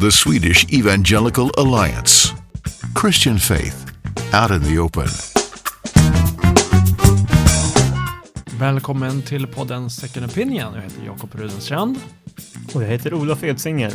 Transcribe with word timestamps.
the 0.00 0.12
Swedish 0.12 0.66
Evangelical 0.72 1.50
Alliance. 1.56 2.34
Christian 2.94 3.38
faith 3.38 3.90
out 4.34 4.50
in 4.50 4.62
the 4.62 4.78
open. 4.78 5.08
Välkommen 8.58 9.22
till 9.22 9.46
podden 9.46 9.90
Second 9.90 10.26
Opinion. 10.26 10.74
Jag 10.74 10.82
heter 10.82 11.06
Jakob 11.06 11.34
Rudenstrand. 11.34 11.98
Och 12.74 12.82
jag 12.82 12.88
heter 12.88 13.14
Olof 13.14 13.44
Edsinger. 13.44 13.92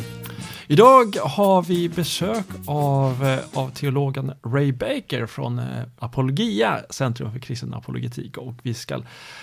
Idag 0.68 1.16
har 1.16 1.62
vi 1.62 1.90
besök 1.90 2.46
av, 2.66 3.26
eh, 3.26 3.40
av 3.54 3.70
teologen 3.70 4.34
Ray 4.46 4.72
Baker 4.72 5.26
från 5.26 5.60
eh, 5.60 5.66
Apologia, 6.00 6.80
Centrum 6.90 7.32
för 7.32 7.40
kristen 7.40 7.74
apologetik. 7.74 8.38
Och 8.38 8.56
vi 8.64 8.74
ska 8.74 9.02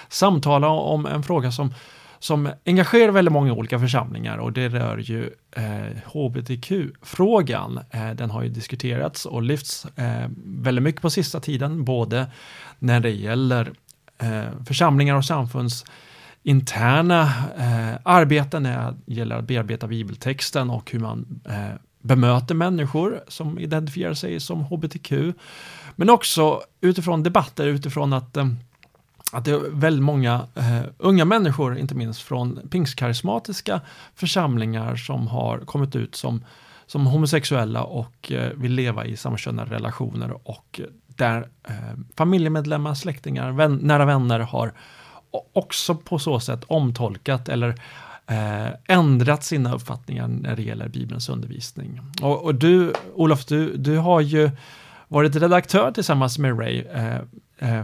samtala 0.08 0.68
om 0.68 1.06
en 1.06 1.22
fråga 1.22 1.52
som, 1.52 1.74
som 2.18 2.50
engagerar 2.66 3.12
väldigt 3.12 3.32
många 3.32 3.52
olika 3.52 3.78
församlingar 3.78 4.38
och 4.38 4.52
det 4.52 4.68
rör 4.68 4.98
ju 4.98 5.30
eh, 5.56 5.98
hbtq-frågan. 6.04 7.80
Eh, 7.90 8.10
den 8.10 8.30
har 8.30 8.42
ju 8.42 8.48
diskuterats 8.48 9.26
och 9.26 9.42
lyfts 9.42 9.84
eh, 9.84 10.28
väldigt 10.44 10.82
mycket 10.82 11.02
på 11.02 11.10
sista 11.10 11.40
tiden, 11.40 11.84
både 11.84 12.26
när 12.78 13.00
det 13.00 13.10
gäller 13.10 13.72
eh, 14.18 14.64
församlingar 14.66 15.16
och 15.16 15.24
samfunds 15.24 15.84
interna 16.42 17.22
eh, 17.58 18.00
arbeten 18.02 18.62
när 18.62 18.94
det 19.06 19.14
gäller 19.14 19.36
att 19.36 19.44
bearbeta 19.44 19.86
bibeltexten 19.86 20.70
och 20.70 20.90
hur 20.90 20.98
man 20.98 21.40
eh, 21.48 21.80
bemöter 22.02 22.54
människor 22.54 23.20
som 23.28 23.58
identifierar 23.58 24.14
sig 24.14 24.40
som 24.40 24.64
hbtq. 24.64 25.12
Men 25.96 26.10
också 26.10 26.60
utifrån 26.80 27.22
debatter, 27.22 27.66
utifrån 27.66 28.12
att, 28.12 28.36
eh, 28.36 28.48
att 29.32 29.44
det 29.44 29.50
är 29.50 29.70
väldigt 29.70 30.04
många 30.04 30.46
eh, 30.54 30.82
unga 30.98 31.24
människor, 31.24 31.78
inte 31.78 31.94
minst 31.94 32.22
från 32.22 32.68
pingstkarismatiska 32.70 33.80
församlingar 34.14 34.96
som 34.96 35.26
har 35.28 35.58
kommit 35.58 35.96
ut 35.96 36.14
som, 36.14 36.44
som 36.86 37.06
homosexuella 37.06 37.82
och 37.82 38.32
eh, 38.32 38.52
vill 38.54 38.72
leva 38.72 39.06
i 39.06 39.16
samkönade 39.16 39.74
relationer 39.74 40.48
och 40.48 40.80
där 41.06 41.48
eh, 41.68 41.74
familjemedlemmar, 42.16 42.94
släktingar, 42.94 43.52
vän, 43.52 43.78
nära 43.82 44.04
vänner 44.04 44.40
har 44.40 44.72
också 45.52 45.94
på 45.94 46.18
så 46.18 46.40
sätt 46.40 46.64
omtolkat 46.66 47.48
eller 47.48 47.68
eh, 48.26 48.68
ändrat 48.88 49.44
sina 49.44 49.74
uppfattningar 49.74 50.28
när 50.28 50.56
det 50.56 50.62
gäller 50.62 50.88
Bibelns 50.88 51.28
undervisning. 51.28 52.00
Och, 52.22 52.44
och 52.44 52.54
du, 52.54 52.92
Olof, 53.14 53.44
du, 53.44 53.76
du 53.76 53.96
har 53.96 54.20
ju 54.20 54.50
varit 55.08 55.36
redaktör 55.36 55.92
tillsammans 55.92 56.38
med 56.38 56.60
Ray 56.60 56.80
eh, 56.80 57.20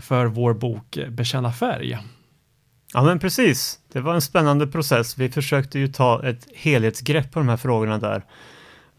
för 0.02 0.26
vår 0.26 0.54
bok 0.54 0.98
Bekänna 1.08 1.52
färg. 1.52 1.98
Ja, 2.94 3.02
men 3.02 3.18
precis. 3.18 3.78
Det 3.92 4.00
var 4.00 4.14
en 4.14 4.20
spännande 4.20 4.66
process. 4.66 5.18
Vi 5.18 5.28
försökte 5.28 5.78
ju 5.78 5.88
ta 5.88 6.26
ett 6.26 6.48
helhetsgrepp 6.54 7.32
på 7.32 7.38
de 7.38 7.48
här 7.48 7.56
frågorna 7.56 7.98
där. 7.98 8.24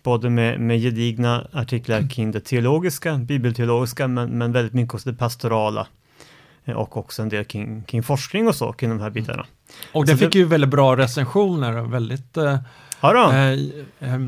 Både 0.03 0.29
med, 0.29 0.59
med 0.59 0.79
gedigna 0.79 1.47
artiklar 1.53 2.09
kring 2.09 2.31
det 2.31 2.39
teologiska, 2.39 3.17
bibelteologiska, 3.17 4.07
men, 4.07 4.37
men 4.37 4.51
väldigt 4.51 4.73
mycket 4.73 4.93
också 4.93 5.09
det 5.11 5.17
pastorala. 5.17 5.87
Eh, 6.65 6.75
och 6.75 6.97
också 6.97 7.21
en 7.21 7.29
del 7.29 7.45
kring, 7.45 7.83
kring 7.83 8.03
forskning 8.03 8.47
och 8.47 8.55
så, 8.55 8.73
kring 8.73 8.89
de 8.89 8.99
här 8.99 9.09
bitarna. 9.09 9.45
Och 9.93 10.05
den 10.05 10.17
fick 10.17 10.33
det, 10.33 10.39
ju 10.39 10.45
väldigt 10.45 10.69
bra 10.69 10.97
recensioner 10.97 11.81
väldigt 11.81 12.37
eh, 12.37 12.59
Ja 13.01 13.33
eh, 13.33 13.51
eh, 13.99 14.19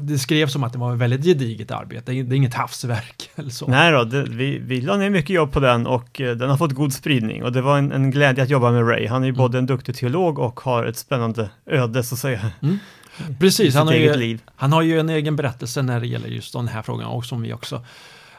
det 0.00 0.18
skrevs 0.18 0.52
som 0.52 0.64
att 0.64 0.72
det 0.72 0.78
var 0.78 0.92
ett 0.92 0.98
väldigt 0.98 1.24
gediget 1.24 1.70
arbete, 1.70 2.12
det 2.12 2.34
är 2.34 2.36
inget 2.36 2.54
havsverk 2.54 3.30
eller 3.36 3.50
så. 3.50 3.66
Nej 3.66 3.92
då, 3.92 4.04
det, 4.04 4.22
vi, 4.22 4.58
vi 4.58 4.80
la 4.80 4.96
ner 4.96 5.10
mycket 5.10 5.30
jobb 5.30 5.52
på 5.52 5.60
den 5.60 5.86
och 5.86 6.20
eh, 6.20 6.36
den 6.36 6.50
har 6.50 6.56
fått 6.56 6.72
god 6.72 6.92
spridning 6.92 7.44
och 7.44 7.52
det 7.52 7.62
var 7.62 7.78
en, 7.78 7.92
en 7.92 8.10
glädje 8.10 8.44
att 8.44 8.50
jobba 8.50 8.70
med 8.70 8.88
Ray. 8.88 9.06
Han 9.06 9.22
är 9.22 9.26
ju 9.26 9.30
mm. 9.30 9.38
både 9.38 9.58
en 9.58 9.66
duktig 9.66 9.96
teolog 9.96 10.38
och 10.38 10.60
har 10.60 10.84
ett 10.84 10.96
spännande 10.96 11.50
öde 11.66 12.02
så 12.02 12.14
att 12.14 12.18
säga. 12.18 12.50
Mm. 12.62 12.78
Precis, 13.40 13.74
han 13.74 13.86
har, 13.86 13.94
ju, 13.94 14.38
han 14.56 14.72
har 14.72 14.82
ju 14.82 15.00
en 15.00 15.08
egen 15.08 15.36
berättelse 15.36 15.82
när 15.82 16.00
det 16.00 16.06
gäller 16.06 16.28
just 16.28 16.52
den 16.52 16.68
här 16.68 16.82
frågan 16.82 17.08
och 17.08 17.24
som 17.24 17.42
vi 17.42 17.52
också 17.52 17.84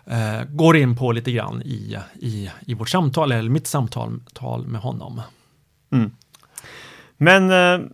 eh, 0.06 0.44
går 0.50 0.78
in 0.78 0.96
på 0.96 1.12
lite 1.12 1.32
grann 1.32 1.62
i, 1.62 1.98
i, 2.20 2.50
i 2.66 2.74
vårt 2.74 2.90
samtal, 2.90 3.32
eller 3.32 3.50
mitt 3.50 3.68
samtal 3.68 4.20
tal 4.34 4.68
med 4.68 4.82
honom. 4.82 5.22
Mm. 5.92 6.12
Men 7.18 7.52
eh, 7.52 7.88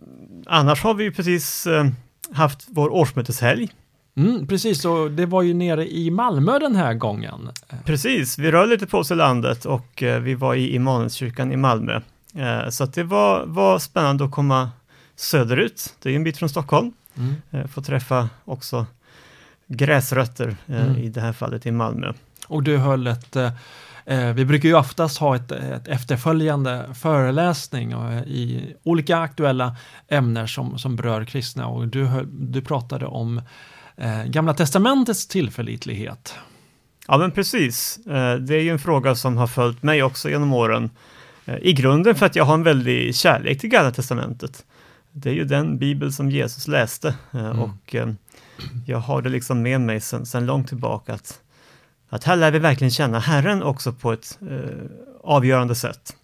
annars 0.46 0.82
har 0.82 0.94
vi 0.94 1.04
ju 1.04 1.12
precis 1.12 1.66
eh, 1.66 1.86
haft 2.32 2.66
vår 2.68 2.92
årsmöteshelg. 2.92 3.68
Mm, 4.16 4.46
precis, 4.46 4.84
och 4.84 5.10
det 5.10 5.26
var 5.26 5.42
ju 5.42 5.54
nere 5.54 5.92
i 5.92 6.10
Malmö 6.10 6.58
den 6.58 6.76
här 6.76 6.94
gången. 6.94 7.50
Precis, 7.84 8.38
vi 8.38 8.52
rör 8.52 8.66
lite 8.66 8.86
på 8.86 8.98
oss 8.98 9.10
i 9.10 9.14
landet 9.14 9.64
och 9.64 10.02
eh, 10.02 10.20
vi 10.20 10.34
var 10.34 10.54
i 10.54 10.74
Immanuelskyrkan 10.74 11.52
i 11.52 11.56
Malmö. 11.56 12.00
Eh, 12.34 12.68
så 12.68 12.86
det 12.86 13.02
var, 13.02 13.46
var 13.46 13.78
spännande 13.78 14.24
att 14.24 14.30
komma 14.30 14.70
söderut, 15.16 15.94
det 16.02 16.10
är 16.10 16.16
en 16.16 16.24
bit 16.24 16.38
från 16.38 16.48
Stockholm. 16.48 16.92
Mm. 17.16 17.68
Få 17.68 17.82
träffa 17.82 18.28
också 18.44 18.86
gräsrötter 19.66 20.56
mm. 20.66 20.96
i 20.96 21.08
det 21.08 21.20
här 21.20 21.32
fallet 21.32 21.66
i 21.66 21.70
Malmö. 21.70 22.12
Och 22.46 22.62
du 22.62 22.76
höll 22.76 23.06
ett 23.06 23.36
vi 24.34 24.44
brukar 24.44 24.68
ju 24.68 24.74
oftast 24.74 25.18
ha 25.18 25.36
ett, 25.36 25.52
ett 25.52 25.88
efterföljande 25.88 26.94
föreläsning 26.94 27.92
i 28.26 28.74
olika 28.82 29.18
aktuella 29.18 29.76
ämnen 30.08 30.48
som, 30.48 30.78
som 30.78 30.96
berör 30.96 31.24
kristna 31.24 31.66
och 31.66 31.88
du, 31.88 32.08
du 32.32 32.60
pratade 32.60 33.06
om 33.06 33.42
eh, 33.96 34.24
Gamla 34.24 34.54
Testamentets 34.54 35.26
tillförlitlighet. 35.26 36.34
Ja 37.06 37.18
men 37.18 37.30
precis, 37.30 37.98
det 38.40 38.54
är 38.54 38.62
ju 38.62 38.70
en 38.70 38.78
fråga 38.78 39.14
som 39.14 39.36
har 39.36 39.46
följt 39.46 39.82
mig 39.82 40.02
också 40.02 40.30
genom 40.30 40.52
åren. 40.52 40.90
I 41.60 41.72
grunden 41.72 42.14
för 42.14 42.26
att 42.26 42.36
jag 42.36 42.44
har 42.44 42.54
en 42.54 42.62
väldig 42.62 43.16
kärlek 43.16 43.60
till 43.60 43.70
Gamla 43.70 43.90
Testamentet. 43.90 44.64
Det 45.12 45.30
är 45.30 45.34
ju 45.34 45.44
den 45.44 45.78
bibel 45.78 46.12
som 46.12 46.30
Jesus 46.30 46.68
läste 46.68 47.14
mm. 47.32 47.60
och 47.60 47.96
jag 48.86 48.98
har 48.98 49.22
det 49.22 49.28
liksom 49.28 49.62
med 49.62 49.80
mig 49.80 50.00
sedan, 50.00 50.26
sedan 50.26 50.46
långt 50.46 50.68
tillbaka 50.68 51.14
att, 51.14 51.40
att 52.10 52.24
här 52.24 52.36
lär 52.36 52.50
vi 52.50 52.58
verkligen 52.58 52.90
känna 52.90 53.18
Herren 53.18 53.62
också 53.62 53.92
på 53.92 54.12
ett 54.12 54.38
eh, 54.50 54.58
avgörande 55.24 55.74
sätt. 55.74 56.16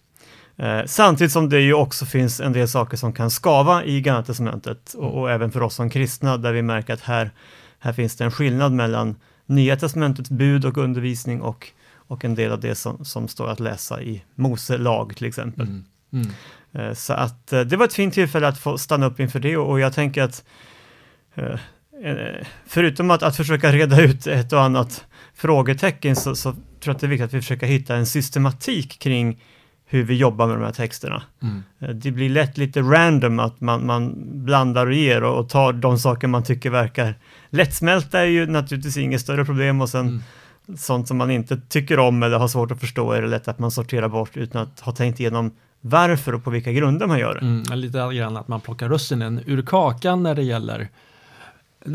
Eh, 0.57 0.81
samtidigt 0.85 1.31
som 1.31 1.49
det 1.49 1.61
ju 1.61 1.73
också 1.73 2.05
finns 2.05 2.39
en 2.39 2.53
del 2.53 2.67
saker 2.67 2.97
som 2.97 3.13
kan 3.13 3.31
skava 3.31 3.83
i 3.83 4.01
Gamla 4.01 4.23
Testamentet 4.23 4.93
och, 4.93 5.21
och, 5.21 5.31
även 5.31 5.51
för 5.51 5.61
oss 5.61 5.75
som 5.75 5.89
kristna 5.89 6.37
där 6.37 6.53
vi 6.53 6.61
märker 6.61 6.93
att 6.93 7.01
här, 7.01 7.31
här 7.79 7.93
finns 7.93 8.15
det 8.15 8.23
en 8.23 8.31
skillnad 8.31 8.71
mellan 8.71 9.15
Nya 9.45 9.75
Testamentets 9.75 10.29
bud 10.29 10.65
och 10.65 10.77
undervisning 10.77 11.41
och, 11.41 11.67
och 11.95 12.25
en 12.25 12.35
del 12.35 12.51
av 12.51 12.59
det 12.59 12.75
som, 12.75 13.05
som 13.05 13.27
står 13.27 13.49
att 13.49 13.59
läsa 13.59 14.01
i 14.01 14.23
Mose 14.35 14.77
lag 14.77 15.15
till 15.15 15.27
exempel. 15.27 15.67
Mm. 15.67 15.85
Mm. 16.13 16.27
Eh, 16.73 16.93
så 16.93 17.13
att 17.13 17.53
eh, 17.53 17.61
det 17.61 17.77
var 17.77 17.85
ett 17.85 17.93
fint 17.93 18.13
tillfälle 18.13 18.47
att 18.47 18.59
få 18.59 18.77
stanna 18.77 19.05
upp 19.05 19.19
inför 19.19 19.39
det 19.39 19.57
och, 19.57 19.69
och 19.69 19.79
jag 19.79 19.93
tänker 19.93 20.23
att 20.23 20.43
eh, 21.35 21.59
Eh, 22.03 22.45
förutom 22.65 23.11
att, 23.11 23.23
att 23.23 23.35
försöka 23.35 23.71
reda 23.71 24.01
ut 24.01 24.27
ett 24.27 24.53
och 24.53 24.61
annat 24.61 25.05
frågetecken 25.37 26.15
så, 26.15 26.35
så 26.35 26.51
tror 26.51 26.61
jag 26.81 26.95
att 26.95 26.99
det 26.99 27.07
är 27.07 27.09
viktigt 27.09 27.25
att 27.25 27.33
vi 27.33 27.41
försöker 27.41 27.67
hitta 27.67 27.95
en 27.95 28.05
systematik 28.05 28.99
kring 28.99 29.39
hur 29.85 30.03
vi 30.03 30.15
jobbar 30.15 30.47
med 30.47 30.55
de 30.55 30.63
här 30.63 30.71
texterna. 30.71 31.23
Mm. 31.41 31.63
Eh, 31.79 31.89
det 31.89 32.11
blir 32.11 32.29
lätt 32.29 32.57
lite 32.57 32.81
random 32.81 33.39
att 33.39 33.61
man, 33.61 33.85
man 33.85 34.15
blandar 34.45 34.87
och 34.87 34.93
ger 34.93 35.23
och, 35.23 35.39
och, 35.39 35.49
tar 35.49 35.73
de 35.73 35.99
saker 35.99 36.27
man 36.27 36.43
tycker 36.43 36.69
verkar 36.69 37.15
lättsmälta 37.49 38.19
är 38.19 38.25
ju 38.25 38.45
naturligtvis 38.45 38.97
inget 38.97 39.21
större 39.21 39.45
problem 39.45 39.81
och 39.81 39.89
sen 39.89 40.07
mm. 40.07 40.21
sånt 40.77 41.07
som 41.07 41.17
man 41.17 41.31
inte 41.31 41.57
tycker 41.57 41.99
om 41.99 42.23
eller 42.23 42.37
har 42.37 42.47
svårt 42.47 42.71
att 42.71 42.79
förstå 42.79 43.11
är 43.11 43.21
det 43.21 43.27
lätt 43.27 43.47
att 43.47 43.59
man 43.59 43.71
sorterar 43.71 44.07
bort 44.07 44.37
utan 44.37 44.61
att 44.61 44.79
ha 44.79 44.91
tänkt 44.91 45.19
igenom 45.19 45.51
varför 45.81 46.35
och 46.35 46.43
på 46.43 46.49
vilka 46.49 46.71
grunder 46.71 47.07
man 47.07 47.19
gör 47.19 47.33
det. 47.33 47.41
Mm, 47.41 47.63
lite 47.79 47.97
grann 48.13 48.37
att 48.37 48.47
man 48.47 48.61
plockar 48.61 48.89
russinen 48.89 49.41
ur 49.45 49.61
kakan 49.61 50.23
när 50.23 50.35
det 50.35 50.43
gäller 50.43 50.89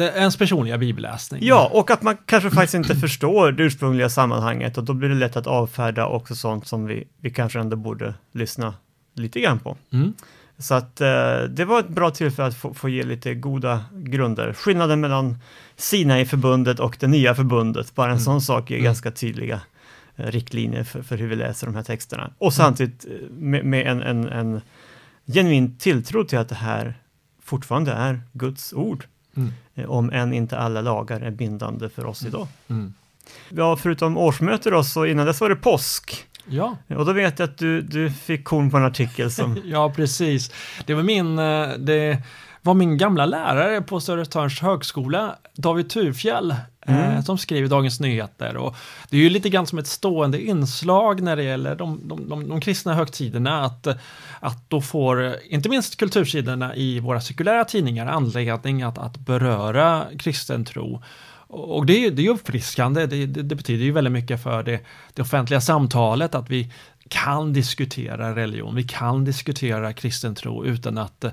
ens 0.00 0.36
personliga 0.36 0.78
bibelläsning. 0.78 1.40
Ja, 1.44 1.70
och 1.72 1.90
att 1.90 2.02
man 2.02 2.16
kanske 2.26 2.50
faktiskt 2.50 2.74
inte 2.74 2.96
förstår 2.96 3.52
det 3.52 3.62
ursprungliga 3.62 4.08
sammanhanget 4.08 4.78
och 4.78 4.84
då 4.84 4.94
blir 4.94 5.08
det 5.08 5.14
lätt 5.14 5.36
att 5.36 5.46
avfärda 5.46 6.06
också 6.06 6.34
sånt 6.34 6.66
som 6.66 6.86
vi, 6.86 7.08
vi 7.20 7.30
kanske 7.30 7.60
ändå 7.60 7.76
borde 7.76 8.14
lyssna 8.32 8.74
lite 9.14 9.40
grann 9.40 9.58
på. 9.58 9.76
Mm. 9.92 10.12
Så 10.58 10.74
att 10.74 11.00
eh, 11.00 11.42
det 11.48 11.64
var 11.64 11.80
ett 11.80 11.88
bra 11.88 12.10
tillfälle 12.10 12.48
att 12.48 12.56
få, 12.56 12.74
få, 12.74 12.88
ge 12.88 13.02
lite 13.02 13.34
goda 13.34 13.84
grunder. 13.92 14.52
Skillnaden 14.52 15.00
mellan 15.00 15.38
Sinai-förbundet 15.76 16.80
och 16.80 16.96
det 17.00 17.06
nya 17.06 17.34
förbundet, 17.34 17.94
bara 17.94 18.06
en 18.06 18.12
mm. 18.12 18.24
sån 18.24 18.40
sak 18.40 18.70
är 18.70 18.74
mm. 18.74 18.84
ganska 18.84 19.10
tydliga 19.10 19.60
eh, 20.16 20.26
riktlinjer 20.26 20.84
för, 20.84 21.02
för, 21.02 21.16
hur 21.16 21.28
vi 21.28 21.36
läser 21.36 21.66
de 21.66 21.74
här 21.76 21.82
texterna. 21.82 22.32
Och 22.38 22.46
mm. 22.46 22.52
samtidigt 22.52 23.04
eh, 23.04 23.30
med, 23.30 23.64
med 23.64 23.86
en, 23.86 24.02
en, 24.02 24.28
en 24.28 24.60
genuin 25.26 25.78
tilltro 25.78 26.24
till 26.24 26.38
att 26.38 26.48
det 26.48 26.54
här 26.54 26.94
fortfarande 27.42 27.92
är 27.92 28.22
Guds 28.32 28.72
ord. 28.72 29.04
Mm. 29.36 29.52
Eh, 29.74 29.90
om 29.90 30.10
än 30.10 30.32
inte 30.32 30.58
alla 30.58 30.80
lagar 30.80 31.20
är 31.20 31.30
bindande 31.30 31.88
för 31.88 32.06
oss 32.06 32.22
mm. 32.22 32.34
idag. 32.34 32.48
Mm. 32.68 32.94
Ja, 33.48 33.76
förutom 33.76 34.18
årsmöte 34.18 34.70
då, 34.70 34.84
så 34.84 35.06
innan 35.06 35.26
dess 35.26 35.40
var 35.40 35.48
det 35.48 35.56
påsk. 35.56 36.26
Ja. 36.46 36.76
Och 36.88 37.06
då 37.06 37.12
vet 37.12 37.38
jag 37.38 37.48
att 37.48 37.58
du, 37.58 37.82
du 37.82 38.10
fick 38.10 38.44
korn 38.44 38.70
på 38.70 38.76
en 38.76 38.84
artikel 38.84 39.30
som... 39.30 39.58
ja, 39.64 39.92
precis. 39.96 40.50
Det 40.86 40.94
var 40.94 41.02
min... 41.02 41.38
Eh, 41.38 41.68
det 41.78 42.22
var 42.62 42.74
min 42.74 42.96
gamla 42.98 43.26
lärare 43.26 43.82
på 43.82 44.00
Södertörns 44.00 44.60
högskola, 44.60 45.36
David 45.54 45.90
Turfjell, 45.90 46.50
eh, 46.50 47.10
Mm. 47.10 47.22
som 47.22 47.38
skriver 47.38 47.68
Dagens 47.68 48.00
Nyheter. 48.00 48.56
Och 48.56 48.76
det 49.10 49.16
är 49.16 49.20
ju 49.20 49.28
lite 49.28 49.48
grann 49.48 49.66
som 49.66 49.78
ett 49.78 49.86
stående 49.86 50.42
inslag 50.42 51.22
när 51.22 51.36
det 51.36 51.42
gäller 51.42 51.74
de, 51.74 52.08
de, 52.08 52.28
de, 52.28 52.48
de 52.48 52.60
kristna 52.60 52.94
högtiderna 52.94 53.64
att, 53.64 53.86
att 54.40 54.70
då 54.70 54.80
får 54.80 55.24
eh, 55.24 55.32
inte 55.48 55.68
minst 55.68 55.96
kultursidorna 55.96 56.76
i 56.76 57.00
våra 57.00 57.20
sekulära 57.20 57.64
tidningar 57.64 58.06
anledning 58.06 58.82
att, 58.82 58.98
att 58.98 59.16
beröra 59.16 60.04
kristen 60.18 60.64
tro. 60.64 61.02
Och 61.48 61.86
det 61.86 61.96
är 61.96 62.00
ju 62.00 62.10
det 62.10 62.26
är 62.26 62.30
uppfriskande, 62.30 63.06
det, 63.06 63.26
det, 63.26 63.42
det 63.42 63.54
betyder 63.54 63.84
ju 63.84 63.92
väldigt 63.92 64.12
mycket 64.12 64.42
för 64.42 64.62
det, 64.62 64.80
det 65.14 65.22
offentliga 65.22 65.60
samtalet 65.60 66.34
att 66.34 66.50
vi 66.50 66.72
kan 67.08 67.52
diskutera 67.52 68.36
religion, 68.36 68.74
vi 68.74 68.82
kan 68.82 69.24
diskutera 69.24 69.92
kristen 69.92 70.34
tro 70.34 70.64
utan 70.64 70.98
att, 70.98 71.24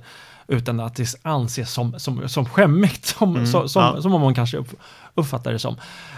utan 0.50 0.80
att 0.80 0.96
det 0.96 1.16
anses 1.22 1.74
som, 1.74 2.00
som, 2.00 2.30
som 2.30 2.46
skämmigt, 2.46 3.06
som, 3.06 3.36
Mm, 3.36 3.48
som, 3.48 3.70
som, 3.70 3.82
ja. 3.84 4.02
som 4.02 4.12
man 4.12 4.36
kanske 4.36 4.58
upp, 4.58 4.74
uppfattar 5.16 5.52
det 5.52 5.60
som. 5.60 5.76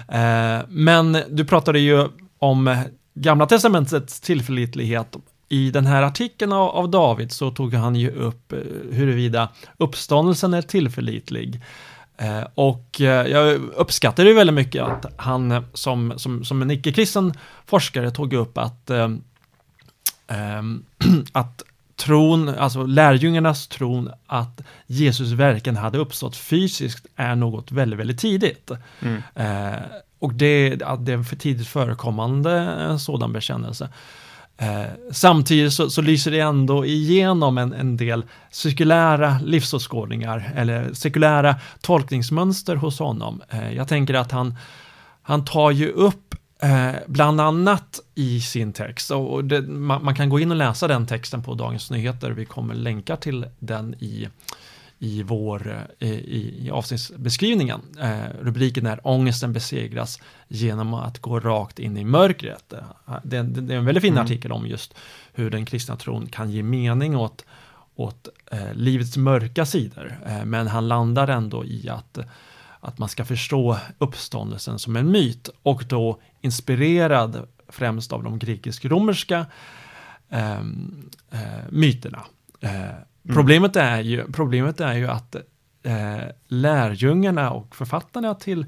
Eh, 0.07 0.59
men 0.69 1.17
du 1.29 1.45
pratade 1.45 1.79
ju 1.79 2.07
om 2.39 2.83
Gamla 3.13 3.45
Testamentets 3.45 4.19
tillförlitlighet. 4.19 5.15
I 5.49 5.71
den 5.71 5.85
här 5.85 6.03
artikeln 6.03 6.53
av, 6.53 6.69
av 6.69 6.89
David 6.89 7.31
så 7.31 7.51
tog 7.51 7.73
han 7.73 7.95
ju 7.95 8.11
upp 8.11 8.53
eh, 8.53 8.59
huruvida 8.91 9.49
uppståndelsen 9.77 10.53
är 10.53 10.61
tillförlitlig. 10.61 11.61
Eh, 12.17 12.43
och 12.55 13.01
eh, 13.01 13.27
jag 13.27 13.61
uppskattar 13.75 14.25
ju 14.25 14.33
väldigt 14.33 14.53
mycket 14.53 14.83
att 14.83 15.05
han 15.17 15.65
som, 15.73 16.13
som, 16.17 16.45
som 16.45 16.61
en 16.61 16.71
icke-kristen 16.71 17.33
forskare 17.65 18.11
tog 18.11 18.33
upp 18.33 18.57
att, 18.57 18.89
eh, 18.89 19.09
att 21.31 21.63
tron, 22.01 22.49
alltså 22.49 22.83
lärjungarnas 22.83 23.67
tron 23.67 24.11
att 24.27 24.61
Jesus 24.87 25.31
verkligen 25.31 25.77
hade 25.77 25.97
uppstått 25.97 26.35
fysiskt 26.35 27.05
är 27.15 27.35
något 27.35 27.71
väldigt, 27.71 27.99
väldigt 27.99 28.19
tidigt. 28.19 28.71
Mm. 29.01 29.21
Eh, 29.35 29.79
och 30.19 30.33
det, 30.33 30.81
att 30.81 31.05
det 31.05 31.13
är 31.13 31.23
för 31.23 31.35
tidigt 31.35 31.67
förekommande 31.67 32.51
en 32.59 32.99
sådan 32.99 33.33
bekännelse. 33.33 33.89
Eh, 34.57 34.85
samtidigt 35.11 35.73
så, 35.73 35.89
så 35.89 36.01
lyser 36.01 36.31
det 36.31 36.39
ändå 36.39 36.85
igenom 36.85 37.57
en, 37.57 37.73
en 37.73 37.97
del 37.97 38.23
sekulära 38.51 39.39
livsåskådningar 39.43 40.51
eller 40.55 40.93
sekulära 40.93 41.55
tolkningsmönster 41.81 42.75
hos 42.75 42.99
honom. 42.99 43.41
Eh, 43.49 43.73
jag 43.73 43.87
tänker 43.87 44.13
att 44.13 44.31
han, 44.31 44.55
han 45.21 45.45
tar 45.45 45.71
ju 45.71 45.91
upp 45.91 46.35
eh, 46.61 46.95
bland 47.07 47.41
annat 47.41 47.99
i 48.15 48.41
sin 48.41 48.73
text, 48.73 49.11
och 49.11 49.45
det, 49.45 49.61
man, 49.61 50.03
man 50.05 50.15
kan 50.15 50.29
gå 50.29 50.39
in 50.39 50.51
och 50.51 50.57
läsa 50.57 50.87
den 50.87 51.07
texten 51.07 51.43
på 51.43 51.53
Dagens 51.53 51.91
Nyheter, 51.91 52.31
vi 52.31 52.45
kommer 52.45 52.73
länka 52.75 53.15
till 53.15 53.45
den 53.59 53.93
i 53.99 54.27
i, 55.03 55.23
vår, 55.23 55.87
eh, 55.99 56.09
i, 56.11 56.55
i 56.65 56.69
avsnittsbeskrivningen. 56.71 57.81
Eh, 58.01 58.19
rubriken 58.41 58.85
är 58.85 58.99
Ångesten 59.07 59.53
besegras 59.53 60.19
genom 60.47 60.93
att 60.93 61.19
gå 61.19 61.39
rakt 61.39 61.79
in 61.79 61.97
i 61.97 62.03
mörkret. 62.05 62.73
Eh, 62.73 63.15
Det, 63.23 63.37
är- 63.37 63.43
det 63.43 63.73
är 63.73 63.77
en 63.77 63.85
väldigt 63.85 64.01
fin 64.01 64.13
Mm. 64.13 64.23
artikel 64.25 64.51
om 64.51 64.67
just 64.67 64.93
hur 65.33 65.49
den 65.49 65.65
kristna 65.65 65.95
tron 65.95 66.27
kan 66.27 66.51
ge 66.51 66.63
mening 66.63 67.15
åt, 67.17 67.45
åt 67.95 68.27
eh, 68.51 68.73
livets 68.73 69.17
mörka 69.17 69.65
sidor. 69.65 70.17
Men 70.45 70.67
han 70.67 70.87
landar 70.87 71.27
ändå 71.27 71.65
i 71.65 71.89
att, 71.89 72.17
att 72.79 72.97
man 72.97 73.09
ska 73.09 73.25
förstå 73.25 73.77
uppståndelsen 73.97 74.79
som 74.79 74.95
en 74.95 75.11
myt 75.11 75.49
och 75.63 75.83
då 75.87 76.19
inspirerad 76.41 77.47
främst 77.67 78.13
av 78.13 78.23
de 78.23 78.39
grekisk-romerska 78.39 79.45
ehm, 80.29 81.09
eh, 81.31 81.39
myterna. 81.69 82.23
Eh, 82.59 82.91
problemet, 83.27 83.75
är 83.75 83.99
ju, 84.01 84.31
problemet 84.31 84.79
är 84.79 84.93
ju 84.93 85.07
att 85.07 85.35
eh, 85.83 86.23
lärjungarna 86.47 87.51
och 87.51 87.75
författarna 87.75 88.35
till 88.35 88.65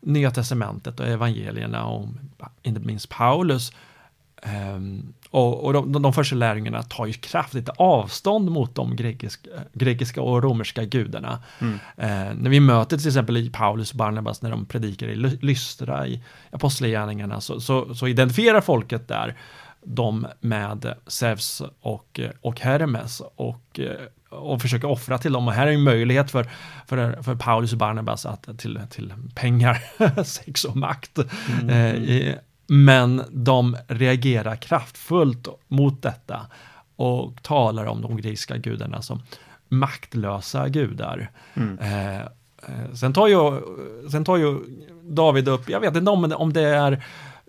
Nya 0.00 0.30
Testamentet 0.30 1.00
och 1.00 1.06
evangelierna 1.06 1.86
och 1.86 2.08
inte 2.62 2.80
minst 2.80 3.08
Paulus 3.08 3.72
ehm, 4.42 5.14
och, 5.36 5.64
och 5.64 5.72
de, 5.72 6.02
de, 6.02 6.12
första 6.12 6.36
lärjungarna 6.36 6.82
tar 6.82 7.06
ju 7.06 7.12
kraftigt 7.12 7.68
avstånd 7.68 8.50
mot 8.50 8.74
de 8.74 8.96
grekisk, 8.96 9.46
grekiska 9.72 10.22
och 10.22 10.42
romerska 10.42 10.84
gudarna. 10.84 11.42
Mm. 11.58 11.74
Eh, 11.96 12.34
när 12.34 12.50
vi 12.50 12.60
möter 12.60 12.96
till 12.98 13.06
exempel 13.06 13.36
i 13.36 13.50
Paulus 13.50 13.90
och 13.90 13.96
Barnabas 13.96 14.42
när 14.42 14.50
de 14.50 14.66
predikar 14.66 15.06
i 15.06 15.16
Ly- 15.16 15.38
Lystra 15.40 16.06
i 16.06 16.22
Apostlagärningarna 16.50 17.40
så, 17.40 17.60
så, 17.60 17.94
så 17.94 18.08
identifierar 18.08 18.60
folket 18.60 19.08
där 19.08 19.36
de 19.84 20.26
med 20.40 20.94
Zeus 21.06 21.62
och, 21.80 22.20
och 22.40 22.60
Hermes 22.60 23.22
och, 23.36 23.80
och 24.30 24.62
försöker 24.62 24.88
offra 24.88 25.18
till 25.18 25.32
dem. 25.32 25.48
Och 25.48 25.54
här 25.54 25.66
är 25.66 25.72
en 25.72 25.82
möjlighet 25.82 26.30
för, 26.30 26.50
för, 26.86 27.22
för 27.22 27.34
Paulus 27.34 27.72
och 27.72 27.78
Barnabas 27.78 28.26
att 28.26 28.58
till, 28.58 28.80
till 28.90 29.12
pengar, 29.34 29.78
sex 30.24 30.64
och 30.64 30.76
makt. 30.76 31.18
Mm. 31.62 31.70
Eh, 31.70 32.34
men 32.66 33.22
de 33.30 33.76
reagerar 33.88 34.56
kraftfullt 34.56 35.48
mot 35.68 36.02
detta 36.02 36.46
och 36.96 37.42
talar 37.42 37.86
om 37.86 38.02
de 38.02 38.16
grekiska 38.16 38.56
gudarna 38.56 39.02
som 39.02 39.22
maktlösa 39.68 40.68
gudar. 40.68 41.30
Mm. 41.54 41.78
Eh, 41.78 42.20
eh, 42.20 42.94
sen, 42.94 43.12
tar 43.12 43.28
ju, 43.28 43.60
sen 44.10 44.24
tar 44.24 44.36
ju 44.36 44.58
David 45.02 45.48
upp, 45.48 45.68
jag 45.68 45.80
vet 45.80 45.96
inte 45.96 46.10
om, 46.10 46.32
om 46.32 46.52
det 46.52 46.68
är 46.68 47.04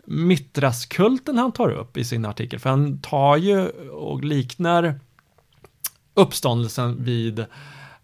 Mitraskulten 0.05 1.37
han 1.37 1.51
tar 1.51 1.69
upp 1.69 1.97
i 1.97 2.03
sin 2.03 2.25
artikel, 2.25 2.59
för 2.59 2.69
han 2.69 2.99
tar 2.99 3.37
ju 3.37 3.67
och 3.89 4.23
liknar 4.23 4.99
uppståndelsen 6.13 7.03
vid 7.03 7.45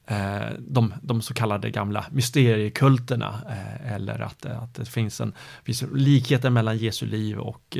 Eh, 0.08 0.50
de, 0.60 0.94
de 1.02 1.22
så 1.22 1.34
kallade 1.34 1.70
gamla 1.70 2.06
mysteriekulterna 2.12 3.42
eh, 3.50 3.94
eller 3.94 4.22
att, 4.22 4.46
att 4.46 4.76
det 4.76 4.86
finns 4.86 5.22
en 5.22 5.34
finns 5.64 5.84
likheter 5.94 6.50
mellan 6.50 6.78
Jesu 6.78 7.06
liv 7.06 7.40
och 7.40 7.78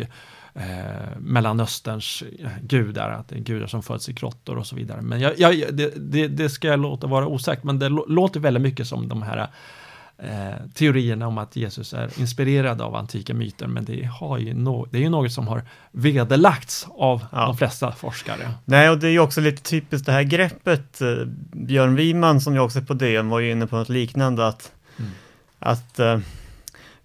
eh, 0.54 1.18
Mellanösterns 1.18 2.24
eh, 2.40 2.50
gudar, 2.62 3.10
att 3.10 3.28
det 3.28 3.36
är 3.36 3.40
gudar 3.40 3.68
som 3.68 3.84
föds 3.84 4.10
i 4.10 4.14
grottor 4.14 4.58
och 4.58 4.68
så 4.68 4.76
vidare. 4.76 5.02
Men 5.02 5.20
jag, 5.20 5.40
jag, 5.40 5.76
det, 5.76 5.94
det, 5.96 6.28
det 6.28 6.50
ska 6.50 6.68
jag 6.68 6.80
låta 6.80 7.08
vara 7.08 7.28
osagt, 7.28 7.64
men 7.64 7.80
det 7.80 7.90
låter 7.90 8.40
väldigt 8.40 8.64
mycket 8.64 8.88
som 8.88 9.10
de 9.10 9.22
här 9.22 9.48
eh, 10.18 10.56
teorierna 10.74 11.28
om 11.28 11.38
att 11.38 11.56
Jesus 11.56 11.94
är 11.94 12.10
inspirerad 12.20 12.82
av 12.82 12.96
antika 12.96 13.34
myter, 13.34 13.68
men 13.68 13.86
det, 13.86 14.04
har 14.06 14.38
ju 14.38 14.54
no, 14.54 14.88
det 14.92 14.98
är 14.98 15.02
ju 15.02 15.10
något 15.10 15.32
som 15.32 15.48
har 15.48 15.62
vederlagts 15.92 16.88
av 16.98 17.26
Ja. 17.32 17.46
de 17.46 17.58
flesta 17.58 17.92
forskare. 17.92 18.52
Nej, 18.66 18.90
och 18.90 18.98
det 19.00 19.08
är 19.08 19.12
ju 19.12 19.20
också 19.20 19.42
lite 19.42 19.62
typiskt 19.64 20.06
det 20.06 20.12
här 20.12 20.24
greppet. 20.24 21.02
eh, 21.02 21.08
Björn 21.52 21.96
Wiman 21.96 22.42
som 22.42 22.54
ju 22.54 22.60
också 22.60 22.80
är 22.80 22.84
på 22.84 22.94
DN 22.94 23.30
var 23.30 23.40
ju 23.40 23.52
inne 23.52 23.68
på 23.68 23.76
något 23.76 23.90
liknande 23.90 24.48
att, 24.48 24.72
Mm. 25.00 25.12
att 25.60 26.00
eh, 26.00 26.20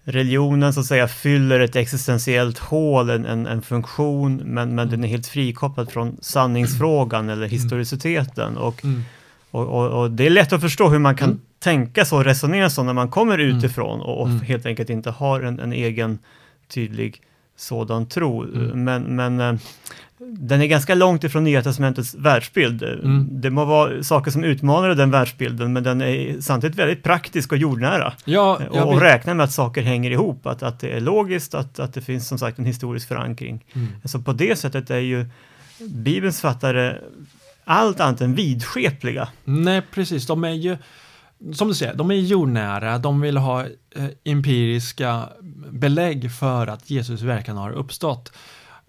religionen 0.03 0.73
så 0.73 0.79
att 0.79 0.85
säga 0.85 1.07
fyller 1.07 1.59
ett 1.59 1.75
existentiellt 1.75 2.57
hål, 2.59 3.09
en, 3.09 3.25
en, 3.25 3.47
en 3.47 3.61
funktion, 3.61 4.35
men, 4.45 4.75
men 4.75 4.89
den 4.89 5.03
är 5.03 5.07
helt 5.07 5.27
frikopplad 5.27 5.91
från 5.91 6.17
sanningsfrågan 6.21 7.29
eller 7.29 7.47
historiciteten. 7.47 8.57
Och, 8.57 8.83
Mm. 8.83 9.03
och, 9.51 9.65
och, 9.67 10.01
och 10.01 10.11
det 10.11 10.25
är 10.25 10.29
lätt 10.29 10.53
att 10.53 10.61
förstå 10.61 10.89
hur 10.89 10.99
man 10.99 11.15
kan 11.15 11.29
Mm. 11.29 11.41
Tänka 11.59 12.05
så 12.05 12.17
och 12.17 12.25
resonera 12.25 12.69
så 12.69 12.83
när 12.83 12.93
man 12.93 13.09
kommer 13.09 13.39
Mm. 13.39 13.57
utifrån 13.57 14.01
och, 14.01 14.21
och 14.21 14.27
Mm. 14.27 14.41
helt 14.41 14.65
enkelt 14.65 14.89
inte 14.89 15.09
har 15.11 15.41
en, 15.41 15.59
en 15.59 15.73
egen 15.73 16.19
tydlig 16.73 17.21
sådan 17.57 18.05
tro. 18.07 18.43
Mm. 18.43 18.83
Men, 18.83 19.01
men 19.15 19.39
eh, 19.39 19.59
den 20.21 20.61
är 20.61 20.65
ganska 20.65 20.95
långt 20.95 21.23
ifrån 21.23 21.43
Nya 21.43 21.63
Testamentets 21.63 22.15
världsbild. 22.15 22.83
Mm. 22.83 23.27
Det 23.31 23.49
må 23.49 23.65
vara 23.65 24.03
saker 24.03 24.31
som 24.31 24.43
utmanar 24.43 24.89
den 24.95 25.11
världsbilden, 25.11 25.73
men 25.73 25.83
den 25.83 26.01
är 26.01 26.41
samtidigt 26.41 26.77
väldigt 26.77 27.03
praktisk 27.03 27.51
och 27.51 27.57
jordnära. 27.57 28.13
Ja, 28.25 28.55
och, 28.69 28.75
jag 28.77 28.87
och 28.87 28.93
vet- 28.93 29.01
räknar 29.03 29.33
med 29.33 29.43
att 29.43 29.51
saker 29.51 29.81
hänger 29.81 30.11
ihop, 30.11 30.45
att, 30.47 30.63
att 30.63 30.79
det 30.79 30.89
är 30.91 30.99
logiskt, 31.01 31.53
att, 31.53 31.79
att 31.79 31.93
det 31.93 32.01
finns 32.01 32.27
som 32.27 32.37
sagt 32.37 32.59
en 32.59 32.65
historisk 32.65 33.07
förankring. 33.07 33.65
Mm. 33.73 33.87
Så 34.05 34.19
på 34.19 34.33
det 34.33 34.55
sättet 34.59 34.89
är 34.89 34.97
ju 34.99 35.25
Bibelns 35.89 36.41
författare 36.41 36.95
allt 37.65 37.99
annat 37.99 38.21
än 38.21 38.35
vidskepliga. 38.35 39.27
Nej, 39.43 39.81
precis. 39.91 40.27
De 40.27 40.43
är 40.43 40.49
ju, 40.49 40.77
som 41.53 41.67
du 41.67 41.73
säger, 41.73 41.93
de 41.93 42.11
är 42.11 42.15
jordnära. 42.15 42.97
De 42.97 43.21
vill 43.21 43.37
ha 43.37 43.61
eh, 43.95 44.09
empiriska 44.23 45.29
belägg 45.71 46.31
för 46.31 46.67
att 46.67 46.89
Jesus 46.89 47.21
verkligen 47.21 47.57
har 47.57 47.71
uppstått. 47.71 48.31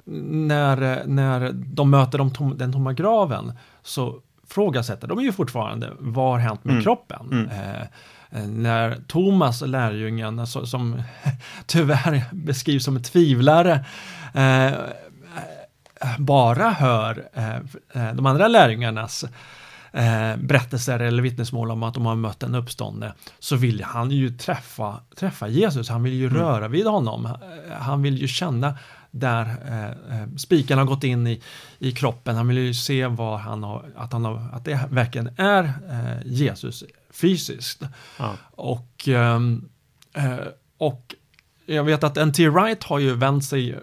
När, 0.04 1.06
när 1.06 1.52
de 1.52 1.90
möter 1.90 2.18
de 2.18 2.30
tom, 2.32 2.58
den 2.58 2.72
tomma 2.72 2.92
graven 2.92 3.52
så 3.82 4.20
frågasätter 4.48 5.08
de 5.08 5.20
ju 5.22 5.32
fortfarande 5.32 5.90
vad 5.98 6.30
har 6.30 6.38
hänt 6.38 6.64
med 6.64 6.72
Mm. 6.72 6.82
kroppen? 6.84 7.28
Mm. 7.32 7.48
Eh, 7.48 7.86
när 8.48 8.96
Thomas, 9.06 9.60
lärjungen, 9.62 10.46
så, 10.46 10.66
som 10.66 11.02
tyvärr 11.66 12.24
beskrivs 12.32 12.84
som 12.84 12.96
en 12.96 13.02
tvivlare, 13.02 13.84
eh, 14.34 14.72
bara 16.18 16.70
hör 16.70 17.28
eh, 17.34 17.56
eh, 17.94 18.14
de 18.14 18.26
andra 18.26 18.48
lärjungarnas 18.48 19.24
eh, 19.92 20.36
berättelser 20.36 21.00
eller 21.00 21.22
vittnesmål 21.22 21.70
om 21.70 21.82
att 21.82 21.94
de 21.94 22.06
har 22.06 22.16
mött 22.16 22.42
en 22.42 22.54
uppståndne 22.54 23.12
så 23.38 23.56
vill 23.56 23.82
han 23.82 24.10
ju 24.10 24.30
träffa, 24.30 25.00
träffa 25.16 25.48
Jesus, 25.48 25.88
han 25.88 26.02
vill 26.02 26.12
ju 26.14 26.26
Mm. 26.26 26.38
röra 26.38 26.68
vid 26.68 26.86
honom, 26.86 27.26
Eh, 27.26 27.32
han 27.78 28.02
vill 28.02 28.18
ju 28.18 28.28
känna 28.28 28.78
där 29.10 29.44
eh, 29.68 30.20
eh, 30.20 30.28
spiken 30.36 30.78
har 30.78 30.84
gått 30.84 31.04
in 31.04 31.26
i, 31.26 31.42
i 31.78 31.92
kroppen, 31.92 32.36
han 32.36 32.48
vill 32.48 32.58
ju 32.58 32.74
se 32.74 33.06
vad 33.06 33.40
han 33.40 33.62
har, 33.62 33.84
att, 33.96 34.12
han 34.12 34.24
har, 34.24 34.50
att 34.52 34.64
det 34.64 34.80
verkligen 34.90 35.30
är 35.36 35.64
eh, 35.90 36.26
Jesus 36.32 36.84
fysiskt. 37.12 37.82
Ja. 38.18 38.34
Och, 38.50 39.08
ehm, 39.08 39.68
eh, 40.14 40.36
och 40.78 41.14
jag 41.74 41.84
vet 41.84 42.04
att 42.04 42.16
N.T. 42.16 42.48
Wright 42.48 42.84
har 42.84 42.98
ju 42.98 43.14
vänt 43.14 43.44
sig, 43.44 43.78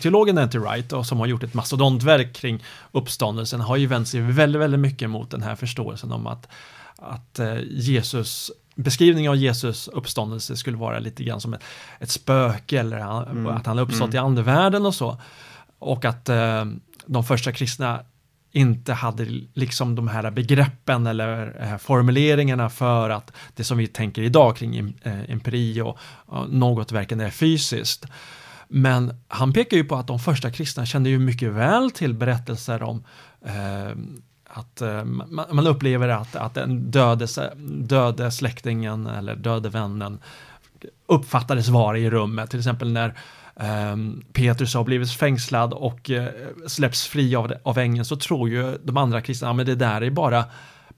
teologen 0.00 0.38
N.T. 0.38 0.58
Wright, 0.58 0.92
och 0.92 1.06
som 1.06 1.18
har 1.18 1.26
gjort 1.26 1.42
ett 1.42 1.54
mastodontverk 1.54 2.32
kring 2.32 2.64
uppståndelsen, 2.92 3.60
har 3.60 3.76
ju 3.76 3.86
vänt 3.86 4.08
sig 4.08 4.20
väldigt, 4.20 4.62
väldigt 4.62 4.80
mycket 4.80 5.10
mot 5.10 5.30
den 5.30 5.42
här 5.42 5.54
förståelsen 5.54 6.12
om 6.12 6.26
att, 6.26 6.48
att 6.96 7.38
eh, 7.38 7.58
Jesus 7.70 8.50
beskrivningen 8.74 9.30
av 9.30 9.36
Jesus 9.36 9.88
uppståndelse 9.88 10.56
skulle 10.56 10.76
vara 10.76 10.98
lite 10.98 11.24
grann 11.24 11.40
som 11.40 11.54
ett, 11.54 11.62
ett 12.00 12.10
spöke 12.10 12.80
eller 12.80 12.98
han, 12.98 13.24
mm. 13.24 13.46
att 13.46 13.66
han 13.66 13.78
har 13.78 13.84
uppstått 13.84 14.14
mm. 14.14 14.14
i 14.14 14.18
andevärlden 14.18 14.86
och 14.86 14.94
så. 14.94 15.20
Och 15.78 16.04
att 16.04 16.28
eh, 16.28 16.64
de 17.06 17.24
första 17.24 17.52
kristna 17.52 18.00
inte 18.52 18.92
hade 18.92 19.24
liksom 19.54 19.94
de 19.94 20.08
här 20.08 20.30
begreppen 20.30 21.06
eller 21.06 21.62
eh, 21.62 21.76
formuleringarna 21.76 22.70
för 22.70 23.10
att 23.10 23.32
det 23.54 23.64
som 23.64 23.78
vi 23.78 23.86
tänker 23.86 24.22
idag 24.22 24.56
kring 24.56 24.94
eh, 25.02 25.30
empiri 25.30 25.80
och, 25.80 25.98
något 26.48 26.92
verkligen 26.92 27.20
är 27.20 27.30
fysiskt. 27.30 28.06
Men 28.68 29.14
han 29.28 29.52
pekar 29.52 29.76
ju 29.76 29.84
på 29.84 29.96
att 29.96 30.06
de 30.06 30.18
första 30.18 30.50
kristna 30.50 30.86
kände 30.86 31.10
ju 31.10 31.18
mycket 31.18 31.52
väl 31.52 31.90
till 31.90 32.14
berättelser 32.14 32.82
om 32.82 33.04
eh, 33.44 33.90
att 34.52 34.80
eh, 34.80 35.04
man, 35.04 35.66
upplever 35.66 36.08
att, 36.08 36.36
att 36.36 36.54
den 36.54 36.90
döde, 36.90 37.26
döde 37.66 38.30
släktingen 38.30 39.06
eller 39.06 39.36
döde 39.36 39.68
vännen 39.68 40.18
uppfattades 41.06 41.68
vara 41.68 41.98
i 41.98 42.10
rummet, 42.10 42.50
till 42.50 42.58
exempel 42.58 42.92
när 42.92 43.14
Petrus 44.32 44.74
har 44.74 44.84
blivit 44.84 45.12
fängslad 45.12 45.72
och 45.72 46.10
uh, 46.10 46.24
släpps 46.66 47.06
fri 47.06 47.36
av, 47.36 47.52
av 47.62 47.78
ängeln 47.78 48.04
så 48.04 48.16
tror 48.16 48.48
ju 48.48 48.78
de 48.84 48.96
andra 48.96 49.20
kristna, 49.20 49.50
att 49.50 49.66
det 49.66 49.74
där 49.74 50.00
är 50.00 50.10
bara 50.10 50.44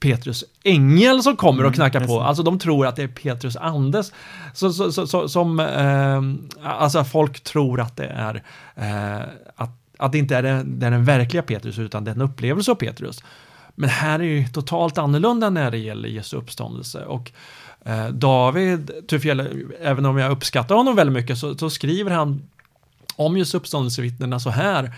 Petrus 0.03 0.43
ängel 0.63 1.23
som 1.23 1.35
kommer 1.35 1.63
och 1.63 1.67
mm, 1.67 1.73
knackar 1.73 2.07
på. 2.07 2.21
Alltså 2.21 2.43
de 2.43 2.59
tror 2.59 2.87
att 2.87 2.95
det 2.95 3.03
är 3.03 3.07
Petrus 3.07 3.55
andes. 3.55 4.11
Så, 4.53 4.73
så, 4.73 5.07
så, 5.07 5.29
som, 5.29 5.59
eh, 5.59 6.69
alltså 6.69 7.03
folk 7.03 7.43
tror 7.43 7.81
att 7.81 7.97
det 7.97 8.05
är, 8.05 8.43
eh, 8.75 9.21
att, 9.55 9.69
att 9.97 10.11
det 10.11 10.17
inte 10.17 10.35
är 10.35 10.43
den, 10.43 10.79
den 10.79 11.05
verkliga 11.05 11.43
Petrus 11.43 11.79
utan 11.79 12.03
den 12.03 12.21
upplevelse 12.21 12.71
av 12.71 12.75
Petrus. 12.75 13.23
Men 13.75 13.89
här 13.89 14.21
är 14.21 14.41
det 14.41 14.47
totalt 14.47 14.97
annorlunda 14.97 15.49
när 15.49 15.71
det 15.71 15.77
gäller 15.77 16.09
Jesu 16.09 16.37
uppståndelse. 16.37 17.05
Och 17.05 17.31
eh, 17.85 18.07
David 18.07 18.91
Tufjell, 19.07 19.67
även 19.81 20.05
om 20.05 20.17
jag 20.17 20.31
uppskattar 20.31 20.75
honom 20.75 20.95
väldigt 20.95 21.13
mycket, 21.13 21.37
så, 21.37 21.57
så 21.57 21.69
skriver 21.69 22.11
han 22.11 22.41
om 23.15 23.37
just 23.37 23.55
uppståndelsevittnena 23.55 24.39
så 24.39 24.49
här. 24.49 24.95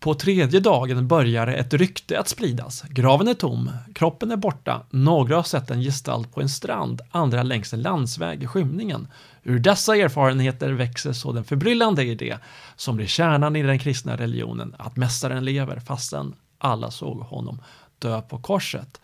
På 0.00 0.14
tredje 0.14 0.60
dagen 0.60 1.08
börjar 1.08 1.46
ett 1.46 1.74
rykte 1.74 2.20
att 2.20 2.28
spridas. 2.28 2.82
Graven 2.82 3.28
är 3.28 3.34
tom, 3.34 3.70
kroppen 3.94 4.30
är 4.30 4.36
borta, 4.36 4.82
några 4.90 5.36
har 5.36 5.42
sett 5.42 5.70
en 5.70 5.82
gestalt 5.82 6.34
på 6.34 6.40
en 6.40 6.48
strand, 6.48 7.00
andra 7.10 7.42
längs 7.42 7.72
en 7.72 7.82
landsväg 7.82 8.42
i 8.42 8.46
skymningen. 8.46 9.08
Ur 9.42 9.58
dessa 9.58 9.96
erfarenheter 9.96 10.72
växer 10.72 11.12
så 11.12 11.32
den 11.32 11.44
förbryllande 11.44 12.04
idé 12.04 12.38
som 12.76 12.96
blir 12.96 13.06
kärnan 13.06 13.56
i 13.56 13.62
den 13.62 13.78
kristna 13.78 14.16
religionen, 14.16 14.74
att 14.78 14.96
Mästaren 14.96 15.44
lever 15.44 15.80
fastän 15.80 16.34
alla 16.58 16.90
såg 16.90 17.18
honom 17.20 17.60
dö 17.98 18.20
på 18.20 18.38
korset. 18.38 19.00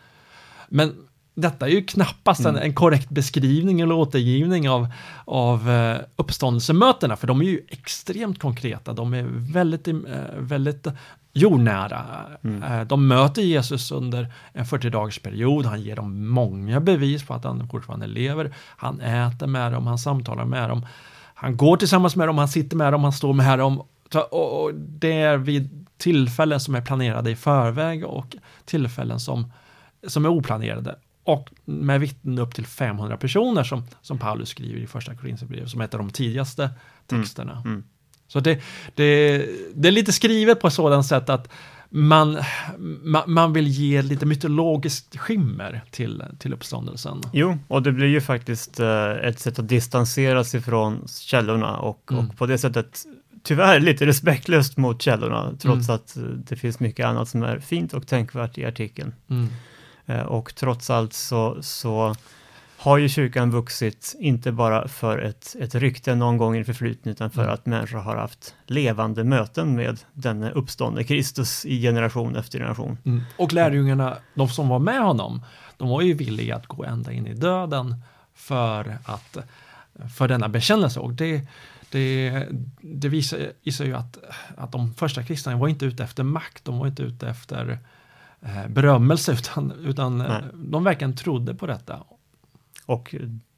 Men 0.69 0.95
detta 1.35 1.67
är 1.67 1.71
ju 1.71 1.85
knappast 1.85 2.41
mm. 2.41 2.57
en, 2.57 2.63
en, 2.63 2.75
korrekt 2.75 3.11
beskrivning 3.11 3.81
eller 3.81 3.95
återgivning 3.95 4.69
av, 4.69 4.89
av 5.25 5.69
uh, 5.69 5.97
uppståndelsemötena, 6.17 7.17
för 7.17 7.27
de 7.27 7.41
är 7.41 7.45
ju 7.45 7.61
extremt 7.69 8.39
konkreta. 8.39 8.93
De 8.93 9.15
är 9.15 9.27
väldigt, 9.53 9.89
uh, 9.89 10.03
väldigt 10.39 10.87
jordnära. 11.33 12.05
Mm. 12.45 12.63
Uh, 12.63 12.87
de 12.87 13.09
möter 13.09 13.43
Jesus 13.43 13.91
under 13.91 14.33
en 14.53 14.67
40 14.67 14.91
dagars 14.91 15.19
period. 15.19 15.67
Han 15.67 15.83
ger 15.83 15.97
dem 15.97 16.29
många 16.29 16.81
bevis 16.81 17.27
på 17.27 17.35
att 17.35 17.45
han 17.45 17.69
fortfarande 17.69 18.07
lever. 18.07 18.55
Han 18.77 19.01
äter 19.01 19.47
med 19.47 19.73
dem, 19.73 19.87
han 19.87 19.99
samtalar 19.99 20.45
med 20.45 20.71
dem. 20.71 20.87
Han 21.35 21.57
går 21.57 21.77
tillsammans 21.77 22.17
med 22.17 22.29
dem, 22.29 22.39
han 22.39 22.49
sitter 22.49 22.77
med 22.77 22.93
dem, 22.93 23.05
han 23.05 23.13
står 23.13 23.33
med 23.33 23.59
dem. 23.59 23.83
Och 24.31 24.75
det 24.75 25.13
är 25.13 25.37
vid 25.37 25.87
tillfällen 25.97 26.61
som 26.61 26.75
är 26.75 26.81
planerade 26.81 27.31
i 27.31 27.37
förväg 27.37 28.05
och 28.05 28.37
tillfällen 28.65 29.21
som, 29.21 29.53
som 30.07 30.25
är 30.25 30.29
oplanerade 30.29 30.97
och 31.25 31.51
med 31.65 32.01
vittnen 32.01 32.39
upp 32.39 32.55
till 32.55 32.67
500 32.67 33.17
personer 33.17 33.65
som, 33.65 33.83
som 34.03 34.19
Paulus 34.19 34.49
skriver 34.49 34.81
i 34.81 34.87
första 34.87 35.15
Korinthierbrevet 35.15 35.71
som 35.71 35.81
är 35.81 35.85
ett 35.85 35.95
av 35.95 35.99
de 35.99 36.11
tidigaste 36.11 36.71
texterna. 37.07 37.53
Mm. 37.53 37.67
Mm. 37.67 37.85
Så 38.29 38.41
det, 38.41 38.63
det, 38.95 39.47
det 39.75 39.89
är 39.89 39.93
lite 39.93 40.13
skrivet 40.13 40.61
på 40.61 40.67
ett 40.67 40.73
sådant 40.73 41.07
sätt 41.07 41.29
att 41.29 41.53
man, 41.89 42.39
man, 43.03 43.33
man 43.33 43.53
vill 43.53 43.67
ge 43.67 44.03
lite 44.03 44.27
mytologiskt 44.27 45.17
skimmer 45.17 45.83
till, 45.91 46.23
till 46.39 46.53
uppståndelsen. 46.53 47.21
Jo, 47.33 47.59
och 47.69 47.83
det 47.83 47.93
blir 47.93 48.07
ju 48.07 48.21
faktiskt 48.21 48.81
eh, 48.81 49.11
ett 49.11 49.39
sätt 49.39 49.59
att 49.59 49.69
distansera 49.69 50.45
sig 50.45 50.61
från 50.61 51.09
källorna 51.09 51.77
och, 51.77 52.13
mm. 52.13 52.29
och 52.29 52.37
på 52.37 52.47
det 52.47 52.59
sättet 52.59 53.05
tyvärr 53.43 53.81
lite 53.81 54.07
respektlöst 54.07 54.77
mot 54.77 55.03
källorna, 55.03 55.53
trots 55.61 55.89
mm. 55.89 55.97
att 55.97 56.17
det 56.49 56.57
finns 56.57 56.81
mycket 56.81 57.07
annat 57.07 57.29
som 57.29 57.43
är 57.43 57.59
fint 57.59 57.95
och 57.95 58.07
tänkvärt 58.07 58.59
i 58.59 58.65
artikeln. 58.65 59.15
Eh, 60.07 60.23
och 60.23 60.55
trots 60.55 60.91
allt 60.91 61.13
så, 61.13 61.63
så 61.63 62.15
har 62.85 62.99
ju 62.99 63.09
kyrkan 63.09 63.51
vuxit, 63.51 64.15
inte 64.19 64.53
bara 64.53 64.89
för 64.89 65.19
ett, 65.19 65.57
ett 65.61 65.75
rykte 65.75 66.15
någon 66.15 66.37
gång 66.37 66.57
i 66.57 66.59
det 66.59 66.65
förflutna, 66.65 67.11
utan 67.11 67.31
för 67.31 67.43
mm. 67.43 67.55
att 67.55 67.67
människor 67.67 67.99
har 67.99 68.17
haft 68.17 68.55
levande 68.67 69.25
möten 69.25 69.77
med 69.77 70.01
denne 70.13 70.51
uppståndne 70.51 71.05
Kristus 71.05 71.67
i 71.67 71.83
generation 71.83 72.37
efter 72.37 72.59
generation. 72.59 72.99
Mm. 73.05 73.23
Och 73.37 73.53
lärjungarna, 73.53 74.17
de 74.35 74.49
som 74.49 74.69
var 74.69 74.79
med 74.79 75.03
honom, 75.03 75.43
de 75.77 75.89
var 75.89 76.03
ju 76.03 76.15
villiga 76.15 76.57
att 76.57 76.67
gå 76.67 76.85
ända 76.85 77.13
in 77.13 77.27
i 77.27 77.35
döden 77.35 78.03
för, 78.35 78.99
att, 79.05 79.37
för 80.17 80.29
denna 80.29 80.49
bekännelse. 80.49 81.01
Och 81.01 81.13
det, 81.13 81.49
det, 81.91 82.47
det 82.81 83.09
visar, 83.09 83.39
visar 83.63 83.85
ju 83.85 83.95
att, 83.95 84.19
att 84.57 84.73
de 84.73 84.95
första 84.95 85.23
kristna 85.23 85.57
var 85.57 85.69
inte 85.69 85.85
ute 85.85 86.05
efter 86.05 86.23
makt, 86.23 86.65
de 86.65 86.79
var 86.79 86.87
inte 86.87 87.03
ute 87.03 87.29
efter 87.29 87.79
berömmelse, 88.69 89.33
utan, 89.33 89.73
utan 89.73 90.21
eh, 90.21 90.37
de 90.55 90.85
verkligen 90.85 91.17
trodde 91.17 91.55
på 91.55 91.67
detta. 91.67 91.99
Och 92.87 93.15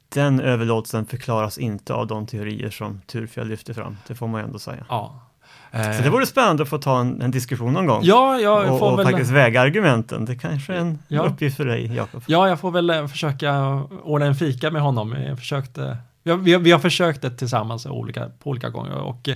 den 0.09 0.39
överlåtelsen 0.39 1.05
förklaras 1.05 1.57
inte 1.57 1.93
av 1.93 2.07
de 2.07 2.25
teorier 2.25 2.69
som 2.69 3.01
Turfjell 3.07 3.47
lyfter 3.47 3.73
fram, 3.73 3.97
det 4.07 4.15
får 4.15 4.27
man 4.27 4.41
ju 4.41 4.45
ändå 4.45 4.59
säga. 4.59 4.85
Ja. 4.89 5.23
Så 5.71 6.03
det 6.03 6.09
vore 6.09 6.25
spännande 6.25 6.63
att 6.63 6.69
få 6.69 6.77
ta 6.77 6.99
en, 6.99 7.21
en 7.21 7.31
diskussion 7.31 7.73
någon 7.73 7.85
gång. 7.85 8.01
Ja, 8.03 8.39
jag 8.39 8.67
får 8.67 8.81
och, 8.81 8.91
och 8.93 8.99
väl... 8.99 9.05
faktiskt 9.05 9.31
väga 9.31 9.61
argumenten. 9.61 10.25
Det 10.25 10.35
kanske 10.35 10.73
är 10.73 10.77
en 10.77 10.99
ja. 11.07 11.21
uppgift 11.21 11.57
för 11.57 11.65
dig, 11.65 11.95
Jakob. 11.95 12.23
Ja, 12.27 12.49
jag 12.49 12.59
får 12.59 12.71
väl 12.71 12.89
eh, 12.89 13.07
försöka 13.07 13.81
ordna 14.03 14.25
en 14.25 14.35
fika 14.35 14.71
med 14.71 14.81
honom. 14.81 15.15
Jag 15.27 15.39
försökte, 15.39 15.97
vi, 16.23 16.31
har, 16.31 16.37
vi, 16.37 16.53
har, 16.53 16.59
vi 16.59 16.71
har 16.71 16.79
försökt 16.79 17.21
det 17.21 17.31
tillsammans 17.31 17.85
olika, 17.85 18.29
på 18.43 18.49
olika 18.49 18.69
gånger 18.69 18.95
och 18.95 19.29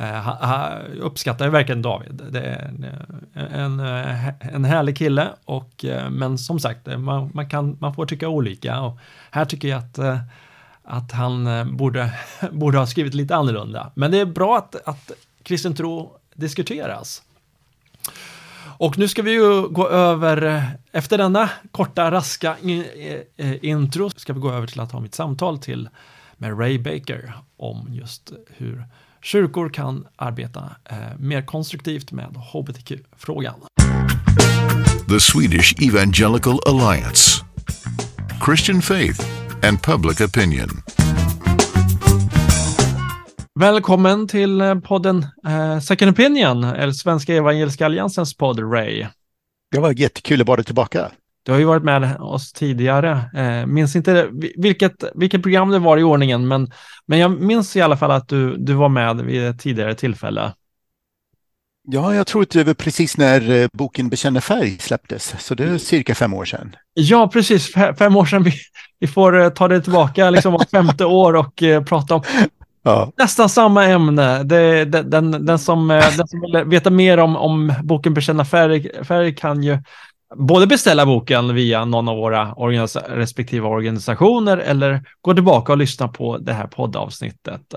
Eh, 0.00 0.34
jag 0.40 0.96
uppskattar 0.96 1.44
jag 1.44 1.52
verkligen 1.52 1.82
David. 1.82 2.22
Det 2.30 2.40
är 2.40 2.72
en, 3.34 3.80
en 3.80 4.64
eh, 4.64 4.70
härlig 4.70 4.96
kille, 4.96 5.28
och, 5.44 5.84
eh, 5.84 6.10
men 6.10 6.38
som 6.38 6.60
sagt, 6.60 6.86
man, 6.98 7.30
man, 7.34 7.48
kan, 7.48 7.76
man 7.80 7.94
får 7.94 8.06
tycka 8.06 8.28
olika. 8.28 8.80
Och 8.80 8.98
här 9.30 9.44
tycker 9.44 9.68
jag 9.68 9.78
att, 9.78 9.98
att 10.84 11.12
han 11.12 11.48
borde, 11.76 12.12
borde 12.52 12.78
ha 12.78 12.86
skrivit 12.86 13.14
lite 13.14 13.36
annorlunda. 13.36 13.92
Men 13.94 14.10
det 14.10 14.18
är 14.18 14.26
bra 14.26 14.58
att, 14.58 14.88
att 14.88 15.10
kristen 15.42 15.74
tro 15.74 16.16
diskuteras. 16.34 17.22
Och 18.78 18.98
nu 18.98 19.08
ska 19.08 19.22
vi 19.22 19.32
ju 19.32 19.68
gå 19.68 19.88
över, 19.88 20.66
efter 20.92 21.18
denna 21.18 21.50
korta, 21.70 22.10
raska 22.10 22.56
intro, 23.62 24.10
ska 24.10 24.32
vi 24.32 24.40
gå 24.40 24.52
över 24.52 24.66
till 24.66 24.80
att 24.80 24.92
ha 24.92 25.00
mitt 25.00 25.14
samtal 25.14 25.58
till 25.58 25.88
med 26.36 26.60
Ray 26.60 26.78
Baker 26.78 27.34
om 27.56 27.86
just 27.90 28.32
hur 28.56 28.84
kyrkor 29.22 29.68
kan 29.68 30.06
arbeta 30.16 30.70
eh, 30.90 30.96
mer 31.18 31.42
konstruktivt 31.42 32.12
med 32.12 32.36
hbtq-frågan. 32.52 33.60
The 35.08 35.20
Swedish 35.20 35.74
Evangelical 35.82 36.58
Alliance 36.66 37.44
Christian 38.44 38.82
Faith 38.82 39.26
and 39.62 39.82
Public 39.82 40.20
Opinion 40.20 40.68
Välkommen 43.60 44.28
till 44.28 44.60
eh, 44.60 44.74
podden 44.74 45.26
eh, 45.46 45.80
Second 45.80 46.10
Opinion, 46.10 46.64
eller 46.64 46.92
Svenska 46.92 47.34
Evangeliska 47.34 47.86
Alliansens 47.86 48.36
podd, 48.36 48.72
Ray. 48.72 49.06
Det 49.70 49.80
var 49.80 49.92
jättekul 49.92 50.40
att 50.40 50.48
vara 50.48 50.62
tillbaka. 50.62 51.10
Du 51.42 51.52
har 51.52 51.58
ju 51.58 51.64
varit 51.64 51.82
med 51.82 52.16
oss 52.20 52.52
tidigare. 52.52 53.30
Eh, 53.34 53.66
minns 53.66 53.96
inte 53.96 54.28
vilket, 54.56 55.04
vilket 55.14 55.42
program 55.42 55.70
det 55.70 55.78
var 55.78 55.98
i 55.98 56.02
ordningen, 56.02 56.48
men, 56.48 56.70
men 57.06 57.18
jag 57.18 57.40
minns 57.40 57.76
i 57.76 57.80
alla 57.80 57.96
fall 57.96 58.10
att 58.10 58.28
du, 58.28 58.56
du 58.56 58.72
var 58.72 58.88
med 58.88 59.16
vid 59.16 59.46
ett 59.46 59.60
tidigare 59.60 59.94
tillfälle. 59.94 60.52
Ja, 61.82 62.14
jag 62.14 62.26
tror 62.26 62.42
att 62.42 62.50
det 62.50 62.64
var 62.64 62.74
precis 62.74 63.16
när 63.16 63.50
eh, 63.50 63.68
boken 63.72 64.08
Bekänna 64.08 64.40
färg 64.40 64.78
släpptes, 64.78 65.34
så 65.38 65.54
det 65.54 65.64
är 65.64 65.78
cirka 65.78 66.14
fem 66.14 66.34
år 66.34 66.44
sedan. 66.44 66.76
Ja, 66.94 67.28
precis. 67.28 67.72
Fem 67.98 68.16
år 68.16 68.24
sedan. 68.24 68.42
Vi, 68.42 68.52
vi 68.98 69.06
får 69.06 69.40
eh, 69.40 69.48
ta 69.48 69.68
det 69.68 69.80
tillbaka 69.80 70.30
liksom 70.30 70.52
var 70.52 70.64
femte 70.70 71.04
år 71.04 71.36
och 71.36 71.62
uh, 71.62 71.84
prata 71.84 72.14
om 72.14 72.22
ja. 72.82 73.12
nästan 73.18 73.48
samma 73.48 73.84
ämne. 73.84 74.42
Det, 74.42 74.84
det, 74.84 75.02
den, 75.02 75.46
den, 75.46 75.58
som, 75.58 75.88
den 75.88 76.28
som 76.28 76.40
vill 76.40 76.64
veta 76.64 76.90
mer 76.90 77.18
om, 77.18 77.36
om 77.36 77.72
boken 77.82 78.14
Bekänna 78.14 78.44
färg, 78.44 79.04
färg 79.04 79.34
kan 79.34 79.62
ju 79.62 79.78
både 80.36 80.66
beställa 80.66 81.06
boken 81.06 81.54
via 81.54 81.84
någon 81.84 82.08
av 82.08 82.16
våra 82.16 82.54
organisa 82.54 83.00
respektive 83.08 83.66
organisationer 83.66 84.56
eller 84.56 85.02
gå 85.20 85.34
tillbaka 85.34 85.72
och 85.72 85.78
lyssna 85.78 86.08
på 86.08 86.38
det 86.38 86.52
här 86.52 86.66
poddavsnittet. 86.66 87.74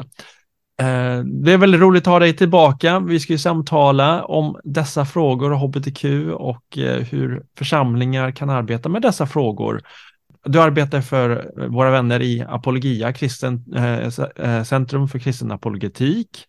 Eh, 0.82 1.24
det 1.24 1.52
är 1.52 1.58
väldigt 1.58 1.82
roligt 1.82 2.08
att 2.08 2.12
ha 2.12 2.20
dig 2.20 2.34
tillbaka. 2.34 3.00
Vi 3.00 3.20
ska 3.20 3.34
ju 3.34 3.40
samtala 3.40 4.24
om 4.24 4.60
dessa 4.64 5.06
frågor, 5.06 5.52
och 5.52 5.60
hbtq 5.60 6.06
och 6.34 6.78
eh, 6.78 7.02
hur 7.02 7.44
församlingar 7.58 8.32
kan 8.32 8.50
arbeta 8.50 8.90
med 8.90 9.02
dessa 9.02 9.26
frågor. 9.26 9.82
Du 10.46 10.62
arbetar 10.62 11.02
för 11.02 11.52
våra 11.70 11.92
vänner 11.92 12.22
i 12.22 12.46
Apologia, 12.50 13.14
kristen, 13.14 13.64
eh, 13.76 14.00
eh 14.48 14.64
Centrum 14.64 15.08
för 15.08 15.20
kristen 15.20 15.52
apologetik. 15.52 16.46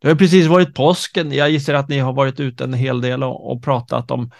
Det 0.00 0.08
har 0.08 0.14
precis 0.14 0.46
varit 0.46 0.74
påsken. 0.74 1.32
Jag 1.32 1.50
gissar 1.50 1.74
att 1.74 1.88
ni 1.88 1.98
har 1.98 2.12
varit 2.12 2.40
ute 2.40 2.64
en 2.64 2.74
hel 2.74 3.00
del 3.00 3.22
och, 3.22 3.52
och 3.52 3.62
pratat 3.62 4.10
om 4.10 4.30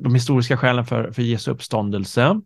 de 0.00 0.14
historiska 0.14 0.56
skälen 0.56 0.86
för, 0.86 1.12
för 1.12 1.22
Jesu 1.22 1.50
uppståndelse. 1.50 2.40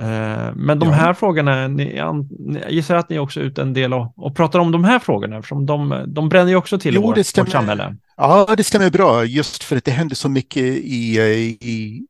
Eh, 0.00 0.54
men 0.54 0.78
de 0.78 0.88
här 0.88 1.14
frågorna, 1.14 1.68
ni, 1.68 1.96
jag 1.96 2.26
gissar 2.68 2.96
att 2.96 3.08
ni 3.08 3.18
också 3.18 3.40
är 3.40 3.44
ute 3.44 3.62
en 3.62 3.72
del 3.72 3.94
och, 3.94 4.12
och 4.16 4.36
pratar 4.36 4.58
om 4.58 4.72
de 4.72 4.84
här 4.84 4.98
frågorna, 4.98 5.36
eftersom 5.36 5.66
de, 5.66 6.04
de 6.06 6.28
bränner 6.28 6.50
ju 6.50 6.56
också 6.56 6.78
till 6.78 6.94
jo, 6.94 7.00
i 7.00 7.04
vår, 7.04 7.40
vårt 7.40 7.50
samhälle. 7.50 7.96
Ja, 8.16 8.54
det 8.56 8.64
stämmer 8.64 8.90
bra, 8.90 9.24
just 9.24 9.64
för 9.64 9.76
att 9.76 9.84
det 9.84 9.90
händer 9.90 10.16
så 10.16 10.28
mycket 10.28 10.62
i, 10.62 11.18
i 11.60 12.06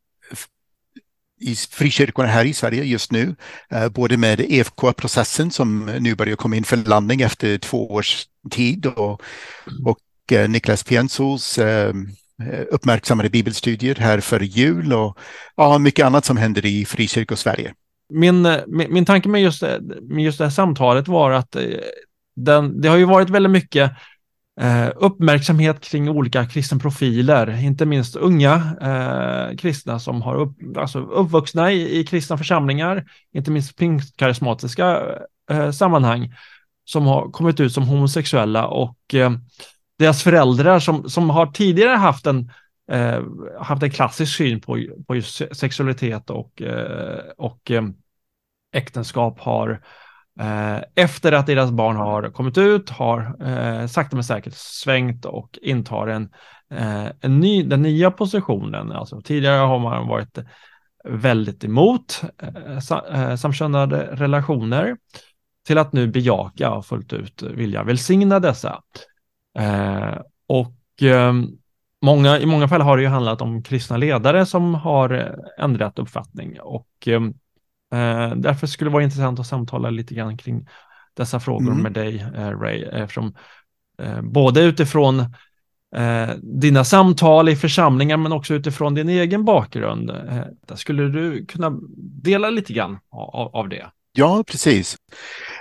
i 1.41 1.55
frikyrkorna 1.55 2.29
här 2.29 2.45
i 2.45 2.53
Sverige 2.53 2.85
just 2.85 3.13
nu, 3.13 3.37
eh, 3.71 3.89
både 3.89 4.17
med 4.17 4.41
EFK-processen 4.41 5.51
som 5.51 5.87
nu 6.01 6.15
börjar 6.15 6.37
komma 6.37 6.57
in 6.57 6.65
för 6.65 6.77
landning 6.77 7.21
efter 7.21 7.59
två 7.59 7.91
års 7.91 8.27
tid 8.51 8.87
och, 8.87 9.23
och 9.85 10.33
eh, 10.33 10.49
Niklas 10.49 10.83
Pienzos 10.83 11.59
eh, 11.59 11.95
Eh, 12.53 12.65
uppmärksammade 12.71 13.31
bibelstudier 13.31 13.95
här 13.95 14.21
före 14.21 14.45
jul 14.45 14.93
och 14.93 15.19
ja, 15.57 15.79
mycket 15.79 16.07
annat 16.07 16.25
som 16.25 16.37
händer 16.37 16.67
i 16.67 16.85
frikyrkosverige. 16.85 17.75
Min, 18.09 18.47
eh, 18.47 18.61
min, 18.67 18.93
min 18.93 19.05
tanke 19.05 19.29
med 19.29 19.43
just, 19.43 19.63
eh, 19.63 19.79
med 20.03 20.25
just 20.25 20.39
det 20.39 20.45
här 20.45 20.51
samtalet 20.51 21.09
var 21.09 21.31
att 21.31 21.57
den, 22.37 22.81
det 22.81 22.89
har 22.89 22.97
ju 22.97 23.05
varit 23.05 23.31
väldigt 23.31 23.53
mycket 23.53 23.93
Eh, 24.61 24.91
uppmärksamhet 24.97 25.81
kring 25.81 26.09
olika 26.09 26.47
kristna 26.47 26.79
profiler, 26.79 27.65
inte 27.65 27.87
minst 27.87 28.17
unga 28.17 28.55
eh, 28.81 29.57
kristna 29.57 29.99
som 29.99 30.23
har 30.23 30.35
upp, 30.35 30.77
alltså 30.77 30.99
uppvuxna 30.99 31.73
i, 31.73 31.99
i 31.99 32.05
kristna 32.05 32.39
församlingar, 32.39 33.05
inte 33.33 33.51
minst 33.51 33.77
pingstkarismatiska 33.77 35.03
eh, 35.51 35.71
sammanhang, 35.71 36.35
som 36.85 37.07
har 37.07 37.31
kommit 37.31 37.61
ut 37.61 37.73
som 37.73 37.89
homosexuella 37.89 38.67
och 38.67 39.15
eh, 39.15 39.33
deras 39.99 40.23
föräldrar 40.23 40.79
som, 40.79 41.11
som 41.11 41.31
har 41.31 41.47
tidigare 41.47 41.97
haft 41.97 42.27
en, 42.27 42.51
eh, 42.91 43.23
haft 43.61 43.83
en 43.83 43.91
klassisk 43.91 44.37
syn 44.37 44.61
på, 44.61 44.87
på 45.07 45.15
just 45.15 45.57
sexualitet 45.57 46.31
och, 46.31 46.63
eh, 46.63 47.21
och 47.37 47.71
eh, 47.71 47.83
äktenskap 48.73 49.41
har 49.41 49.81
Eh, 50.41 50.83
efter 50.95 51.33
att 51.33 51.47
deras 51.47 51.71
barn 51.71 51.97
har 51.97 52.31
kommit 52.31 52.59
ut 52.59 52.91
har 52.91 53.37
eh, 53.49 53.87
sakta 53.87 54.17
men 54.17 54.25
säkert 54.25 54.55
svängt 54.55 55.25
och 55.25 55.59
intar 55.63 56.07
en, 56.07 56.31
eh, 56.71 57.07
en 57.21 57.41
ny, 57.41 57.63
den 57.63 57.83
nya 57.83 58.11
positionen. 58.11 58.93
Alltså, 58.93 59.21
tidigare 59.21 59.59
har 59.59 59.79
man 59.79 60.09
varit 60.09 60.39
väldigt 61.05 61.65
emot 61.65 62.23
eh, 62.43 63.31
eh 63.31 63.37
samkönade 63.37 64.09
relationer 64.13 64.97
till 65.67 65.79
att 65.79 65.93
nu 65.93 66.07
bejaka 66.07 66.71
och 66.71 66.87
fullt 66.87 67.13
ut 67.13 67.43
vilja 67.43 67.83
välsigna 67.83 68.41
dessa. 68.41 68.83
Eh, 69.59 70.19
och 70.47 71.03
ehm, 71.03 71.49
många, 72.03 72.39
i 72.39 72.47
många 72.47 72.69
fall 72.69 72.81
har 72.81 72.97
det 72.97 73.03
ju 73.03 73.09
handlat 73.09 73.41
om 73.41 73.63
kristna 73.63 73.97
ledare 73.97 74.47
som 74.47 74.75
har 74.75 75.39
ändrat 75.59 75.99
uppfattning 75.99 76.61
och 76.61 76.89
ehm, 77.07 77.35
Eh, 77.95 78.37
därför 78.37 78.67
skulle 78.67 78.91
det 78.91 78.93
vara 78.93 79.03
intressant 79.03 79.41
att 79.41 79.47
samtala 79.47 79.91
lite 79.91 80.15
grann 80.15 80.37
kring 80.37 80.69
dessa 81.15 81.41
frågor 81.41 81.71
mm. 81.71 81.83
med 81.83 81.93
dig, 81.93 82.27
eh, 82.37 82.61
Ray, 82.61 82.83
eftersom 82.83 83.35
eh, 84.03 84.23
både 84.23 84.63
utifrån 84.63 85.21
eh, 85.97 86.31
dina 86.43 86.85
samtal 86.85 87.49
i 87.49 87.57
församlingar 87.57 88.17
men 88.17 88.33
också 88.33 88.55
utifrån 88.55 88.95
din 88.95 89.09
egen 89.09 89.45
bakgrund. 89.45 90.11
Eh, 90.11 90.75
skulle 90.75 91.09
du 91.09 91.47
kunna 91.47 91.79
dela 92.23 92.51
lite 92.51 92.73
grann 92.73 92.99
av, 93.11 93.57
av 93.57 93.69
det? 93.69 93.87
Ja, 94.17 94.45
precis. 94.47 94.97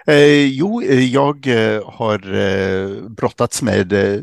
Eh, 0.07 0.45
jo, 0.45 0.81
eh, 0.81 1.05
jag 1.05 1.47
eh, 1.47 1.81
har 1.85 2.33
eh, 2.33 3.09
brottats 3.09 3.61
med 3.61 3.93
eh, 3.93 4.19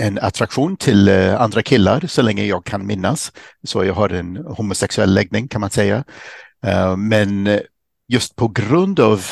en 0.00 0.18
attraktion 0.18 0.76
till 0.76 1.08
andra 1.38 1.62
killar 1.62 2.04
så 2.06 2.22
länge 2.22 2.44
jag 2.44 2.64
kan 2.64 2.86
minnas. 2.86 3.32
Så 3.62 3.84
jag 3.84 3.94
har 3.94 4.08
en 4.08 4.36
homosexuell 4.36 5.14
läggning 5.14 5.48
kan 5.48 5.60
man 5.60 5.70
säga. 5.70 6.04
Eh, 6.66 6.96
men 6.96 7.60
just 8.08 8.36
på 8.36 8.48
grund 8.48 9.00
av 9.00 9.24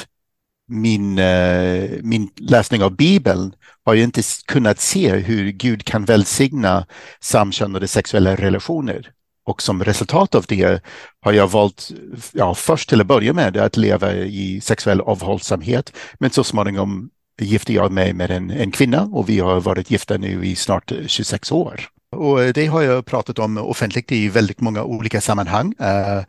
min, 0.68 1.18
eh, 1.18 1.90
min 2.02 2.30
läsning 2.36 2.82
av 2.82 2.96
Bibeln 2.96 3.52
har 3.84 3.94
jag 3.94 4.04
inte 4.04 4.22
kunnat 4.46 4.80
se 4.80 5.16
hur 5.16 5.50
Gud 5.50 5.84
kan 5.84 6.04
välsigna 6.04 6.86
samkönade 7.20 7.88
sexuella 7.88 8.36
relationer. 8.36 9.12
Och 9.48 9.62
som 9.62 9.84
resultat 9.84 10.34
av 10.34 10.44
det 10.48 10.82
har 11.20 11.32
jag 11.32 11.48
valt, 11.48 11.90
ja, 12.32 12.54
först 12.54 12.88
till 12.88 13.00
att 13.00 13.06
börja 13.06 13.32
med 13.32 13.56
att 13.56 13.76
leva 13.76 14.14
i 14.14 14.60
sexuell 14.60 15.00
avhållsamhet, 15.00 15.92
men 16.18 16.30
så 16.30 16.44
småningom 16.44 17.10
gifte 17.40 17.72
jag 17.72 17.92
mig 17.92 18.12
med 18.12 18.30
en, 18.30 18.50
en 18.50 18.70
kvinna 18.70 19.02
och 19.02 19.28
vi 19.28 19.38
har 19.40 19.60
varit 19.60 19.90
gifta 19.90 20.16
nu 20.16 20.44
i 20.46 20.56
snart 20.56 20.92
26 21.06 21.52
år. 21.52 21.80
Och 22.16 22.52
det 22.52 22.66
har 22.66 22.82
jag 22.82 23.06
pratat 23.06 23.38
om 23.38 23.58
offentligt 23.58 24.12
i 24.12 24.28
väldigt 24.28 24.60
många 24.60 24.82
olika 24.82 25.20
sammanhang 25.20 25.74
eh, 25.80 26.22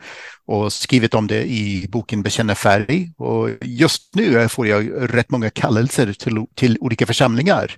och 0.46 0.74
skrivit 0.74 1.14
om 1.14 1.28
det 1.28 1.44
i 1.44 1.88
boken 1.90 2.24
Bekänna 2.24 2.56
färg. 2.56 3.14
Och 3.18 3.50
just 3.62 4.16
nu 4.16 4.50
får 4.50 4.68
jag 4.68 4.92
rätt 5.14 5.32
många 5.32 5.50
kallelser 5.50 6.14
till, 6.14 6.46
till 6.56 6.78
olika 6.82 7.06
församlingar 7.06 7.78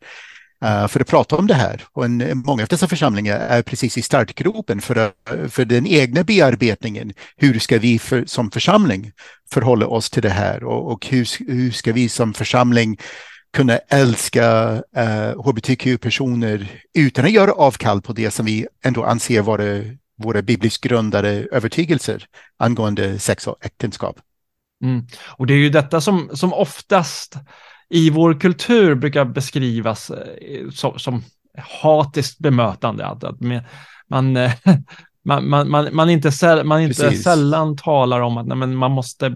Eh, 0.63 0.87
för 0.87 0.99
att 0.99 1.07
prata 1.07 1.35
om 1.35 1.47
det 1.47 1.53
här. 1.53 1.83
Och 1.93 2.05
en, 2.05 2.43
många 2.45 2.63
av 2.63 2.67
dessa 2.67 2.87
församlingar 2.87 3.39
är 3.39 3.61
precis 3.61 3.97
i 3.97 4.01
startgropen 4.01 4.81
för, 4.81 4.97
eh, 4.97 5.47
för 5.49 5.65
den 5.65 5.87
egna 5.87 6.23
bearbetningen. 6.23 7.13
Hur 7.37 7.59
ska 7.59 7.79
vi 7.79 7.99
för, 7.99 8.25
som 8.25 8.51
församling 8.51 9.11
förhålla 9.51 9.87
oss 9.87 10.09
till 10.09 10.21
det 10.21 10.29
här 10.29 10.63
och, 10.63 10.91
och 10.91 11.07
hur, 11.07 11.51
hur 11.51 11.71
ska 11.71 11.93
vi 11.93 12.09
som 12.09 12.33
församling 12.33 12.97
kunna 13.53 13.77
älska 13.77 14.73
uh, 14.97 15.41
hbtq-personer 15.45 16.71
utan 16.93 17.25
att 17.25 17.31
göra 17.31 17.51
avkall 17.51 18.01
på 18.01 18.13
det 18.13 18.31
som 18.31 18.45
vi 18.45 18.67
ändå 18.83 19.03
anser 19.03 19.41
vara 19.41 19.63
våra 20.17 20.41
bibliskt 20.41 20.83
grundade 20.83 21.29
övertygelser 21.51 22.25
angående 22.57 23.19
sex 23.19 23.47
och 23.47 23.65
äktenskap. 23.65 24.19
Mm. 24.83 25.05
Och 25.27 25.47
det 25.47 25.53
är 25.53 25.57
ju 25.57 25.69
detta 25.69 26.01
som, 26.01 26.29
som 26.33 26.53
oftast 26.53 27.35
i 27.91 28.09
vår 28.09 28.39
kultur 28.39 28.95
brukar 28.95 29.25
beskrivas 29.25 30.09
eh, 30.09 30.69
som, 30.69 30.99
som 30.99 31.23
hatiskt 31.81 32.39
bemötande. 32.39 33.05
Att, 33.05 33.23
att 33.23 33.37
man, 34.07 34.37
eh, 34.37 34.51
man, 35.25 35.49
man, 35.49 35.69
man, 35.69 35.89
man, 35.91 36.09
inte, 36.09 36.31
säll, 36.31 36.65
man 36.65 36.81
inte 36.81 37.11
sällan 37.11 37.77
talar 37.77 38.21
om 38.21 38.37
att 38.37 38.47
nej, 38.47 38.57
men 38.57 38.75
man 38.75 38.91
måste 38.91 39.35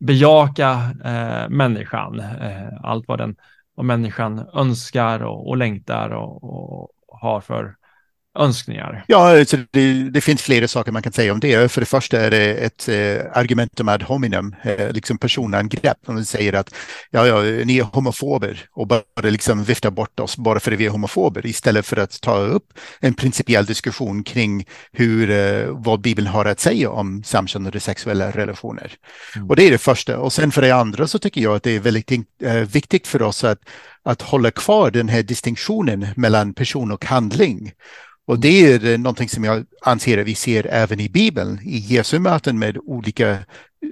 bejaka 0.00 0.70
eh, 1.04 1.48
människan, 1.48 2.20
eh, 2.20 2.68
allt 2.82 3.08
vad, 3.08 3.18
den, 3.18 3.36
vad 3.74 3.86
människan 3.86 4.46
önskar 4.54 5.22
och, 5.22 5.48
och 5.48 5.56
längtar 5.56 6.10
och, 6.10 6.44
och 6.44 6.90
har 7.08 7.40
för 7.40 7.74
önskningar? 8.38 9.04
Ja, 9.08 9.38
alltså 9.38 9.56
det, 9.70 10.10
det, 10.10 10.20
finns 10.20 10.42
flera 10.42 10.68
saker 10.68 10.92
man 10.92 11.02
kan 11.02 11.12
säga 11.12 11.32
om 11.32 11.40
det. 11.40 11.72
För 11.72 11.80
det 11.80 11.86
första 11.86 12.20
är 12.20 12.30
det 12.30 12.54
ett 12.54 12.88
eh, 12.88 13.38
argumentum 13.38 13.88
ad 13.88 14.04
hominem, 14.04 14.54
eh, 14.62 14.92
liksom 14.92 15.18
personangrepp. 15.18 16.06
Man 16.06 16.24
säger 16.24 16.52
att 16.52 16.74
ja, 17.10 17.26
ja, 17.26 17.42
ni 17.64 17.78
är 17.78 17.82
homofober 17.82 18.66
och 18.72 18.86
bara 18.86 19.02
liksom 19.22 19.64
vifta 19.64 19.90
bort 19.90 20.20
oss 20.20 20.36
bara 20.36 20.60
för 20.60 20.72
att 20.72 20.78
vi 20.78 20.86
är 20.86 20.90
homofober 20.90 21.46
istället 21.46 21.86
för 21.86 21.96
att 21.96 22.20
ta 22.20 22.36
upp 22.38 22.72
en 23.00 23.14
principiell 23.14 23.66
diskussion 23.66 24.24
kring 24.24 24.64
hur, 24.92 25.30
eh, 25.30 25.66
vad 25.68 26.00
Bibeln 26.00 26.26
har 26.26 26.44
att 26.44 26.60
säga 26.60 26.90
om 26.90 27.22
samkönade 27.24 27.80
sexuella 27.80 28.30
relationer. 28.30 28.92
Mm. 29.36 29.50
Och 29.50 29.56
det 29.56 29.66
är 29.66 29.70
det 29.70 29.78
första. 29.78 30.18
Och 30.18 30.32
sen 30.32 30.52
för 30.52 30.62
det 30.62 30.74
andra 30.74 31.06
så 31.06 31.18
tycker 31.18 31.40
jag 31.40 31.56
att 31.56 31.62
det 31.62 31.70
är 31.70 31.80
väldigt 31.80 32.12
eh, 32.42 32.54
viktigt 32.54 33.06
för 33.06 33.22
oss 33.22 33.44
att, 33.44 33.58
att 34.04 34.22
hålla 34.22 34.50
kvar 34.50 34.90
den 34.90 35.08
här 35.08 35.22
distinktionen 35.22 36.06
mellan 36.16 36.54
person 36.54 36.92
och 36.92 37.04
handling. 37.04 37.72
Och 38.26 38.38
det 38.38 38.72
är 38.72 38.84
eh, 38.84 38.98
någonting 38.98 39.28
som 39.28 39.44
jag 39.44 39.64
anser 39.82 40.18
att 40.18 40.26
vi 40.26 40.34
ser 40.34 40.66
även 40.66 41.00
i 41.00 41.08
Bibeln, 41.08 41.60
i 41.64 41.78
Jesu 41.78 42.18
möten 42.18 42.58
med 42.58 42.78
olika 42.78 43.32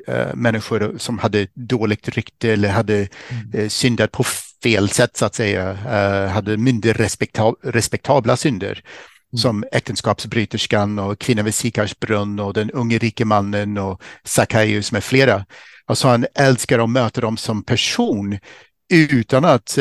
uh, 0.09 0.35
människor 0.35 0.95
som 0.99 1.19
hade 1.19 1.47
dåligt 1.55 2.09
rykte 2.09 2.53
eller 2.53 2.69
hade 2.69 2.95
mm. 2.95 3.55
uh, 3.55 3.69
syndat 3.69 4.13
på 4.13 4.25
fel 4.63 4.89
sätt 4.89 5.17
så 5.17 5.25
att 5.25 5.35
säga, 5.35 5.73
uh, 5.73 6.33
hade 6.33 6.57
mindre 6.57 6.93
respektab 6.93 7.55
respektabla 7.63 8.37
synder. 8.37 8.83
Mm. 9.33 9.39
Som 9.39 9.65
äktenskapsbryterskan 9.73 10.99
och 10.99 11.19
kvinnan 11.19 11.45
vid 11.45 11.55
Sikars 11.55 11.99
brunn 11.99 12.41
och 12.41 12.55
den 12.55 12.71
unge 12.71 12.99
rike 12.99 13.25
mannen 13.25 13.79
och 13.79 14.03
Sackaios 14.25 14.93
med 14.93 15.05
flera. 15.05 15.47
Alltså 15.87 16.09
han 16.09 16.27
älskar 16.35 16.79
och 16.79 16.91
möter 16.91 17.23
dem 17.23 17.37
som 17.37 17.63
person 17.63 18.39
utan 18.93 19.45
att 19.45 19.79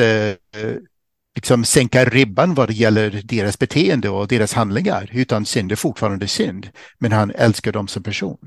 liksom 1.39 1.63
sänka 1.63 2.05
ribban 2.05 2.53
vad 2.53 2.67
det 2.67 2.73
gäller 2.73 3.21
deras 3.23 3.59
beteende 3.59 4.09
och 4.09 4.27
deras 4.27 4.53
handlingar, 4.53 5.09
utan 5.13 5.45
synd 5.45 5.71
är 5.71 5.75
fortfarande 5.75 6.27
synd. 6.27 6.69
Men 6.97 7.11
han 7.11 7.31
älskar 7.31 7.71
dem 7.71 7.87
som 7.87 8.03
person. 8.03 8.37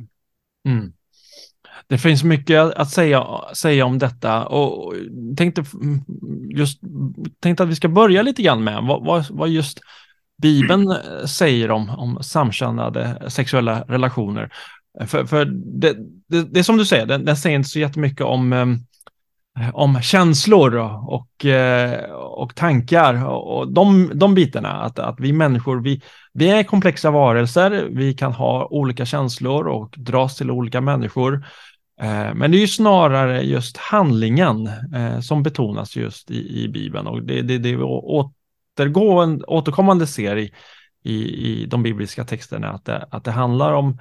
Mm. 0.69 0.93
Det 1.87 1.99
finns 1.99 2.25
mycket 2.25 2.61
att 2.61 2.91
säga, 2.91 3.27
säga 3.55 3.85
om 3.85 3.99
detta 3.99 4.47
och 4.47 4.95
tänkte, 5.37 5.65
just, 6.57 6.81
tänkte 7.41 7.63
att 7.63 7.69
vi 7.69 7.77
ska 7.77 7.89
börja 7.89 8.23
lite 8.23 8.43
grann 8.43 8.65
med 8.65 8.83
vad, 8.83 9.05
vad, 9.05 9.27
vad 9.31 9.49
just 9.49 9.81
Bibeln 10.43 10.91
eh, 10.91 11.27
säger 11.27 11.71
om, 11.71 11.91
om 11.91 12.23
samkönade 12.23 13.23
sexuella 13.29 13.85
relationer. 13.89 14.53
Eh, 15.01 15.07
för, 15.07 15.27
för 15.27 15.45
det, 15.81 15.97
det, 16.29 16.43
det 16.43 16.59
är 16.59 16.65
som 16.65 16.77
du 16.77 16.85
säger, 16.85 17.07
den, 17.07 17.25
den 17.25 17.37
säger 17.37 17.57
inte 17.57 17.69
så 17.69 17.79
jättemycket 17.79 18.27
om 18.27 18.53
ehm, 18.53 18.79
Eh, 19.61 19.71
om 19.75 20.01
känslor 20.03 20.77
och, 21.07 21.47
eh, 21.47 22.11
och 22.13 22.55
tankar 22.55 23.27
och 23.27 23.73
de, 23.73 24.11
de 24.15 24.35
bitarna. 24.35 24.73
Att, 24.73 24.99
att 24.99 25.21
vi 25.21 25.33
människor, 25.33 25.81
vi, 25.81 26.03
vi 26.33 26.51
är 26.51 26.63
komplexa 26.63 27.11
varelser, 27.11 27.89
vi 27.91 28.15
kan 28.15 28.33
ha 28.33 28.67
olika 28.67 29.07
känslor 29.07 29.69
och 29.69 29.95
dras 29.97 30.37
till 30.37 30.51
olika 30.51 30.81
människor. 30.81 31.47
Eh, 32.01 32.35
men 32.35 32.51
det 32.51 32.57
är 32.57 32.61
ju 32.61 32.69
snarare 32.69 33.43
just 33.43 33.77
handlingen 33.77 34.71
som 35.23 35.43
betonas 35.43 35.97
just 35.97 36.31
i, 36.31 36.63
i 36.65 36.69
Bibeln 36.69 37.07
och 37.07 37.23
det, 37.23 37.43
det, 37.43 37.59
det 37.59 37.77
återgående, 37.77 39.45
återkommande 39.45 40.07
ser 40.07 40.37
i, 40.37 40.53
i, 41.05 41.15
i 41.15 41.67
de 41.67 41.83
bibliska 41.83 42.25
texterna 42.25 42.71
att 42.71 42.85
det, 42.85 43.07
att 43.11 43.25
det 43.25 43.31
handlar 43.31 43.73
om 43.73 43.99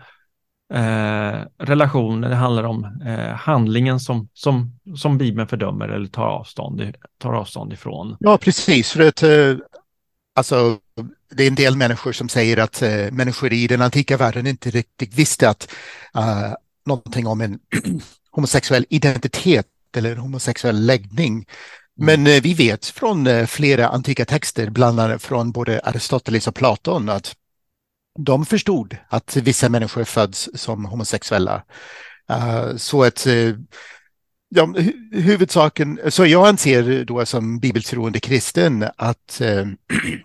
eh, 0.74 1.42
relationer, 1.58 2.30
det 2.30 2.36
handlar 2.36 2.64
om 2.64 3.02
eh, 3.06 3.36
handlingen 3.36 4.00
som, 4.00 4.28
som, 4.34 4.80
som 4.96 5.18
Bibeln 5.18 5.48
fördömer 5.48 5.88
eller 5.88 6.08
tar 6.08 6.26
avstånd, 6.26 6.96
tar 7.18 7.34
avstånd 7.34 7.74
ifrån. 7.74 8.18
Ja, 8.20 8.38
precis. 8.38 8.92
För 8.92 9.08
att, 9.08 9.24
eh, 9.24 9.56
alltså, 10.36 10.78
det 11.32 11.44
är 11.44 11.48
en 11.48 11.56
del 11.56 11.76
människor 11.76 12.12
som 12.12 12.30
säger 12.30 12.58
att 12.58 12.82
eh, 12.82 13.12
människor 13.12 13.54
i 13.54 13.68
den 13.68 13.82
antika 13.82 14.18
världen 14.18 14.48
inte 14.48 14.70
riktigt 14.70 15.14
visste 15.14 15.50
att 15.50 15.74
uh, 16.18 16.54
någonting 16.86 17.28
om 17.28 17.42
en 17.42 17.60
homosexuell 18.32 18.86
identitet 18.90 19.68
eller 19.98 20.16
homosexuell 20.16 20.86
läggning. 20.86 21.34
Mm. 21.34 21.46
Men 21.96 22.28
eh, 22.28 22.42
vi 22.42 22.54
vet 22.54 22.86
från 22.86 23.28
eh, 23.28 23.46
flera 23.46 23.88
antika 23.88 24.26
texter, 24.26 24.70
bland 24.70 25.00
annat 25.00 25.24
från 25.24 25.52
både 25.52 25.80
Aristoteles 25.80 26.48
och 26.48 26.56
Platon, 26.56 27.10
att 27.10 27.36
de 28.20 28.46
förstod 28.46 28.98
att 29.10 29.36
vissa 29.36 29.70
människor 29.70 30.04
föds 30.04 30.50
som 30.54 30.86
homosexuella. 30.86 31.64
Uh, 32.32 32.76
så 32.78 33.04
att 33.04 33.28
uh, 33.28 33.34
eh, 33.34 33.56
ja, 34.50 34.66
hu 34.66 34.94
huvudsaken, 35.12 36.00
så 36.10 36.26
jag 36.26 36.48
anser 36.48 37.06
då 37.06 37.26
som 37.26 37.60
bibeltroende 37.60 38.20
kristen 38.20 38.86
att, 38.98 39.42
uh, 39.42 39.68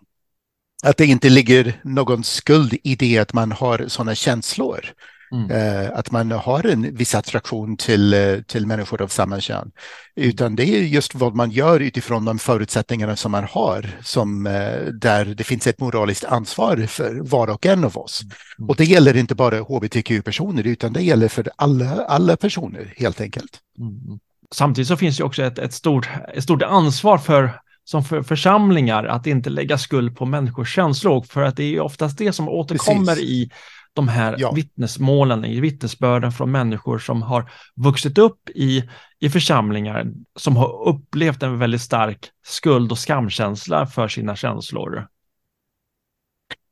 att 0.84 0.96
det 0.96 1.06
inte 1.06 1.28
ligger 1.28 1.80
någon 1.84 2.24
skuld 2.24 2.76
i 2.82 2.94
det 2.94 3.18
att 3.18 3.32
man 3.32 3.52
har 3.52 3.84
sådana 3.88 4.14
känslor. 4.14 4.92
Mm. 5.32 5.50
Eh, 5.50 5.98
att 5.98 6.10
man 6.10 6.30
har 6.30 6.66
en 6.66 6.94
viss 6.94 7.14
attraktion 7.14 7.76
till, 7.76 8.14
eh, 8.14 8.40
till 8.46 8.66
människor 8.66 9.02
av 9.02 9.08
samma 9.08 9.40
kön. 9.40 9.70
Utan 10.16 10.56
det 10.56 10.64
är 10.64 10.82
just 10.82 11.14
vad 11.14 11.34
man 11.34 11.50
gör 11.50 11.80
utifrån 11.80 12.24
de 12.24 12.38
förutsättningarna 12.38 13.16
som 13.16 13.32
man 13.32 13.44
har, 13.44 13.90
som, 14.02 14.46
eh, 14.46 14.84
där 14.92 15.24
det 15.24 15.44
finns 15.44 15.66
ett 15.66 15.80
moraliskt 15.80 16.24
ansvar 16.24 16.86
för 16.88 17.14
var 17.14 17.48
och 17.48 17.66
en 17.66 17.84
av 17.84 17.98
oss. 17.98 18.22
Mm. 18.58 18.68
Och 18.68 18.76
det 18.76 18.84
gäller 18.84 19.16
inte 19.16 19.34
bara 19.34 19.58
hbtq-personer, 19.60 20.66
utan 20.66 20.92
det 20.92 21.02
gäller 21.02 21.28
för 21.28 21.50
alla, 21.56 22.04
alla 22.04 22.36
personer 22.36 22.94
helt 22.96 23.20
enkelt. 23.20 23.58
Mm. 23.78 24.18
Samtidigt 24.54 24.88
så 24.88 24.96
finns 24.96 25.16
det 25.16 25.24
också 25.24 25.42
ett, 25.42 25.58
ett, 25.58 25.72
stort, 25.72 26.08
ett 26.34 26.44
stort 26.44 26.62
ansvar 26.62 27.18
för 27.18 27.60
som 27.84 28.04
för 28.04 28.22
församlingar 28.22 29.04
att 29.04 29.26
inte 29.26 29.50
lägga 29.50 29.78
skuld 29.78 30.16
på 30.16 30.26
människors 30.26 30.74
känslor, 30.74 31.22
för 31.22 31.42
att 31.42 31.56
det 31.56 31.76
är 31.76 31.80
oftast 31.80 32.18
det 32.18 32.32
som 32.32 32.48
återkommer 32.48 33.14
Precis. 33.14 33.30
i 33.30 33.50
de 33.96 34.08
här 34.08 34.34
ja. 34.38 34.52
vittnesmålen, 34.52 35.44
i 35.44 35.60
vittnesbörden 35.60 36.32
från 36.32 36.50
människor 36.50 36.98
som 36.98 37.22
har 37.22 37.50
vuxit 37.74 38.18
upp 38.18 38.48
i, 38.54 38.84
i 39.20 39.30
församlingar 39.30 40.06
som 40.36 40.56
har 40.56 40.88
upplevt 40.88 41.42
en 41.42 41.58
väldigt 41.58 41.82
stark 41.82 42.18
skuld 42.46 42.92
och 42.92 42.98
skamkänsla 42.98 43.86
för 43.86 44.08
sina 44.08 44.36
känslor. 44.36 45.06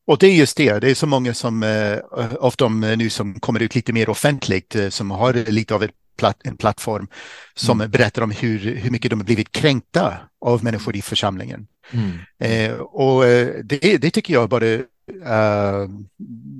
Och 0.06 0.18
det 0.18 0.26
är 0.26 0.34
just 0.34 0.56
det, 0.56 0.78
det 0.78 0.90
är 0.90 0.94
så 0.94 1.06
många 1.06 1.34
som, 1.34 1.62
eh, 1.62 1.98
av 2.40 2.54
dem 2.58 2.80
nu 2.80 3.10
som 3.10 3.40
kommer 3.40 3.62
ut 3.62 3.74
lite 3.74 3.92
mer 3.92 4.08
offentligt, 4.08 4.76
eh, 4.76 4.88
som 4.88 5.10
har 5.10 5.32
lite 5.32 5.74
av 5.74 5.82
ett 5.82 5.94
platt, 6.16 6.40
en 6.44 6.56
plattform 6.56 7.08
som 7.54 7.80
mm. 7.80 7.90
berättar 7.90 8.22
om 8.22 8.30
hur, 8.30 8.76
hur 8.76 8.90
mycket 8.90 9.10
de 9.10 9.20
har 9.20 9.26
blivit 9.26 9.52
kränkta 9.52 10.14
av 10.40 10.64
människor 10.64 10.96
i 10.96 11.02
församlingen. 11.02 11.66
Mm. 11.90 12.18
Eh, 12.38 12.76
och 12.80 13.26
eh, 13.26 13.48
det, 13.64 13.96
det 13.96 14.10
tycker 14.10 14.34
jag 14.34 14.48
bara 14.48 14.78
Uh, 15.12 15.88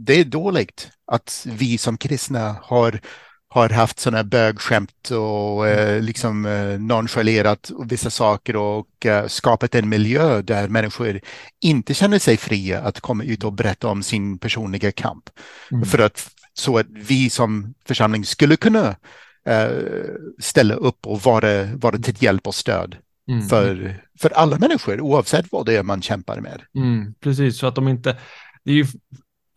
det 0.05 0.21
är 0.21 0.25
dåligt 0.25 0.89
att 1.07 1.47
vi 1.51 1.79
som 1.79 1.97
kristna 1.97 2.57
har, 2.63 3.01
har 3.49 3.69
haft 3.69 4.01
sådana 4.01 4.25
bögskämt 4.25 5.11
och 5.11 5.65
uh, 5.65 6.01
liksom 6.01 6.47
uh, 6.47 6.81
nonchalerat 6.81 7.71
vissa 7.87 8.11
saker 8.11 8.57
och 8.57 8.87
skapat 9.27 9.75
en 9.75 9.89
miljö 9.89 10.43
där 10.43 10.69
människor 10.69 11.21
inte 11.61 11.95
känner 11.95 12.19
sig 12.19 12.37
fria 12.37 12.81
att 12.81 13.01
komma 13.01 13.25
ut 13.25 13.45
och 13.45 13.53
berätta 13.53 13.89
om 13.89 14.03
sin 14.03 14.39
personliga 14.39 14.93
kamp. 14.93 15.31
Mm. 15.73 15.85
För 15.85 15.99
att 15.99 16.31
så 16.53 16.79
att 16.79 16.87
vi 16.91 17.31
som 17.31 17.75
församling 17.87 18.25
skulle 18.25 18.57
kunna 18.57 18.97
ställa 20.39 20.75
upp 20.75 21.07
och 21.07 21.21
vara, 21.21 21.65
vara 21.65 21.99
till 21.99 22.23
hjälp 22.23 22.47
och 22.47 22.55
stöd. 22.55 22.97
Mm. 23.29 23.49
För, 23.49 23.97
för 24.21 24.31
alla 24.31 24.59
människor 24.59 25.01
oavsett 25.01 25.53
vad 25.53 25.67
det 25.67 25.77
är 25.77 25.83
man 25.83 26.03
kämpar 26.03 26.41
med. 26.41 26.63
Mm, 26.77 27.15
precis, 27.21 27.59
så 27.59 27.67
att 27.67 27.75
de 27.75 27.89
inte, 27.89 28.17
det 28.65 28.71
är 28.71 28.75
ju 28.75 28.87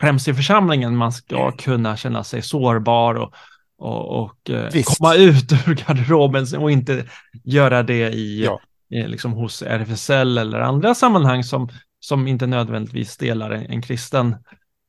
främst 0.02 0.28
i 0.28 0.34
församlingen 0.34 0.96
man 0.96 1.12
ska 1.12 1.52
kunna 1.52 1.98
känna 1.98 2.24
sig 2.24 2.42
sårbar 2.42 3.16
och, 3.16 3.34
och, 3.78 4.24
och 4.24 4.50
eh, 4.50 4.84
komma 4.86 5.16
ut 5.16 5.52
ur 5.68 5.76
garderoben 5.76 6.46
och 6.58 6.72
inte 6.72 7.06
göra 7.44 7.84
det 7.84 8.10
i, 8.14 8.44
ja. 8.44 8.60
i 8.90 9.08
liksom 9.08 9.34
hos 9.34 9.62
RFSL 9.62 10.38
eller 10.38 10.60
andra 10.60 10.96
sammanhang 10.96 11.44
som, 11.44 11.70
som 12.00 12.28
inte 12.28 12.48
nödvändigtvis 12.48 13.18
delar 13.18 13.52
en, 13.52 13.66
en 13.66 13.82
kristen 13.82 14.36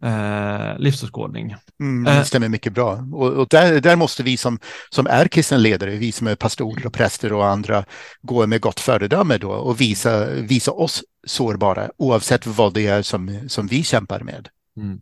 eh, 0.05 0.79
livsåskådning. 0.79 1.55
Mm, 1.81 2.05
det 2.05 2.19
eh. 2.19 2.23
stämmer 2.23 2.49
mycket 2.49 2.73
bra. 2.73 3.05
Och, 3.13 3.33
och, 3.33 3.47
där, 3.51 3.81
där 3.81 3.97
måste 3.97 4.23
vi 4.23 4.37
som, 4.37 4.59
som 4.91 5.07
är 5.07 5.29
kristna 5.29 5.57
ledare, 5.57 5.91
vi 5.91 6.13
som 6.13 6.27
är 6.27 6.35
pastorer 6.35 6.87
och 6.87 6.93
präster 6.93 7.33
och 7.33 7.47
andra, 7.47 7.85
gå 8.23 8.47
med 8.47 8.61
gott 8.61 8.81
föredöme 8.81 9.39
då 9.39 9.51
och 9.51 9.81
visa, 9.81 10.31
visa 10.31 10.73
oss 10.73 11.03
sårbara 11.27 11.91
oavsett 11.97 12.47
vad 12.47 12.75
det 12.75 12.87
är 12.87 13.03
som, 13.03 13.49
som 13.49 13.67
vi 13.67 13.83
kämpar 13.83 14.21
med. 14.21 14.49
Mm. 14.77 15.01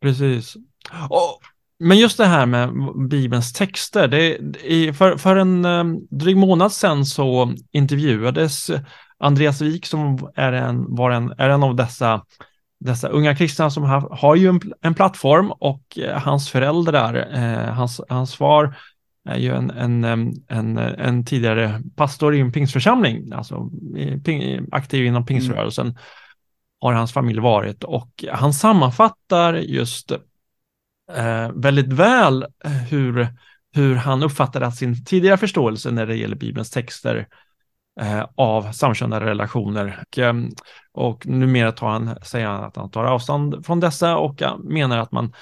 Precis. 0.00 0.54
Och, 1.10 1.40
men 1.78 1.98
just 1.98 2.18
det 2.18 2.26
här 2.26 2.46
med 2.46 2.70
Bibelns 3.08 3.52
texter, 3.52 4.08
det, 4.08 4.36
i, 4.64 4.92
för, 4.92 5.16
för 5.16 5.36
en 5.36 5.64
um, 5.64 6.06
dryg 6.10 6.36
månad 6.36 6.72
sedan 6.72 7.06
så 7.06 7.54
intervjuades 7.72 8.70
Andreas 9.18 9.60
Wik 9.60 9.86
som 9.86 10.30
är 10.34 10.52
en, 10.52 10.94
var 10.94 11.10
en, 11.10 11.34
är 11.38 11.48
en 11.48 11.62
av 11.62 11.76
dessa 11.76 12.22
dessa 12.84 13.08
unga 13.08 13.36
kristna 13.36 13.70
som 13.70 13.82
har, 13.82 14.08
har 14.10 14.36
ju 14.36 14.48
en, 14.48 14.60
en 14.80 14.94
plattform 14.94 15.52
och 15.52 15.98
eh, 15.98 16.18
hans 16.18 16.50
föräldrar, 16.50 17.28
eh, 17.34 17.74
hans, 17.74 18.00
hans 18.08 18.34
far 18.34 18.76
är 19.28 19.38
ju 19.38 19.54
en, 19.54 19.70
en, 19.70 20.04
en, 20.48 20.78
en 20.78 21.24
tidigare 21.24 21.82
pastor 21.96 22.34
i 22.34 22.40
en 22.40 22.52
pingstförsamling, 22.52 23.32
alltså 23.32 23.70
ping, 24.24 24.66
aktiv 24.72 25.06
inom 25.06 25.26
pingströrelsen, 25.26 25.86
mm. 25.86 25.98
har 26.80 26.92
hans 26.92 27.12
familj 27.12 27.40
varit 27.40 27.84
och 27.84 28.24
han 28.32 28.52
sammanfattar 28.52 29.54
just 29.54 30.10
eh, 31.12 31.50
väldigt 31.54 31.92
väl 31.92 32.46
hur, 32.90 33.28
hur 33.74 33.94
han 33.94 34.22
uppfattade 34.22 34.66
att 34.66 34.76
sin 34.76 35.04
tidigare 35.04 35.36
förståelse 35.36 35.90
när 35.90 36.06
det 36.06 36.16
gäller 36.16 36.36
Bibelns 36.36 36.70
texter 36.70 37.28
eh, 38.00 38.24
av 38.36 38.72
samkönade 38.72 39.26
relationer. 39.26 40.02
Och, 40.06 40.18
eh, 40.18 40.34
och 40.92 41.26
numera 41.26 41.72
tar 41.72 41.88
han, 41.88 42.16
säger 42.22 42.46
han 42.46 42.64
att 42.64 42.76
han 42.76 42.90
tar 42.90 43.04
avstånd 43.04 43.66
från 43.66 43.80
dessa 43.80 44.16
och 44.16 44.42
eh, 44.42 44.58
menar 44.58 44.98
att 44.98 45.12
man 45.12 45.32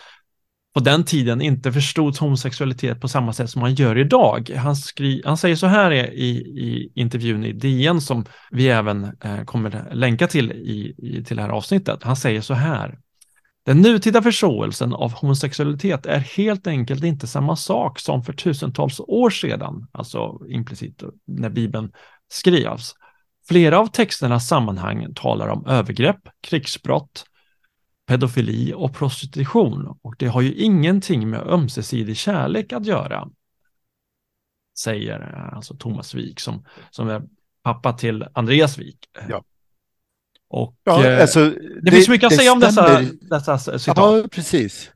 på 0.74 0.80
den 0.80 1.04
tiden 1.04 1.42
inte 1.42 1.72
förstod 1.72 2.18
homosexualitet 2.18 3.00
på 3.00 3.08
samma 3.08 3.32
sätt 3.32 3.50
som 3.50 3.60
man 3.60 3.74
gör 3.74 3.98
idag. 3.98 4.50
Han, 4.56 4.76
skri, 4.76 5.22
han 5.24 5.36
säger 5.36 5.56
så 5.56 5.66
här 5.66 5.92
i, 5.92 6.28
i 6.38 6.92
intervjun 6.94 7.44
i 7.44 7.52
DN 7.52 8.00
som 8.00 8.24
vi 8.50 8.68
även 8.68 9.04
eh, 9.04 9.44
kommer 9.44 9.88
länka 9.92 10.26
till 10.26 10.52
i, 10.52 10.94
i, 10.98 11.24
till 11.24 11.36
det 11.36 11.42
här 11.42 11.48
avsnittet. 11.48 12.02
Han 12.02 12.16
säger 12.16 12.40
så 12.40 12.54
här. 12.54 12.98
Den 13.64 13.80
nutida 13.80 14.22
förståelsen 14.22 14.92
av 14.92 15.12
homosexualitet 15.12 16.06
är 16.06 16.18
helt 16.18 16.66
enkelt 16.66 17.04
inte 17.04 17.26
samma 17.26 17.56
sak 17.56 18.00
som 18.00 18.22
för 18.22 18.32
tusentals 18.32 19.00
år 19.00 19.30
sedan, 19.30 19.86
alltså 19.92 20.40
implicit 20.48 21.02
när 21.26 21.50
Bibeln 21.50 21.92
skrivs. 22.32 22.94
Flera 23.48 23.78
av 23.78 23.86
texternas 23.86 24.48
sammanhang 24.48 25.14
talar 25.14 25.48
om 25.48 25.66
övergrepp, 25.66 26.28
krigsbrott, 26.40 27.24
pedofili 28.06 28.72
och 28.76 28.94
prostitution 28.94 29.98
och 30.02 30.14
det 30.18 30.26
har 30.26 30.40
ju 30.40 30.54
ingenting 30.54 31.30
med 31.30 31.40
ömsesidig 31.40 32.16
kärlek 32.16 32.72
att 32.72 32.86
göra. 32.86 33.28
Säger 34.78 35.50
alltså 35.54 35.76
Thomas 35.76 36.14
Wik 36.14 36.40
som, 36.40 36.66
som 36.90 37.08
är 37.08 37.22
pappa 37.62 37.92
till 37.92 38.24
Andreas 38.32 38.78
Wik. 38.78 38.98
Ja. 39.28 39.44
Och 40.48 40.76
ja, 40.84 41.06
eh, 41.06 41.20
alltså, 41.20 41.50
det, 41.50 41.80
det, 41.82 41.90
finns 41.90 42.08
mycket 42.08 42.26
att 42.26 42.36
säga 42.36 42.52
om 42.52 42.60
dessa, 42.60 43.00
dessa 43.20 43.58
citat. 43.58 43.96
Ja, 43.96 44.24
precis. 44.30 44.90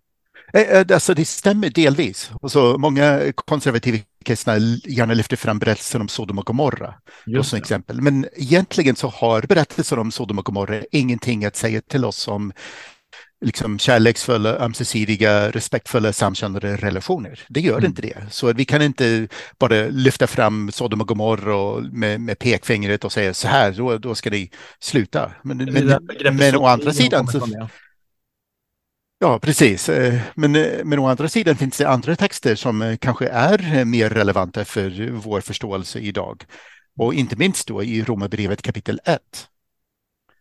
Eh, 0.53 0.61
eh, 0.63 0.87
alltså 0.91 1.15
det 1.15 1.25
stämmer 1.25 1.71
delvis. 1.71 2.31
Och 2.41 2.53
så 2.53 2.79
många 2.79 3.33
konservativa 3.35 3.99
kristna 4.25 4.59
gärna 4.85 5.15
lyfter 5.15 5.37
fram 5.37 5.59
berättelsen 5.59 6.01
om 6.01 6.09
Sodom 6.09 6.39
och 6.39 6.47
Gomorra 6.47 6.95
Just 7.27 7.51
som 7.51 7.59
exempel. 7.59 8.03
Men 8.03 8.27
egentligen 8.37 8.97
så 8.97 9.09
har 9.09 9.43
berättelsen 9.43 9.99
om 9.99 10.11
Sodom 10.11 10.39
och 10.39 10.45
Gomorra 10.45 10.83
ingenting 10.91 11.45
att 11.45 11.57
säga 11.57 11.81
till 11.81 12.05
oss 12.05 12.29
om 12.29 12.53
liksom 13.41 13.79
kärleksfulla, 13.79 14.57
ömsesidiga, 14.59 15.51
respektfulla 15.51 16.13
samkönade 16.13 16.77
relationer. 16.77 17.41
Det 17.49 17.61
gör 17.61 17.79
mm. 17.79 17.85
inte 17.85 18.03
det. 18.03 18.27
Så 18.31 18.53
vi 18.53 18.65
kan 18.65 18.83
inte 18.83 19.29
bara 19.59 19.87
lyfta 19.89 20.27
fram 20.27 20.73
Sodom 20.73 21.01
och 21.01 21.09
Gomorra 21.09 21.81
med, 21.93 22.21
med 22.21 22.39
pekfingret 22.39 23.05
och 23.05 23.13
säga 23.13 23.35
så 23.35 23.49
här, 23.49 23.73
då, 23.73 23.99
då 23.99 24.15
ska 24.15 24.31
ni 24.31 24.51
sluta. 24.81 25.33
Men, 25.43 25.57
men, 25.57 25.99
men 26.37 26.57
å 26.57 26.67
andra 26.67 26.93
sidan 26.93 27.27
så, 27.27 27.69
Ja, 29.19 29.39
precis. 29.39 29.89
Eh, 29.89 30.21
men, 30.35 30.57
eh, 30.57 30.85
men 30.85 30.99
å 30.99 31.07
andra 31.07 31.29
sidan 31.29 31.57
finns 31.57 31.79
det 31.79 31.89
andra 31.89 32.17
texter 32.17 32.55
som 32.55 32.83
eh, 32.83 32.97
kanske 32.97 33.29
är 33.29 33.85
mer 33.85 34.11
relevanta 34.11 34.65
för 34.65 35.11
vår 35.11 35.41
förståelse 35.41 35.99
idag. 35.99 36.45
Och 36.97 37.15
inte 37.15 37.37
minst 37.37 37.69
då 37.69 37.83
i 37.83 38.03
Romarbrevet 38.05 38.63
kapitel 38.63 39.01
1. 39.05 39.21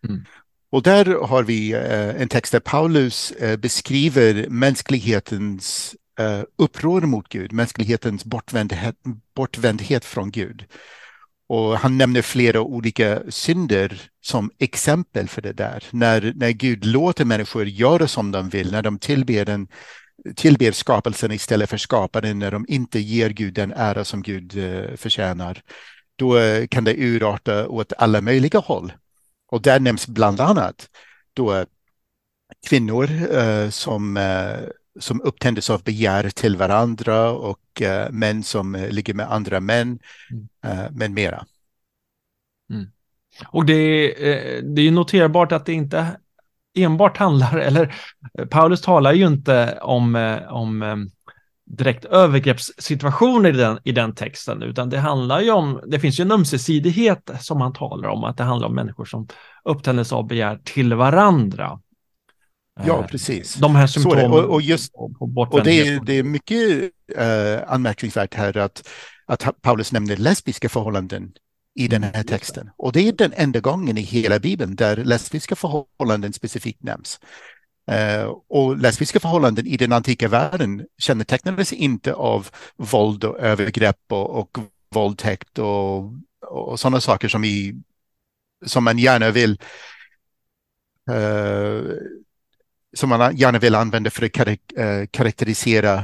Mm. 0.08 0.26
Och 0.70 0.84
där 0.84 1.06
har 1.06 1.44
vi 1.44 1.74
en 2.18 2.28
text 2.28 2.52
där 2.52 2.60
Paulus 2.60 3.34
beskriver 3.60 4.50
mänsklighetens 4.50 5.96
uppror 6.56 7.02
mot 7.02 7.30
Gud, 7.30 7.52
mänsklighetens 7.52 8.26
bortvändhet, 8.26 8.96
bortvändhet 9.36 10.06
från 10.06 10.32
Gud. 10.32 10.66
Och 11.48 11.78
han 11.78 11.98
nämner 11.98 12.22
flera 12.22 12.62
olika 12.62 13.22
synder 13.30 14.02
som 14.22 14.52
exempel 14.58 15.28
för 15.28 15.42
det 15.42 15.54
där. 15.54 15.84
När, 15.92 16.34
när 16.36 16.50
Gud 16.50 16.86
låter 16.86 17.26
människor 17.26 17.66
göra 17.66 18.08
som 18.08 18.32
de 18.32 18.50
vill, 18.50 18.72
när 18.72 18.82
de 18.82 19.00
tillber, 19.00 19.46
den, 19.46 19.68
tillber 20.36 20.72
skapelsen 20.72 21.32
istället 21.32 21.70
för 21.70 21.78
skaparen, 21.78 22.40
när 22.40 22.52
de 22.52 22.66
inte 22.68 23.00
ger 23.00 23.30
Gud 23.30 23.54
den 23.54 23.72
ära 23.72 24.06
som 24.06 24.22
Gud 24.22 24.58
eh, 24.58 24.96
förtjänar, 24.96 25.62
då 26.16 26.38
eh, 26.38 26.68
kan 26.68 26.84
det 26.84 26.96
urarta 26.98 27.68
åt 27.68 27.94
alla 27.98 28.22
möjliga 28.22 28.60
håll. 28.60 28.94
Och 29.48 29.62
där 29.62 29.80
nämns 29.80 30.08
bland 30.08 30.40
annat 30.40 30.90
då 31.34 31.54
eh, 31.54 31.66
kvinnor 32.68 33.08
kvinnor 33.08 33.70
som 33.72 34.18
som 35.00 35.22
upptändes 35.22 35.70
av 35.70 35.84
begär 35.84 36.30
till 36.30 36.58
varandra 36.58 37.32
och 37.32 37.82
uh, 37.82 38.12
män 38.12 38.44
som 38.44 38.76
uh, 38.76 38.90
ligger 38.90 39.14
med 39.14 39.32
andra 39.32 39.60
män, 39.60 40.00
uh, 40.66 40.92
med 40.92 41.12
mera. 41.12 41.46
Mm. 42.70 42.86
Och 43.48 43.66
det, 43.66 44.08
det 44.76 44.82
är 44.82 44.92
noterbart 44.92 45.52
att 45.52 45.66
det 45.66 45.74
inte 45.74 46.18
enbart 46.78 47.18
handlar, 47.18 47.58
eller 47.60 47.96
Paulus 48.50 48.82
talar 48.82 49.14
ju 49.14 49.28
inte 49.28 49.80
om, 49.82 50.40
om 50.50 51.10
direkt 51.66 52.06
övergreppssituationer 52.06 53.50
i 53.50 53.58
den, 53.58 53.80
i 53.84 53.92
den 53.92 54.16
texten, 54.16 54.62
utan 54.62 54.90
det 54.90 55.00
handlar 55.00 55.42
ju 55.42 55.52
om, 55.52 55.82
det 55.88 56.00
finns 56.00 56.20
ju 56.20 56.22
en 56.22 56.32
ömsesidighet 56.32 57.30
som 57.40 57.62
han 57.62 57.74
talar 57.74 58.10
om, 58.10 58.24
att 58.24 58.38
det 58.38 58.44
handlar 58.44 58.68
om 58.68 58.76
människor 58.76 59.06
som 59.06 59.28
upptändes 59.64 60.14
av 60.14 60.28
begär 60.28 60.60
till 60.64 60.94
varandra. 60.94 61.80
Ja, 62.84 63.00
eh, 63.00 63.08
precis. 63.08 63.56
De 63.56 63.76
här 63.76 63.88
symptomen. 63.88 64.32
Och, 64.32 64.40
och, 64.40 64.62
just, 64.62 64.94
och 65.50 65.64
det, 65.64 65.80
är, 65.80 66.00
det 66.06 66.14
är 66.14 66.24
mycket 66.24 66.82
uh, 67.18 67.74
anmärkningsvärt 67.74 68.34
här 68.34 68.58
att, 68.58 68.90
att 69.26 69.62
Paulus 69.62 69.92
nämner 69.92 70.18
lesbiska 70.18 70.70
förhållanden 70.70 71.32
i 71.76 71.88
den 71.88 72.04
här 72.04 72.14
mm, 72.14 72.26
texten. 72.26 72.70
Och 72.78 72.92
det 72.92 73.08
är 73.08 73.12
den 73.12 73.34
enda 73.36 73.60
gången 73.60 73.98
i 73.98 74.02
hela 74.02 74.40
Bibeln 74.40 74.76
där 74.76 74.98
lesbiska 74.98 75.56
förhållanden 75.56 76.34
specifikt 76.34 76.84
nämns. 76.84 77.20
Uh, 77.92 78.34
och 78.48 78.78
lesbiska 78.78 79.20
förhållanden 79.20 79.68
i 79.68 79.78
den 79.78 79.92
antika 79.92 80.28
världen 80.28 80.86
kännetecknades 80.98 81.74
inte 81.74 82.14
av 82.14 82.50
våld 82.78 83.24
och 83.24 83.40
övergrepp 83.40 84.02
och, 84.08 84.40
och 84.40 84.58
våldtäkt 84.90 85.60
och, 85.60 86.14
och 86.42 86.80
sådana 86.80 87.02
saker 87.02 87.28
som, 87.28 87.44
i, 87.44 87.76
som 88.66 88.84
man 88.84 88.98
gärna 88.98 89.32
vill 89.32 89.60
uh, 91.12 91.82
som 92.96 93.10
man 93.10 93.36
gärna 93.36 93.60
vill 93.60 93.76
använda 93.76 94.10
för 94.10 94.26
att 94.26 94.48
eh, 94.78 95.06
karaktärisera 95.12 96.04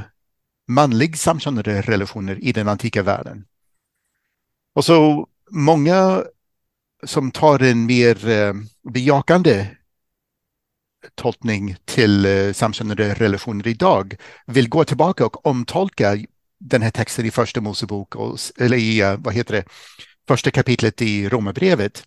manlig 0.68 1.18
samkönade 1.18 1.80
relationer 1.80 2.44
i 2.44 2.52
den 2.52 2.68
antika 2.68 3.02
världen. 3.02 3.44
Och 4.74 4.84
så 4.84 5.28
många 5.50 6.24
som 7.04 7.30
tar 7.30 7.62
en 7.62 7.86
mer 7.86 8.28
eh, 8.28 8.54
bejakande 8.92 9.66
tolkning 11.14 11.76
till 11.84 12.24
eh, 12.24 12.52
samkönade 12.52 13.14
relationer 13.14 13.66
idag 13.66 14.16
vill 14.46 14.68
gå 14.68 14.84
tillbaka 14.84 15.26
och 15.26 15.46
omtolka 15.46 16.16
den 16.60 16.82
här 16.82 16.90
texten 16.90 17.26
i 17.26 17.30
första 17.30 17.60
Mosebok, 17.60 18.14
och, 18.14 18.38
eller 18.58 18.76
i 18.76 19.00
eh, 19.00 19.16
vad 19.18 19.34
heter 19.34 19.54
det, 19.54 19.64
första 20.28 20.50
kapitlet 20.50 21.02
i 21.02 21.28
Romarbrevet 21.28 22.04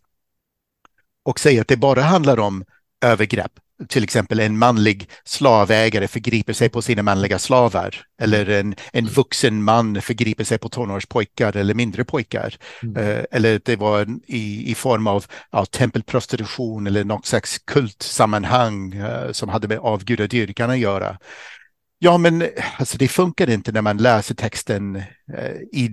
och 1.24 1.40
säga 1.40 1.62
att 1.62 1.68
det 1.68 1.78
bara 1.78 2.02
handlar 2.02 2.40
om 2.40 2.66
övergrepp 3.02 3.60
till 3.88 4.04
exempel 4.04 4.40
en 4.40 4.58
manlig 4.58 5.10
slavägare 5.24 6.08
förgriper 6.08 6.54
sig 6.54 6.70
på 6.70 6.82
sina 6.82 7.04
manliga 7.04 7.40
slavar 7.40 8.02
eller 8.22 8.50
en, 8.50 8.76
en 8.94 9.08
vuxen 9.08 9.64
man 9.64 10.02
förgriper 10.02 10.44
sig 10.44 10.58
på 10.58 10.70
tonårspojkar 10.70 11.58
eller 11.58 11.74
mindre 11.74 12.04
pojkar. 12.04 12.56
Mm. 12.84 13.04
Uh, 13.04 13.24
eller 13.32 13.62
det 13.66 13.76
var 13.76 14.08
i, 14.28 14.72
i 14.72 14.76
form 14.76 15.08
av 15.08 15.26
ja, 15.52 15.66
tempelprostitution 15.66 16.88
eller 16.88 17.04
något 17.04 17.26
slags 17.26 17.60
kultsammanhang 17.60 18.94
uh, 18.94 19.32
som 19.32 19.50
hade 19.50 19.68
med 19.68 19.80
avgudadyrkan 19.80 20.70
att 20.70 20.80
göra. 20.80 21.18
Ja, 22.00 22.18
men 22.18 22.44
alltså, 22.78 22.98
det 22.98 23.08
funkar 23.08 23.50
inte 23.50 23.72
när 23.72 23.82
man 23.82 23.98
läser 23.98 24.36
texten 24.36 24.96
uh, 24.96 25.56
i 25.72 25.90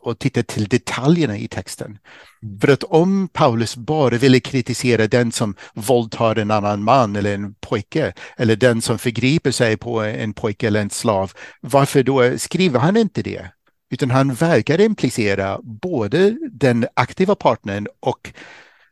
och 0.00 0.18
titta 0.18 0.42
till 0.42 0.68
detaljerna 0.68 1.36
i 1.38 1.48
texten. 1.48 1.98
Mm. 2.42 2.60
För 2.60 2.68
att 2.68 2.82
om 2.82 3.28
Paulus 3.28 3.76
bara 3.76 4.16
ville 4.16 4.40
kritisera 4.40 5.06
den 5.06 5.32
som 5.32 5.54
våldtar 5.74 6.36
en 6.36 6.50
annan 6.50 6.82
man 6.82 7.16
eller 7.16 7.34
en 7.34 7.54
pojke 7.54 8.12
eller 8.36 8.56
den 8.56 8.82
som 8.82 8.98
förgriper 8.98 9.50
sig 9.50 9.76
på 9.76 10.00
en 10.00 10.32
pojke 10.32 10.66
eller 10.66 10.80
en 10.80 10.90
slav, 10.90 11.32
varför 11.60 12.02
då 12.02 12.38
skriver 12.38 12.80
han 12.80 12.96
inte 12.96 13.22
det? 13.22 13.50
Utan 13.90 14.10
han 14.10 14.34
verkar 14.34 14.80
implicera 14.80 15.60
både 15.62 16.36
den 16.50 16.86
aktiva 16.94 17.34
partnern 17.34 17.86
och 18.00 18.32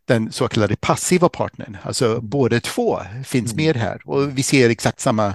den 0.04 0.32
så 0.32 0.48
kallade 0.48 0.76
passiva 0.76 1.28
partnern. 1.28 1.76
Alltså 1.82 2.20
båda 2.20 2.60
två 2.60 3.00
finns 3.24 3.52
mm. 3.52 3.66
med 3.66 3.76
här 3.76 4.00
och 4.04 4.38
vi 4.38 4.42
ser 4.42 4.70
exakt 4.70 5.00
samma, 5.00 5.34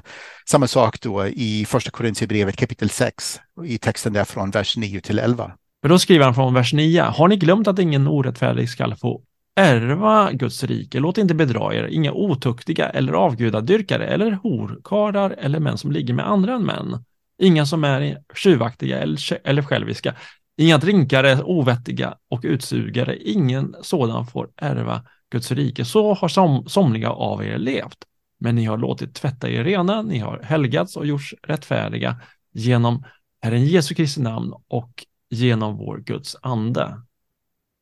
samma 0.49 0.67
sak 0.67 1.01
då 1.01 1.27
i 1.27 1.65
första 1.67 1.91
Korintierbrevet 1.91 2.55
kapitel 2.55 2.89
6 2.89 3.39
i 3.65 3.77
texten 3.77 4.13
där 4.13 4.23
från 4.23 4.51
vers 4.51 4.77
9 4.77 5.01
till 5.01 5.19
11. 5.19 5.51
Men 5.81 5.89
då 5.91 5.99
skriver 5.99 6.25
han 6.25 6.35
från 6.35 6.53
vers 6.53 6.73
9. 6.73 7.01
Har 7.01 7.27
ni 7.27 7.35
glömt 7.35 7.67
att 7.67 7.79
ingen 7.79 8.07
orättfärdig 8.07 8.69
skall 8.69 8.95
få 8.95 9.21
ärva 9.55 10.31
Guds 10.31 10.63
rike? 10.63 10.99
Låt 10.99 11.17
inte 11.17 11.33
bedra 11.33 11.75
er, 11.75 11.87
inga 11.87 12.11
otuktiga 12.11 12.89
eller 12.89 13.13
avgudadyrkare 13.13 14.07
eller 14.07 14.31
horkarlar 14.31 15.35
eller 15.37 15.59
män 15.59 15.77
som 15.77 15.91
ligger 15.91 16.13
med 16.13 16.27
andra 16.27 16.53
än 16.53 16.63
män. 16.63 17.03
Inga 17.41 17.65
som 17.65 17.83
är 17.83 18.17
tjuvaktiga 18.35 18.99
eller, 18.99 19.47
eller 19.47 19.61
själviska 19.61 20.15
Inga 20.57 20.77
drinkare, 20.77 21.43
ovettiga 21.43 22.15
och 22.29 22.39
utsugare, 22.43 23.17
ingen 23.17 23.75
sådan 23.81 24.27
får 24.27 24.49
ärva 24.57 25.03
Guds 25.31 25.51
rike. 25.51 25.85
Så 25.85 26.13
har 26.13 26.27
som, 26.27 26.69
somliga 26.69 27.09
av 27.09 27.45
er 27.45 27.57
levt. 27.57 27.97
Men 28.39 28.55
ni 28.55 28.65
har 28.65 28.77
låtit 28.77 29.15
tvätta 29.15 29.49
er 29.49 29.63
rena, 29.63 30.01
ni 30.01 30.19
har 30.19 30.41
helgats 30.43 30.95
och 30.97 31.05
gjorts 31.05 31.33
rättfärdiga 31.43 32.21
genom 32.53 33.03
Herren 33.41 33.65
Jesu 33.65 33.95
Kristi 33.95 34.21
namn 34.21 34.53
och 34.67 35.05
genom 35.29 35.77
vår 35.77 35.97
Guds 35.97 36.35
ande. 36.41 37.01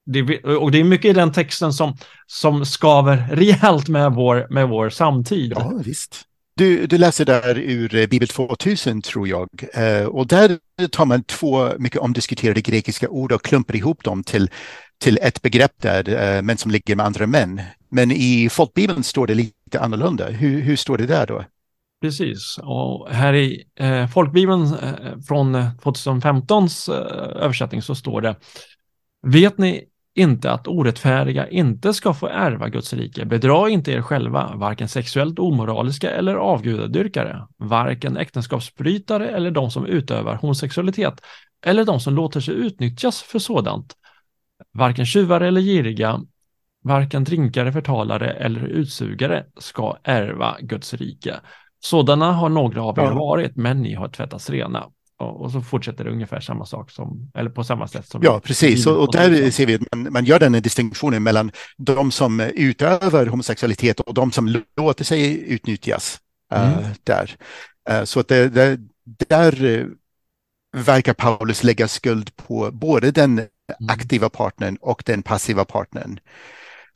Det, 0.05 0.43
och 0.43 0.71
det 0.71 0.79
är 0.79 0.83
mycket 0.83 1.09
i 1.09 1.13
den 1.13 1.31
texten 1.31 1.73
som, 1.73 1.97
som 2.27 2.65
skaver 2.65 3.27
rejält 3.31 3.87
med 3.87 4.11
vår, 4.11 4.47
med 4.49 4.69
vår 4.69 4.89
samtid. 4.89 5.53
Ja, 5.55 5.73
visst. 5.85 6.25
Du, 6.57 6.87
du 6.87 6.97
läser 6.97 7.25
där 7.25 7.57
ur 7.57 7.95
eh, 7.95 8.07
Bibel 8.07 8.27
2000 8.27 9.01
tror 9.01 9.27
jag 9.27 9.49
eh, 9.73 10.05
och 10.05 10.27
där 10.27 10.59
tar 10.91 11.05
man 11.05 11.23
två 11.23 11.69
mycket 11.77 12.01
omdiskuterade 12.01 12.61
grekiska 12.61 13.09
ord 13.09 13.31
och 13.31 13.43
klumpar 13.43 13.75
ihop 13.75 14.03
dem 14.03 14.23
till, 14.23 14.49
till 14.97 15.19
ett 15.21 15.41
begrepp 15.41 15.81
där, 15.81 16.09
eh, 16.09 16.41
men 16.41 16.57
som 16.57 16.71
ligger 16.71 16.95
med 16.95 17.05
andra 17.05 17.27
män. 17.27 17.61
Men 17.89 18.11
i 18.11 18.49
folkbibeln 18.51 19.03
står 19.03 19.27
det 19.27 19.33
lite 19.33 19.79
annorlunda. 19.79 20.29
Hur, 20.29 20.61
hur 20.61 20.75
står 20.75 20.97
det 20.97 21.05
där 21.05 21.27
då? 21.27 21.43
Precis, 22.01 22.59
och 22.63 23.09
här 23.11 23.33
i 23.33 23.63
eh, 23.79 24.07
folkbibeln 24.07 24.63
eh, 24.63 25.19
från 25.27 25.55
2015s 25.55 26.91
eh, 26.91 27.43
översättning 27.43 27.81
så 27.81 27.95
står 27.95 28.21
det 28.21 28.35
Vet 29.27 29.57
ni 29.57 29.83
inte 30.15 30.51
att 30.51 30.67
orättfärdiga 30.67 31.47
inte 31.49 31.93
ska 31.93 32.13
få 32.13 32.27
ärva 32.27 32.69
Guds 32.69 32.93
rike. 32.93 33.25
Bedra 33.25 33.69
inte 33.69 33.91
er 33.91 34.01
själva, 34.01 34.55
varken 34.55 34.87
sexuellt 34.89 35.39
omoraliska 35.39 36.11
eller 36.11 36.35
avgudadyrkare, 36.35 37.47
varken 37.57 38.17
äktenskapsbrytare 38.17 39.29
eller 39.29 39.51
de 39.51 39.71
som 39.71 39.85
utövar 39.85 40.35
homosexualitet, 40.35 41.21
eller 41.65 41.85
de 41.85 41.99
som 41.99 42.13
låter 42.13 42.39
sig 42.39 42.53
utnyttjas 42.53 43.21
för 43.21 43.39
sådant, 43.39 43.93
varken 44.73 45.05
tjuvar 45.05 45.41
eller 45.41 45.61
giriga, 45.61 46.21
varken 46.83 47.23
drinkare, 47.23 47.71
förtalare 47.71 48.31
eller 48.31 48.65
utsugare 48.65 49.45
ska 49.57 49.97
ärva 50.03 50.57
Guds 50.59 50.93
rike. 50.93 51.35
Sådana 51.79 52.31
har 52.31 52.49
några 52.49 52.83
av 52.83 52.99
er 52.99 53.11
varit, 53.11 53.55
men 53.55 53.81
ni 53.81 53.93
har 53.93 54.07
tvättats 54.09 54.49
rena. 54.49 54.89
Och, 55.17 55.51
så 55.51 55.61
fortsätter 55.61 56.03
det 56.03 56.11
ungefär 56.11 56.39
samma 56.39 56.65
sak 56.65 56.91
som, 56.91 57.31
eller 57.35 57.49
på 57.49 57.63
samma 57.63 57.87
sätt 57.87 58.07
som 58.07 58.23
Ja, 58.23 58.39
precis. 58.39 58.87
Och, 58.87 58.97
och 59.03 59.11
där 59.11 59.51
ser 59.51 59.65
vi 59.65 59.75
att 59.75 59.81
man, 59.91 60.13
man 60.13 60.25
gör 60.25 60.39
den 60.39 60.51
distinktionen 60.51 61.23
mellan 61.23 61.51
de 61.77 62.11
som 62.11 62.39
utövar 62.39 63.25
homosexualitet 63.25 63.99
och 63.99 64.13
de 64.13 64.31
som 64.31 64.61
låter 64.77 65.03
sig 65.03 65.43
utnyttjas 65.53 66.19
eh, 66.53 66.77
Mm. 66.77 66.83
där. 67.03 67.35
Eh, 67.89 68.03
så 68.03 68.19
att 68.19 68.27
det, 68.27 68.49
det, 68.49 68.79
där 69.27 69.65
eh, 69.65 69.85
verkar 70.83 71.13
Paulus 71.13 71.63
lägga 71.63 71.87
skuld 71.87 72.35
på 72.35 72.71
både 72.71 73.11
den 73.11 73.41
Mm. 73.79 73.89
aktiva 73.89 74.29
partnern 74.29 74.77
och 74.81 75.03
den 75.05 75.23
passiva 75.23 75.65
partnern. 75.65 76.19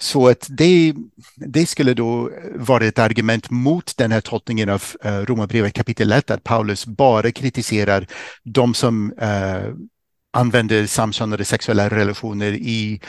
Så 0.02 0.28
att 0.28 0.48
det, 0.50 0.94
det 1.36 1.66
skulle 1.66 1.94
då 1.94 2.32
vara 2.56 2.86
ett 2.86 3.00
argument 3.00 3.50
mot 3.50 3.98
den 3.98 4.12
här 4.12 4.22
tolkningen 4.22 4.70
av 4.70 4.84
uh, 5.06 5.12
Romarbrevet 5.12 5.74
kapitel 5.74 6.12
1, 6.12 6.32
att 6.32 6.44
Paulus 6.44 6.86
bara 6.86 7.32
kritiserar 7.32 8.08
de 8.44 8.74
som 8.74 9.14
eh, 9.14 9.74
använder 10.32 10.86
samkönade 10.86 11.46
sexuella 11.46 11.90
relationer 11.90 12.52
i, 12.52 13.02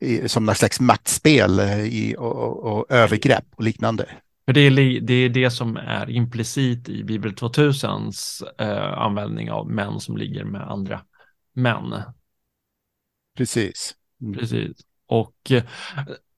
i, 0.00 0.28
som 0.28 0.46
någon 0.46 0.54
slags 0.54 0.80
maktspel 0.80 1.58
eh, 1.58 1.80
i, 1.80 2.14
och, 2.18 2.36
och, 2.36 2.72
och 2.72 2.86
övergrepp 2.90 3.44
och 3.56 3.62
liknande. 3.62 4.08
Det 4.46 4.60
är, 4.60 5.00
det 5.00 5.14
är 5.14 5.28
det 5.28 5.50
som 5.50 5.76
är 5.76 6.10
implicit 6.10 6.88
i 6.88 7.04
Bibel 7.04 7.32
2000s 7.32 8.42
eh, 8.58 8.98
användning 8.98 9.50
av 9.50 9.70
män 9.70 10.00
som 10.00 10.16
ligger 10.16 10.44
med 10.44 10.70
andra 10.70 11.00
män. 11.52 12.02
Precis. 13.36 13.94
Mm. 14.20 14.38
Precis. 14.38 14.76
Och 15.06 15.50
eh, 15.50 15.62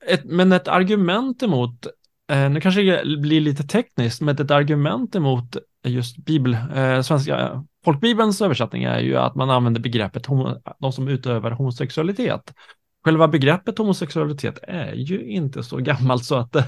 ett, 0.07 0.25
men 0.25 0.53
ett 0.53 0.69
argument 0.69 1.42
emot, 1.42 1.87
eh, 2.33 2.51
nu 2.51 2.61
kanske 2.61 2.83
det 2.83 3.16
blir 3.16 3.40
lite 3.40 3.62
tekniskt, 3.62 4.21
men 4.21 4.37
ett 4.37 4.51
argument 4.51 5.14
emot 5.14 5.57
just 5.85 6.16
bibel, 6.16 6.57
eh, 6.75 7.01
svenska 7.01 7.64
folkbibelns 7.85 8.40
översättning 8.40 8.85
är 8.85 8.99
ju 8.99 9.16
att 9.16 9.35
man 9.35 9.51
använder 9.51 9.81
begreppet 9.81 10.27
homo, 10.27 10.62
de 10.79 10.92
som 10.92 11.09
utövar 11.09 11.51
homosexualitet. 11.51 12.55
Själva 13.05 13.29
begreppet 13.29 13.79
homosexualitet 13.79 14.59
är 14.62 14.92
ju 14.92 15.25
inte 15.25 15.62
så 15.62 15.77
gammalt 15.77 16.25
så 16.25 16.35
att 16.37 16.57
eh, 16.57 16.64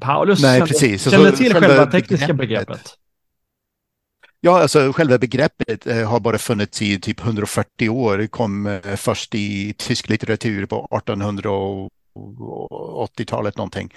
Paulus 0.00 0.42
Nej, 0.42 0.58
känner, 0.58 0.66
precis. 0.66 1.06
Och 1.06 1.12
känner 1.12 1.30
så 1.30 1.36
till 1.36 1.54
själva 1.54 1.86
tekniska 1.86 2.34
begreppet. 2.34 2.66
begreppet. 2.66 2.96
Ja, 4.42 4.62
alltså 4.62 4.92
själva 4.92 5.18
begreppet 5.18 5.86
eh, 5.86 6.10
har 6.10 6.20
bara 6.20 6.38
funnits 6.38 6.82
i 6.82 7.00
typ 7.00 7.20
140 7.20 7.88
år. 7.88 8.18
Det 8.18 8.28
kom 8.28 8.66
eh, 8.66 8.96
först 8.96 9.34
i 9.34 9.74
tysk 9.78 10.08
litteratur 10.08 10.66
på 10.66 10.88
1880-talet 12.20 13.56
någonting. 13.56 13.94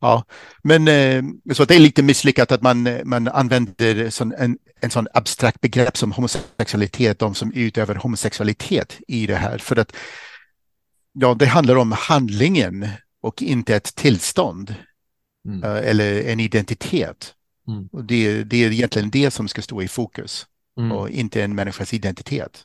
Ja, 0.00 0.24
men 0.62 0.88
eh, 0.88 1.22
så 1.54 1.64
det 1.64 1.74
är 1.74 1.78
lite 1.78 2.02
misslyckat 2.02 2.52
att 2.52 2.62
man, 2.62 2.88
man 3.04 3.28
använder 3.28 4.10
sån, 4.10 4.32
en, 4.32 4.58
en 4.80 4.90
sån 4.90 5.08
abstrakt 5.14 5.60
begrepp 5.60 5.96
som 5.96 6.12
homosexualitet, 6.12 7.18
de 7.18 7.34
som 7.34 7.52
utövar 7.52 7.94
homosexualitet 7.94 9.00
i 9.08 9.26
det 9.26 9.36
här. 9.36 9.58
För 9.58 9.76
att 9.76 9.92
ja, 11.12 11.34
det 11.34 11.46
handlar 11.46 11.76
om 11.76 11.92
handlingen 11.92 12.88
och 13.22 13.42
inte 13.42 13.76
ett 13.76 13.94
tillstånd 13.94 14.74
Mm. 15.48 15.62
eh, 15.64 15.90
eller 15.90 16.22
en 16.22 16.40
identitet. 16.40 17.34
Mm. 17.68 17.88
Och 17.92 18.04
det, 18.04 18.44
det 18.44 18.64
är 18.64 18.72
egentligen 18.72 19.10
det 19.10 19.30
som 19.30 19.48
ska 19.48 19.62
stå 19.62 19.82
i 19.82 19.88
fokus 19.88 20.46
Mm. 20.78 20.92
och 20.92 21.10
inte 21.10 21.42
en 21.42 21.54
människas 21.54 21.94
identitet. 21.94 22.64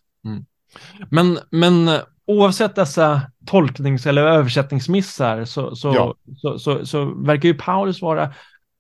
Men, 1.12 1.40
men 1.52 1.88
eh, 1.88 2.02
oavsett 2.28 2.76
dessa 2.76 3.22
tolknings 3.46 4.06
eller 4.06 4.24
översättningsmissar 4.24 5.46
så, 5.46 5.76
så, 5.76 5.88
Ja. 5.96 6.16
så, 6.38 6.60
så, 6.60 6.86
så 6.86 7.06
verkar 7.06 7.50
ju 7.50 7.54
Paulus 7.56 8.02
vara 8.02 8.34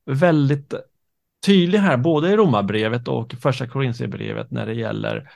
väldigt 0.05 0.73
tydlig 1.45 1.79
här, 1.79 1.97
både 1.97 2.29
i 2.31 2.35
Romarbrevet 2.35 3.07
och 3.07 3.33
första 3.41 3.67
Korinthierbrevet 3.67 4.51
när 4.51 4.65
det 4.65 4.73
gäller 4.73 5.29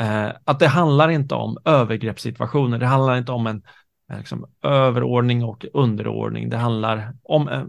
eh, 0.00 0.28
att 0.44 0.58
det 0.58 0.68
handlar 0.68 1.08
inte 1.08 1.34
om 1.34 1.58
övergreppssituationer, 1.64 2.78
det 2.78 2.86
handlar 2.86 3.16
inte 3.18 3.32
om 3.32 3.46
en 3.46 3.62
eh, 4.12 4.18
liksom, 4.18 4.46
överordning 4.62 5.44
och 5.44 5.66
underordning, 5.72 6.50
det 6.50 6.56
handlar 6.56 7.12
om 7.22 7.48
eh, 7.48 7.62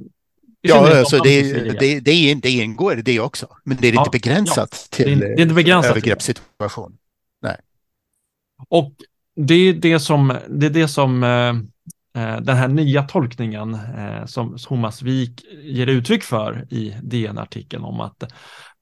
Ja, 0.61 0.99
alltså 0.99 1.17
det, 1.17 1.53
det, 1.79 1.99
det, 1.99 2.33
det 2.35 2.49
ingår 2.49 2.95
det 2.95 3.19
också, 3.19 3.47
men 3.63 3.77
det 3.77 3.87
är 3.87 3.93
Ja, 3.93 3.99
inte 4.01 4.09
begränsat 4.11 4.87
det, 4.97 5.03
är, 5.03 5.05
till 5.05 5.19
det 5.19 5.25
är 5.25 5.41
inte 5.41 5.53
begränsat. 5.53 5.91
övergreppssituation. 5.91 6.97
Och 8.69 8.91
det 9.35 9.55
är 9.55 9.73
det 9.73 9.99
som, 9.99 10.33
det 10.49 10.65
är 10.65 10.69
det 10.69 10.87
som 10.87 11.23
eh, 11.23 11.49
eh, 12.23 12.41
den 12.41 12.57
här 12.57 12.67
nya 12.67 13.03
tolkningen 13.03 13.73
eh, 13.73 14.25
som 14.25 14.57
Thomas 14.57 15.01
Wik 15.01 15.45
ger 15.63 15.87
uttryck 15.87 16.23
för 16.23 16.67
i 16.69 16.95
DN-artikeln 17.03 17.83
om 17.83 17.99
att 17.99 18.23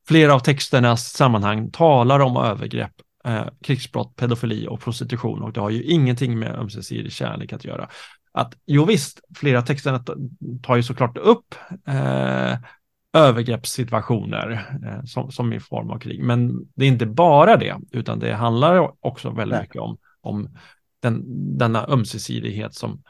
flera 0.07 0.33
av 0.33 0.39
texternas 0.39 1.09
sammanhang 1.09 1.71
talar 1.71 2.19
om 2.19 2.37
övergrepp, 2.37 2.93
eh, 3.25 3.45
krigsbrott, 3.63 4.15
pedofili 4.15 4.67
och 4.67 4.81
prostitution 4.81 5.41
och 5.41 5.53
det 5.53 5.59
har 5.61 5.69
ju 5.69 5.83
ingenting 5.83 6.39
med 6.39 6.55
ömsesidig 6.55 7.11
kärlek 7.11 7.53
att 7.53 7.65
göra. 7.65 7.89
Att 8.31 8.53
jo 8.65 8.85
visst, 8.85 9.19
flera 9.35 9.57
av 9.57 9.61
texterna 9.61 10.03
tar 10.63 10.75
ju 10.75 10.83
såklart 10.83 11.17
upp 11.17 11.55
eh, 11.87 12.57
övergreppssituationer 13.13 14.65
eh, 14.85 15.05
som, 15.05 15.31
som 15.31 15.53
i 15.53 15.59
form 15.59 15.89
av 15.89 15.99
krig. 15.99 16.23
Men 16.23 16.67
det 16.75 16.85
är 16.85 16.89
inte 16.89 17.05
bara 17.05 17.57
det, 17.57 17.75
utan 17.91 18.19
det 18.19 18.33
handlar 18.33 18.91
också 19.05 19.29
väldigt 19.29 19.55
Nej. 19.55 19.61
mycket 19.61 19.81
om, 19.81 19.97
om 20.23 20.57
den, 20.99 21.23
denna 21.57 21.87
ömsesidighet 21.87 22.73
som, 22.73 23.03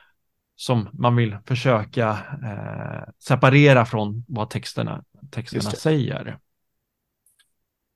som 0.55 0.89
man 0.93 1.15
vill 1.15 1.37
försöka 1.45 2.09
eh, 2.43 3.09
separera 3.19 3.85
från 3.85 4.25
vad 4.27 4.49
texterna, 4.49 5.03
texterna 5.31 5.61
säger. 5.61 6.37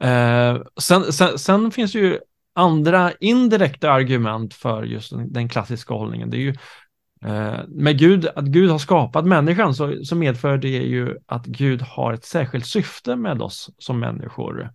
Eh, 0.03 0.57
sen, 0.79 1.13
sen, 1.13 1.39
sen 1.39 1.71
finns 1.71 1.95
ju 1.95 2.19
andra 2.53 3.11
indirekta 3.11 3.91
argument 3.91 4.53
för 4.53 4.83
just 4.83 5.11
den, 5.11 5.33
den 5.33 5.49
klassiska 5.49 5.93
hållningen. 5.93 6.29
Det 6.29 6.37
är 6.37 6.41
ju 6.41 6.55
Eh, 7.21 7.59
med 7.67 7.99
Gud, 7.99 8.27
att 8.35 8.45
Gud 8.45 8.69
har 8.69 8.77
skapat 8.77 9.25
människan 9.25 9.73
så, 9.73 10.03
så 10.03 10.15
medför 10.15 10.57
det 10.57 10.67
ju 10.67 11.17
att 11.25 11.45
Gud 11.45 11.81
har 11.81 12.13
ett 12.13 12.25
särskilt 12.25 12.65
syfte 12.65 13.15
med 13.15 13.41
oss 13.41 13.69
som 13.77 13.99
människor. 13.99 14.71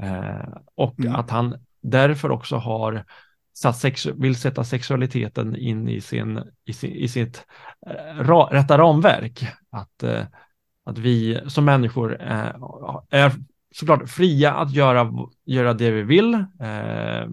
Eh, 0.00 0.48
och 0.74 1.00
Mm. 1.00 1.14
att 1.14 1.30
han 1.30 1.54
därför 1.82 2.30
också 2.30 2.56
har 2.56 3.04
satt 3.54 3.78
sex, 3.78 4.06
vill 4.06 4.36
sätta 4.36 4.64
sexualiteten 4.64 5.56
in 5.56 5.88
i, 5.88 6.00
sin, 6.00 6.40
i, 6.64 6.72
sin, 6.72 6.90
i 6.90 7.08
sitt 7.08 7.46
eh, 7.86 8.24
ra, 8.24 8.48
rätta 8.52 8.78
ramverk. 8.78 9.46
Att, 9.70 10.02
eh, 10.02 10.24
att 10.84 10.98
vi 10.98 11.40
som 11.46 11.64
människor 11.64 12.22
eh, 12.22 12.54
är 13.10 13.32
såklart 13.74 14.10
fria 14.10 14.52
att 14.52 14.72
göra, 14.72 15.12
göra 15.44 15.74
det 15.74 15.90
vi 15.90 16.02
vill 16.02 16.34
eh, 16.34 17.28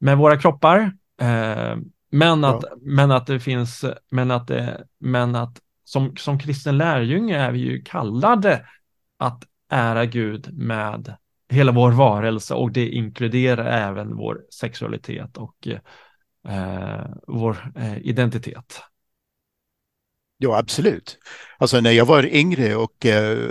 med 0.00 0.18
våra 0.18 0.36
kroppar. 0.36 0.92
Eh, 1.20 1.76
men 2.10 2.44
att, 2.44 2.64
men 2.80 3.10
att 3.10 3.26
det 3.26 3.40
finns, 3.40 3.84
men 4.10 4.30
att, 4.30 4.48
det, 4.48 4.86
men 4.98 5.34
att 5.34 5.60
som, 5.84 6.16
som 6.16 6.38
kristen 6.38 6.78
lärjunge 6.78 7.36
är 7.36 7.52
vi 7.52 7.58
ju 7.58 7.82
kallade 7.82 8.66
att 9.18 9.44
ära 9.70 10.06
Gud 10.06 10.58
med 10.58 11.16
hela 11.54 11.72
vår 11.72 11.92
varelse 11.92 12.54
och 12.54 12.72
det 12.72 12.88
inkluderar 12.88 13.64
även 13.64 14.16
vår 14.16 14.40
sexualitet 14.50 15.36
och 15.36 15.68
eh, 16.48 17.06
vår 17.26 17.72
eh, 17.76 17.98
identitet. 17.98 18.82
Ja, 20.44 20.58
absolut. 20.58 21.18
Alltså 21.58 21.80
när 21.80 21.90
jag 21.90 22.06
var 22.06 22.26
yngre 22.26 22.76
och 22.76 23.06
eh, 23.06 23.50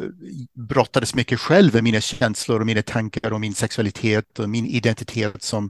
brottades 0.54 1.16
mycket 1.16 1.40
själv 1.40 1.74
med 1.74 1.84
mina 1.84 2.02
känslor 2.02 2.60
och 2.60 2.66
mina 2.66 2.82
tankar 2.82 3.34
och 3.34 3.42
min 3.42 3.54
sexualitet 3.54 4.40
och 4.40 4.50
min 4.50 4.66
identitet 4.66 5.44
som, 5.44 5.70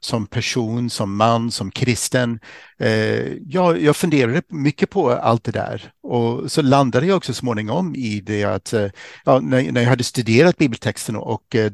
som 0.00 0.26
person, 0.26 0.90
som 0.90 1.16
man, 1.16 1.50
som 1.50 1.70
kristen. 1.70 2.40
Eh, 2.78 3.32
jag, 3.46 3.82
jag 3.82 3.96
funderade 3.96 4.42
mycket 4.48 4.90
på 4.90 5.10
allt 5.10 5.44
det 5.44 5.52
där 5.52 5.90
och 6.02 6.52
så 6.52 6.62
landade 6.62 7.06
jag 7.06 7.16
också 7.16 7.34
småningom 7.34 7.94
i 7.94 8.20
det 8.20 8.44
att 8.44 8.72
eh, 8.72 8.86
ja, 9.24 9.40
när, 9.40 9.72
när 9.72 9.80
jag 9.80 9.88
hade 9.88 10.04
studerat 10.04 10.58
bibeltexten 10.58 11.16
och 11.16 11.54
eh, 11.54 11.72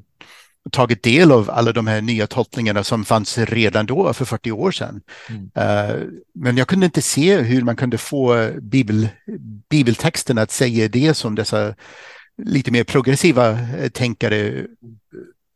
tagit 0.70 1.02
del 1.02 1.32
av 1.32 1.50
alla 1.50 1.72
de 1.72 1.86
här 1.86 2.00
nya 2.00 2.26
tolkningarna 2.26 2.84
som 2.84 3.04
fanns 3.04 3.38
redan 3.38 3.86
då 3.86 4.12
för 4.12 4.24
40 4.24 4.50
år 4.52 4.70
sedan. 4.70 5.00
Mm. 5.28 5.50
Eh, 5.54 5.96
Men 6.34 6.56
jag 6.56 6.68
kunde 6.68 6.86
inte 6.86 7.02
se 7.02 7.36
hur 7.40 7.62
man 7.62 7.76
kunde 7.76 7.98
få 7.98 8.50
bibel, 8.60 9.08
bibeltexten 9.70 10.38
att 10.38 10.50
säga 10.50 10.88
det 10.88 11.14
som 11.14 11.34
dessa 11.34 11.74
lite 12.42 12.70
mer 12.70 12.84
progressiva 12.84 13.50
eh, 13.50 13.88
tänkare 13.88 14.66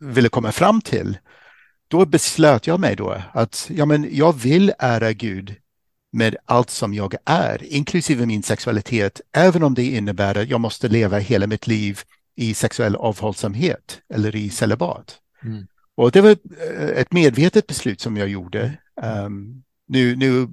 ville 0.01 0.29
komma 0.29 0.53
fram 0.53 0.81
till. 0.81 1.19
Då 1.89 2.07
beslöt 2.07 2.67
jag 2.67 2.81
mig 2.81 2.97
då 2.97 3.23
att 3.33 3.71
ja, 3.75 3.87
men 3.87 4.09
jag 4.13 4.41
vill 4.41 4.73
ära 4.79 5.13
Gud 5.13 5.57
med 6.13 6.37
allt 6.45 6.71
som 6.71 6.95
jag 6.95 7.15
är, 7.25 7.65
inklusive 7.65 8.27
min 8.27 8.43
sexualitet, 8.43 9.21
även 9.33 9.63
om 9.63 9.75
det 9.75 9.85
innebär 9.85 10.39
att 10.39 10.49
jag 10.49 10.61
måste 10.61 10.89
leva 10.89 11.19
hela 11.19 11.47
mitt 11.47 11.67
liv 11.67 12.01
i 12.39 12.55
sexuell 12.55 12.97
avhållsamhet 12.97 14.01
eller 14.15 14.37
i 14.37 14.51
celibat. 14.51 15.19
Mm. 15.45 15.67
Och 15.97 16.11
det 16.13 16.21
var 16.21 16.31
ett- 16.31 16.97
ett 16.97 17.13
medvetet 17.13 17.67
beslut 17.67 18.01
som 18.01 18.17
jag 18.17 18.29
gjorde. 18.29 18.73
Um, 19.03 19.63
nu, 19.89 20.17
nu 20.17 20.49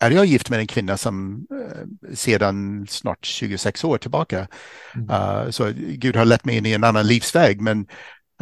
är 0.00 0.10
jag 0.10 0.26
gift 0.26 0.50
med 0.50 0.60
en 0.60 0.66
kvinna 0.66 0.96
som 0.96 1.46
uh, 1.52 2.14
sedan 2.14 2.86
snart 2.90 3.24
26 3.26 3.84
år 3.84 3.98
tillbaka. 3.98 4.48
Mm. 4.94 5.10
Uh, 5.10 5.50
så 5.50 5.72
Gud 5.76 6.16
har 6.16 6.24
lett 6.24 6.44
mig 6.44 6.56
in 6.56 6.66
i 6.66 6.72
en 6.72 6.84
annan 6.84 7.06
livsväg, 7.06 7.60
men, 7.60 7.86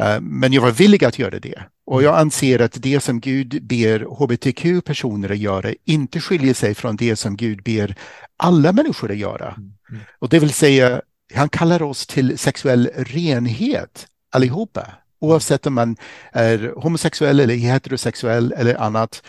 uh, 0.01 0.19
men 0.21 0.53
jag 0.53 0.61
var 0.61 0.71
villig 0.71 1.05
att 1.05 1.19
göra 1.19 1.39
det. 1.39 1.63
Och 1.85 2.03
jag 2.03 2.17
anser 2.17 2.61
att 2.61 2.81
det 2.81 2.99
som 2.99 3.19
Gud 3.19 3.63
ber 3.63 3.99
hbtq-personer 3.99 5.31
att 5.31 5.37
göra 5.37 5.73
inte 5.85 6.19
skiljer 6.19 6.53
sig 6.53 6.75
från 6.75 6.95
det 6.95 7.15
som 7.15 7.35
Gud 7.37 7.63
ber 7.63 7.95
alla 8.37 8.71
människor 8.71 9.11
att 9.11 9.17
göra. 9.17 9.47
Mm. 9.57 9.73
mm. 9.89 10.01
Och 10.19 10.29
det 10.29 10.39
vill 10.39 10.53
säga, 10.53 11.01
han 11.33 11.49
kallar 11.49 11.81
oss 11.81 12.07
till 12.07 12.37
sexuell 12.37 12.89
renhet 12.95 14.07
allihopa. 14.31 14.87
Oavsett 15.19 15.65
om 15.65 15.73
man 15.73 15.97
är 16.31 16.73
homosexuell 16.75 17.39
eller 17.39 17.55
heterosexuell 17.55 18.53
eller 18.57 18.75
annat. 18.75 19.23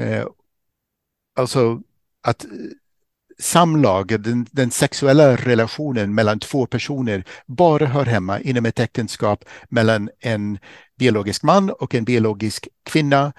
Eh, 0.00 0.26
alltså 1.38 1.80
att 2.22 2.44
eh, 2.44 2.50
samlag, 3.38 4.20
den, 4.22 4.46
den, 4.50 4.70
sexuella 4.70 5.36
relationen 5.36 6.14
mellan 6.14 6.40
två 6.40 6.66
personer 6.66 7.24
bara 7.46 7.86
hör 7.86 8.04
hemma 8.04 8.40
inom 8.40 8.66
ett 8.66 8.80
äktenskap 8.80 9.44
mellan 9.68 10.10
en 10.20 10.58
biologisk 10.98 11.42
man 11.42 11.70
och 11.70 11.94
en 11.94 12.04
biologisk 12.04 12.68
kvinna. 12.82 13.32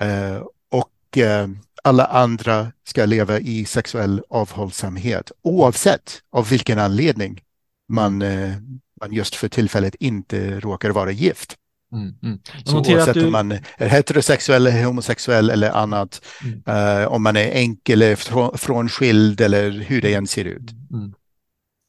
Eh, 0.00 0.42
och 0.70 1.18
eh, 1.18 1.48
alla 1.84 2.04
andra 2.04 2.72
ska 2.84 3.06
leva 3.06 3.38
i 3.38 3.64
sexuell 3.64 4.22
avhållsamhet 4.30 5.32
oavsett 5.42 6.22
av 6.32 6.48
vilken 6.48 6.78
anledning 6.78 7.40
man, 7.88 8.22
eh, 8.22 8.52
man 9.00 9.12
just 9.12 9.34
för 9.34 9.48
tillfället 9.48 9.94
inte 9.94 10.60
råkar 10.60 10.90
vara 10.90 11.10
gift. 11.10 11.56
Mm, 11.92 12.14
mm. 12.22 12.38
Så 12.64 12.78
oavsett 12.78 13.14
du... 13.14 13.26
om 13.26 13.32
man 13.32 13.52
är 13.52 13.88
heterosexuell, 13.88 14.66
homosexuell 14.66 15.50
eller 15.50 15.70
annat, 15.70 16.24
mm. 16.44 17.02
uh, 17.02 17.06
om 17.08 17.22
man 17.22 17.36
är 17.36 17.50
enkel 17.50 18.02
eller 18.02 18.56
frånskild 18.56 19.40
eller 19.40 19.70
hur 19.70 20.02
det 20.02 20.14
än 20.14 20.26
ser 20.26 20.44
ut. 20.44 20.70
Mm. 20.90 21.14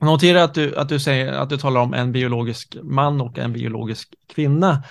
Notera 0.04 0.44
att 0.44 0.54
du, 0.54 0.76
att, 0.76 0.90
du 0.90 1.00
säger, 1.00 1.34
att 1.34 1.50
du 1.50 1.58
talar 1.58 1.82
om 1.82 1.94
en 1.94 2.12
biologisk 2.12 2.78
man 2.84 3.22
och 3.22 3.38
en 3.38 3.54
biologisk 3.54 4.14
kvinna. 4.34 4.84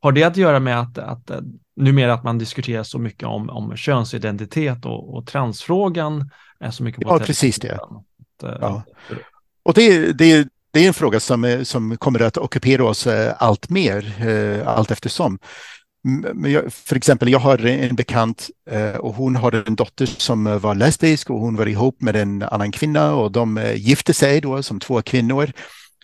Har 0.00 0.12
det 0.12 0.24
att 0.24 0.36
göra 0.36 0.60
med 0.60 0.80
att, 0.80 0.98
att 0.98 1.30
numera 1.76 2.14
att 2.14 2.24
man 2.24 2.38
diskuterar 2.38 2.82
så 2.82 2.98
mycket 2.98 3.28
om, 3.28 3.50
om 3.50 3.76
könsidentitet 3.76 4.84
och, 4.84 5.16
och 5.16 5.26
transfrågan 5.26 6.30
är 6.60 6.70
så 6.70 6.82
mycket 6.82 7.02
på 7.02 7.08
Ja, 7.08 7.18
precis 7.18 7.58
det. 7.58 7.74
Att, 7.74 8.42
eh, 8.42 8.58
ja. 8.60 8.82
Och 9.62 9.74
det, 9.74 10.12
det, 10.12 10.48
det 10.70 10.84
är 10.84 10.88
en 10.88 10.94
fråga 10.94 11.20
som, 11.20 11.64
som 11.64 11.96
kommer 11.96 12.22
att 12.22 12.36
ockupera 12.36 12.84
oss 12.84 13.06
eh, 13.06 13.34
allt 13.38 13.70
mer 13.70 14.28
eh, 14.28 14.68
allt 14.68 14.90
eftersom. 14.90 15.38
För 16.70 16.96
exempel, 16.96 17.28
jag 17.28 17.38
har 17.38 17.66
en 17.66 17.96
bekant 17.96 18.50
och 18.98 19.14
hon 19.14 19.36
har 19.36 19.52
en 19.66 19.76
dotter 19.76 20.06
som 20.06 20.58
var 20.58 20.74
lesbisk 20.74 21.30
och 21.30 21.40
hon 21.40 21.56
var 21.56 21.66
ihop 21.66 22.00
med 22.00 22.16
en 22.16 22.42
annan 22.42 22.72
kvinna 22.72 23.14
och 23.14 23.32
de 23.32 23.72
gifte 23.76 24.14
sig 24.14 24.40
då 24.40 24.62
som 24.62 24.80
två 24.80 25.02
kvinnor. 25.02 25.52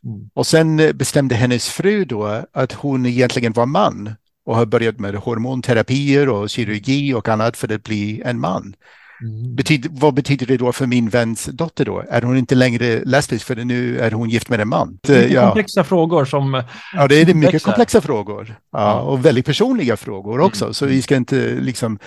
Mm. 0.05 0.31
Och 0.35 0.47
sen 0.47 0.77
bestämde 0.77 1.35
hennes 1.35 1.69
fru 1.69 2.05
då 2.05 2.45
att 2.53 2.73
hon 2.73 3.07
egentligen 3.07 3.53
var 3.53 3.67
man 3.67 4.15
och 4.47 4.57
har 4.57 4.67
börjat 4.67 4.99
med 4.99 5.15
hormonterapier 5.15 6.29
och 6.29 6.51
kirurgi 6.51 7.15
och 7.15 7.29
annat 7.29 7.57
för 7.57 7.75
att 7.75 7.83
bli 7.83 8.23
en 8.25 8.41
man. 8.41 8.75
Mm. 9.23 9.55
Betyder, 9.55 9.91
vad 9.93 10.15
betyder 10.15 10.47
det 10.47 10.57
då 10.57 10.73
för 10.73 10.87
min 10.87 11.09
väns 11.09 11.45
dotter 11.45 11.85
då? 11.85 12.05
Är 12.09 12.23
hon 12.23 12.37
inte 12.37 12.55
längre 12.55 13.05
lesbisk 13.05 13.47
för 13.47 13.57
nu 13.57 13.99
är 13.99 14.11
hon 14.11 14.31
gift 14.31 14.49
med 14.49 14.61
en 14.61 14.69
man? 14.69 14.99
Mycket 15.09 15.31
ja. 15.31 15.45
komplexa 15.45 15.85
frågor 15.85 16.25
som... 16.25 16.63
Ja, 16.95 17.09
det 17.09 17.21
är 17.21 17.35
mycket 17.35 17.63
komplexa 17.63 18.01
frågor. 18.01 18.57
Ja, 18.73 19.01
och 19.01 19.25
väldigt 19.25 19.47
personliga 19.47 19.97
frågor 19.97 20.41
också, 20.41 20.65
mm. 20.65 20.75
så 20.75 20.87
vi 20.87 21.03
ska 21.03 21.17
inte 21.17 21.55
liksom 21.61 21.99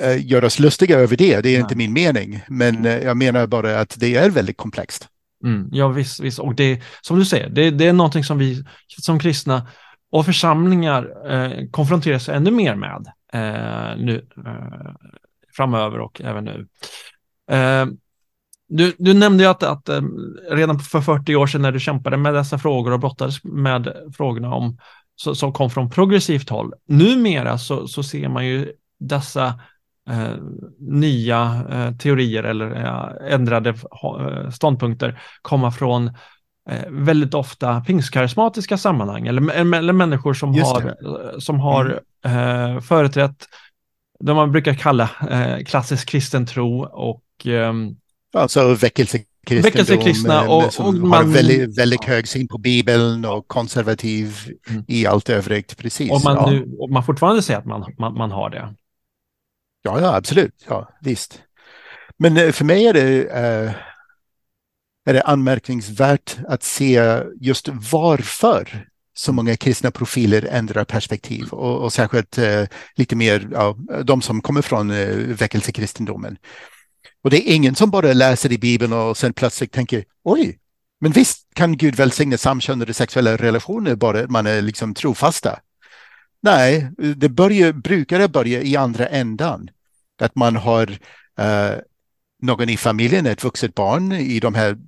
äh, 0.00 0.26
göra 0.26 0.46
oss 0.46 0.58
lustiga 0.58 0.98
över 0.98 1.16
det. 1.16 1.40
Det 1.40 1.48
är 1.48 1.52
Nej. 1.52 1.60
inte 1.60 1.76
min 1.76 1.92
mening, 1.92 2.40
men 2.48 2.86
äh, 2.86 2.98
jag 2.98 3.16
menar 3.16 3.46
bara 3.46 3.80
att 3.80 3.94
det 3.98 4.16
är 4.16 4.30
väldigt 4.30 4.56
komplext. 4.56 5.08
Mm, 5.44 5.68
ja, 5.72 5.88
visst, 5.88 6.20
visst. 6.20 6.38
Och 6.38 6.54
det, 6.54 6.82
som 7.00 7.18
du 7.18 7.24
säger, 7.24 7.48
det, 7.48 7.70
det 7.70 7.86
är 7.86 7.92
någonting 7.92 8.24
som 8.24 8.38
vi 8.38 8.64
som 8.86 9.18
kristna 9.18 9.66
och 10.10 10.26
församlingar 10.26 11.30
eh, 11.32 11.68
konfronteras 11.70 12.28
ännu 12.28 12.50
mer 12.50 12.74
med 12.74 13.06
eh, 13.32 13.96
nu 13.96 14.26
eh, 14.46 14.92
framöver 15.56 15.98
och 15.98 16.20
även 16.20 16.44
nu. 16.44 16.66
Eh, 17.50 17.86
du, 18.68 18.94
du, 18.98 19.14
nämnde 19.14 19.44
ju 19.44 19.50
att, 19.50 19.62
att 19.62 19.88
eh, 19.88 20.02
redan 20.50 20.78
för 20.78 21.00
40 21.00 21.36
år 21.36 21.46
sedan 21.46 21.62
när 21.62 21.72
du 21.72 21.80
kämpade 21.80 22.16
med 22.16 22.34
dessa 22.34 22.58
frågor 22.58 22.92
och 22.92 23.00
brottades 23.00 23.44
med 23.44 23.92
frågorna 24.16 24.54
om, 24.54 24.78
så, 25.16 25.34
som 25.34 25.52
kom 25.52 25.70
från 25.70 25.90
progressivt 25.90 26.48
håll. 26.48 26.72
Numera 26.88 27.58
så, 27.58 27.88
så 27.88 28.02
ser 28.02 28.28
man 28.28 28.46
ju 28.46 28.72
dessa 29.00 29.60
eh, 30.10 30.34
nya 30.78 31.66
eh, 31.70 31.96
teorier 31.96 32.42
eller 32.42 32.70
eh, 32.70 33.32
ändrade 33.34 33.70
eh, 33.70 34.50
ståndpunkter 34.50 35.22
komma 35.42 35.70
från 35.70 36.06
Eh, 36.06 36.14
väldigt 36.88 37.34
ofta 37.34 37.80
pingstkarismatiska 37.80 38.78
sammanhang 38.78 39.26
eller, 39.26 39.50
eller 39.74 39.92
människor 39.92 40.34
som 40.34 40.54
Just 40.54 40.72
har, 40.72 40.82
det. 40.82 40.88
Eh, 40.88 41.38
som 41.38 41.60
har 41.60 42.00
mm. 42.24 42.74
eh, 42.74 42.80
företrätt 42.80 43.46
det 44.20 44.34
man 44.34 44.52
brukar 44.52 44.74
kalla 44.74 45.10
eh, 45.30 45.64
klassisk 45.64 46.08
kristen 46.08 46.46
tro 46.46 46.84
och 46.84 47.46
eh, 47.46 47.72
Alltså 48.32 48.74
väckelsekristendom 48.74 50.48
och, 50.48 50.72
som 50.72 50.86
och 50.86 50.94
man, 50.94 51.26
har 51.26 51.34
väldigt, 51.34 51.78
väldigt 51.78 52.04
hög 52.04 52.28
syn 52.28 52.48
på 52.48 52.58
Bibeln 52.58 53.24
och 53.24 53.48
konservativ 53.48 54.36
mm. 54.70 54.84
i 54.88 55.06
allt 55.06 55.28
övrigt. 55.28 55.76
Precis. 55.76 56.10
Och 56.10 56.20
man, 56.24 56.36
ja. 56.36 56.50
nu, 56.50 56.76
och 56.78 56.90
man 56.90 57.04
fortfarande 57.04 57.42
säger 57.42 57.60
att 57.60 57.66
man, 57.66 57.94
man, 57.98 58.14
man 58.14 58.30
har 58.30 58.50
det. 58.50 58.74
Ja, 59.82 60.00
ja, 60.00 60.16
absolut. 60.16 60.64
Ja, 60.68 60.88
visst. 61.00 61.42
Men 62.16 62.36
eh, 62.36 62.52
för 62.52 62.64
mig 62.64 62.86
är 62.86 62.92
det 62.92 63.24
eh, 63.24 63.72
är 65.06 65.14
det 65.14 65.22
anmärkningsvärt 65.22 66.36
att 66.48 66.62
se 66.62 67.22
just 67.40 67.68
varför 67.92 68.86
så 69.14 69.32
många 69.32 69.56
kristna 69.56 69.90
profiler 69.90 70.48
ändrar 70.50 70.84
perspektiv 70.84 71.48
och, 71.48 71.84
och 71.84 71.92
särskilt 71.92 72.38
eh, 72.38 72.64
lite 72.94 73.16
mer 73.16 73.48
ja, 73.52 73.76
de 74.04 74.22
som 74.22 74.40
kommer 74.40 74.62
från 74.62 74.90
eh, 74.90 75.16
väckelsekristendomen. 75.16 76.36
Och 77.22 77.30
det 77.30 77.50
är 77.50 77.54
ingen 77.54 77.74
som 77.74 77.90
bara 77.90 78.12
läser 78.12 78.52
i 78.52 78.58
Bibeln 78.58 78.92
och 78.92 79.16
sen 79.16 79.32
plötsligt 79.32 79.72
tänker 79.72 80.04
oj, 80.24 80.58
men 81.00 81.12
visst 81.12 81.54
kan 81.54 81.76
Gud 81.76 81.94
välsigna 81.94 82.38
samkönade 82.38 82.94
sexuella 82.94 83.36
relationer 83.36 83.94
bara 83.94 84.26
man 84.26 84.46
är 84.46 84.62
liksom 84.62 84.94
trofasta. 84.94 85.60
Nej, 86.42 86.90
det 87.16 87.28
börjar, 87.28 87.72
brukar 87.72 88.18
det 88.18 88.28
börja 88.28 88.62
i 88.62 88.76
andra 88.76 89.06
ändan. 89.06 89.70
Att 90.22 90.34
man 90.34 90.56
har 90.56 90.98
eh, 91.38 91.74
någon 92.42 92.68
i 92.68 92.76
familjen, 92.76 93.26
ett 93.26 93.44
vuxet 93.44 93.74
barn 93.74 94.12
i 94.12 94.40
de 94.40 94.54
här 94.54 94.78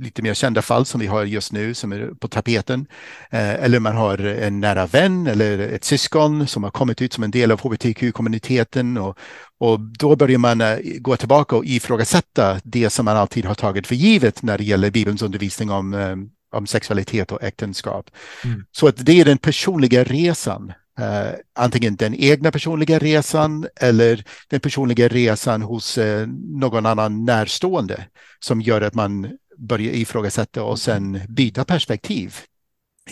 lite 0.00 0.22
mer 0.22 0.34
kända 0.34 0.62
fall 0.62 0.86
som 0.86 1.00
vi 1.00 1.06
har 1.06 1.24
just 1.24 1.52
nu 1.52 1.74
som 1.74 1.92
är 1.92 2.10
på 2.20 2.28
tapeten. 2.28 2.86
Eh, 3.30 3.54
eller 3.54 3.80
man 3.80 3.96
har 3.96 4.18
en 4.18 4.60
nära 4.60 4.86
vän 4.86 5.26
eller 5.26 5.58
ett 5.58 5.84
syskon 5.84 6.46
som 6.46 6.64
har 6.64 6.70
kommit 6.70 7.02
ut 7.02 7.12
som 7.12 7.24
en 7.24 7.30
del 7.30 7.52
av 7.52 7.60
hbtq-kommuniteten 7.60 8.98
och, 8.98 9.18
och 9.58 9.80
då 9.80 10.16
börjar 10.16 10.38
man 10.38 10.60
eh, 10.60 10.78
gå 10.98 11.16
tillbaka 11.16 11.56
och 11.56 11.64
ifrågasätta 11.64 12.60
det 12.64 12.90
som 12.90 13.04
man 13.04 13.16
alltid 13.16 13.44
har 13.44 13.54
tagit 13.54 13.86
för 13.86 13.94
givet 13.94 14.42
när 14.42 14.58
det 14.58 14.64
gäller 14.64 14.90
Bibelns 14.90 15.22
undervisning 15.22 15.70
om, 15.70 15.94
eh, 15.94 16.16
om 16.58 16.66
sexualitet 16.66 17.32
och 17.32 17.42
äktenskap. 17.42 18.10
Mm. 18.44 18.64
Så 18.72 18.88
att 18.88 19.06
det 19.06 19.20
är 19.20 19.24
den 19.24 19.38
personliga 19.38 20.04
resan 20.04 20.72
Uh, 21.00 21.34
antingen 21.54 21.96
den 21.96 22.14
egna 22.14 22.50
personliga 22.50 22.98
resan 22.98 23.66
eller 23.80 24.24
den 24.48 24.60
personliga 24.60 25.08
resan 25.08 25.62
hos 25.62 25.98
uh, 25.98 26.26
någon 26.60 26.86
annan 26.86 27.24
närstående 27.24 28.06
som 28.40 28.60
gör 28.60 28.80
att 28.80 28.94
man 28.94 29.28
börja 29.58 29.92
ifrågasätta 29.92 30.62
och 30.62 30.78
sen 30.78 31.20
byta 31.28 31.64
perspektiv 31.64 32.34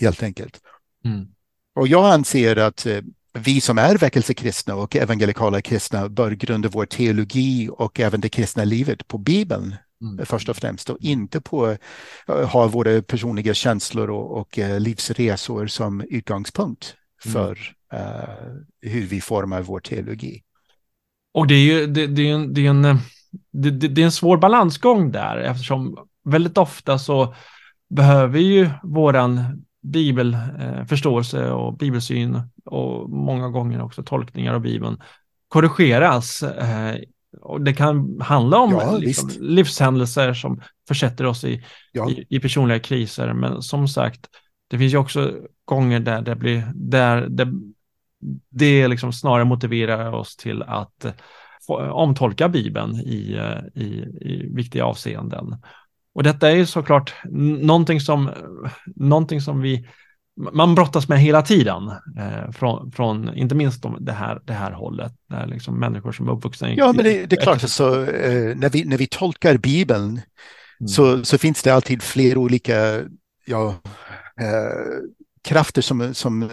helt 0.01 0.23
enkelt. 0.23 0.61
Mm. 1.05 1.27
Och 1.75 1.89
jag 1.89 2.13
anser 2.13 2.57
att 2.57 2.87
eh, 2.87 3.01
vi 3.33 3.61
som 3.61 3.79
är 3.79 3.99
väckelsekristna 3.99 4.75
och 4.75 4.97
evangelikala 4.97 5.61
kristna 5.61 6.09
bör 6.09 6.31
grunda 6.31 6.69
vår 6.69 6.87
teologi 6.87 7.69
och 7.73 8.01
även 8.01 8.21
det 8.21 8.29
kristna 8.29 8.65
livet 8.65 9.09
på 9.09 9.19
Bibeln 9.19 9.77
mm. 10.03 10.27
först 10.27 10.49
och 10.49 10.57
främst 10.57 10.91
och 10.91 10.99
inte 11.01 11.41
på 11.41 11.67
uh, 12.31 12.45
ha 12.45 12.67
våra 12.67 13.03
personliga 13.03 13.55
känslor 13.55 14.11
och, 14.11 14.41
och 14.41 14.59
uh, 14.59 14.81
livsresor 14.81 15.67
som 15.67 16.01
utgångspunkt 16.01 16.95
mm. 17.25 17.33
för 17.33 17.59
uh, 17.95 18.91
hur 18.91 19.07
vi 19.07 19.21
formar 19.21 19.63
vår 19.63 19.81
teologi. 19.81 20.43
Och 21.35 21.47
det 21.47 21.55
är 21.55 21.65
ju 21.65 21.87
det, 21.87 22.07
det 22.07 22.31
är 22.31 22.35
en, 22.35 22.55
det 22.55 22.67
är 22.67 22.71
en, 22.71 22.83
det, 23.53 23.71
det, 23.71 24.01
är 24.01 24.05
en 24.05 24.13
svår 24.13 24.37
balansgång 24.37 25.13
där 25.13 25.37
eftersom 25.37 25.99
väldigt 26.27 26.59
ofta 26.59 26.99
så 26.99 27.35
behöver 27.89 28.39
ju 28.39 28.71
våran 28.83 29.65
bibelförståelse 29.83 31.45
eh, 31.45 31.51
och 31.51 31.77
bibelsyn 31.77 32.41
och 32.65 33.11
många 33.11 33.49
gånger 33.49 33.83
också 33.83 34.03
tolkningar 34.03 34.55
av 34.55 34.61
bibeln 34.61 35.03
korrigeras. 35.49 36.43
Eh, 36.43 36.97
och 37.41 37.61
det 37.61 37.73
kan 37.73 38.21
handla 38.21 38.59
om 38.59 38.73
ja, 38.73 38.97
liksom, 38.97 39.31
livshändelser 39.41 40.35
som 40.35 40.61
försätter 40.89 41.27
oss 41.27 41.45
i, 41.45 41.65
ja. 41.93 42.11
i, 42.11 42.27
i, 42.29 42.41
personliga 42.41 42.79
kriser. 42.79 43.33
Men 43.33 43.63
som 43.63 43.89
sagt, 43.89 44.21
det 44.69 44.79
finns 44.79 44.95
ju 44.95 44.99
också 44.99 45.33
gånger 45.65 46.01
där 46.01 46.23
det 46.23 46.37
blir 46.37 46.73
där 46.75 47.27
det, 47.29 47.53
det 48.51 48.89
liksom 48.89 49.13
snarare 49.13 49.45
motiverar 49.45 50.13
oss 50.13 50.37
till 50.37 50.63
att 50.63 51.07
omtolka 51.91 52.49
Bibeln 52.49 52.97
i, 52.97 53.41
i, 53.75 53.85
i 54.21 54.51
viktiga 54.55 54.85
avseenden. 54.85 55.57
Och 56.17 56.23
detta 56.23 56.51
är 56.51 56.55
ju 56.57 56.67
såklart 56.67 57.15
någonting 57.61 58.01
som, 58.01 58.31
någonting 58.87 59.41
som 59.41 59.61
vi 59.61 59.89
man 60.53 60.75
brottas 60.75 61.09
med 61.09 61.21
hela 61.21 61.43
tiden, 61.43 61.89
eh, 62.19 62.51
från, 62.53 62.93
från, 62.93 63.37
inte 63.37 63.55
minst 63.55 63.83
de, 63.83 63.97
det, 64.01 64.13
här, 64.13 64.41
det 64.45 64.53
här 64.53 64.73
hållet, 64.73 65.13
där 65.29 65.47
liksom 65.47 65.81
människor 65.81 66.13
som 66.13 66.29
är 66.29 66.33
uppvuxna 66.33 66.73
i... 66.73 66.77
Ja, 66.77 66.93
men 66.93 67.05
det, 67.05 67.27
det 67.27 67.37
är 67.37 67.43
klart, 67.43 67.63
alltså, 67.63 68.11
eh, 68.11 68.57
när, 68.57 68.71
vi, 68.71 68.85
när 68.85 68.99
vi 68.99 69.07
tolkar 69.07 69.57
Bibeln 69.57 70.09
mm. 70.81 70.89
så, 70.89 71.25
så 71.25 71.39
finns 71.39 71.63
det 71.63 71.71
alltid 71.71 72.03
fler 72.03 72.37
olika 72.39 73.03
ja, 73.47 73.75
eh, 74.41 75.01
krafter 75.45 75.83
som, 75.83 76.15
som 76.15 76.43
eh, 76.43 76.49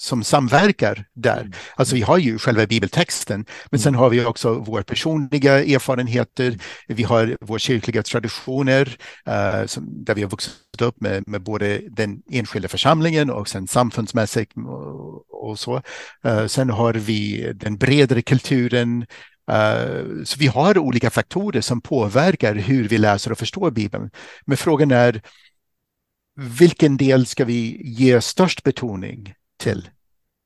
som 0.00 0.24
samverkar 0.24 1.04
där. 1.14 1.40
Mm. 1.40 1.52
Alltså 1.76 1.94
vi 1.94 2.02
har 2.02 2.18
ju 2.18 2.38
själva 2.38 2.66
bibeltexten, 2.66 3.44
men 3.70 3.80
sen 3.80 3.88
mm. 3.88 3.98
har 3.98 4.10
vi 4.10 4.24
också 4.24 4.54
våra 4.54 4.82
personliga 4.82 5.64
erfarenheter. 5.64 6.58
Vi 6.88 7.02
har 7.02 7.36
våra 7.40 7.58
kyrkliga 7.58 8.02
traditioner 8.02 8.96
uh, 9.28 9.66
som, 9.66 10.04
där 10.04 10.14
vi 10.14 10.22
har 10.22 10.30
vuxit 10.30 10.82
upp 10.82 11.00
med, 11.00 11.28
med 11.28 11.42
både 11.42 11.82
den 11.90 12.22
enskilda 12.30 12.68
församlingen 12.68 13.30
och 13.30 13.48
sen 13.48 13.68
samfundsmässigt 13.68 14.52
och, 14.56 15.48
och 15.50 15.58
så. 15.58 15.82
Uh, 16.26 16.46
sen 16.46 16.70
har 16.70 16.94
vi 16.94 17.52
den 17.54 17.76
bredare 17.76 18.22
kulturen, 18.22 19.06
Uh, 19.50 20.24
så 20.24 20.38
vi 20.38 20.46
har 20.46 20.78
olika 20.78 21.10
faktorer 21.10 21.60
som 21.60 21.80
påverkar 21.80 22.54
hur 22.54 22.88
vi 22.88 22.98
läser 22.98 23.32
och 23.32 23.38
förstår 23.38 23.70
Bibeln. 23.70 24.10
Men 24.46 24.56
frågan 24.56 24.90
är 24.90 25.22
vilken 26.36 26.96
del 26.96 27.26
ska 27.26 27.44
vi 27.44 27.80
ge 27.84 28.20
störst 28.20 28.62
betoning? 28.62 29.34
Till? 29.60 29.88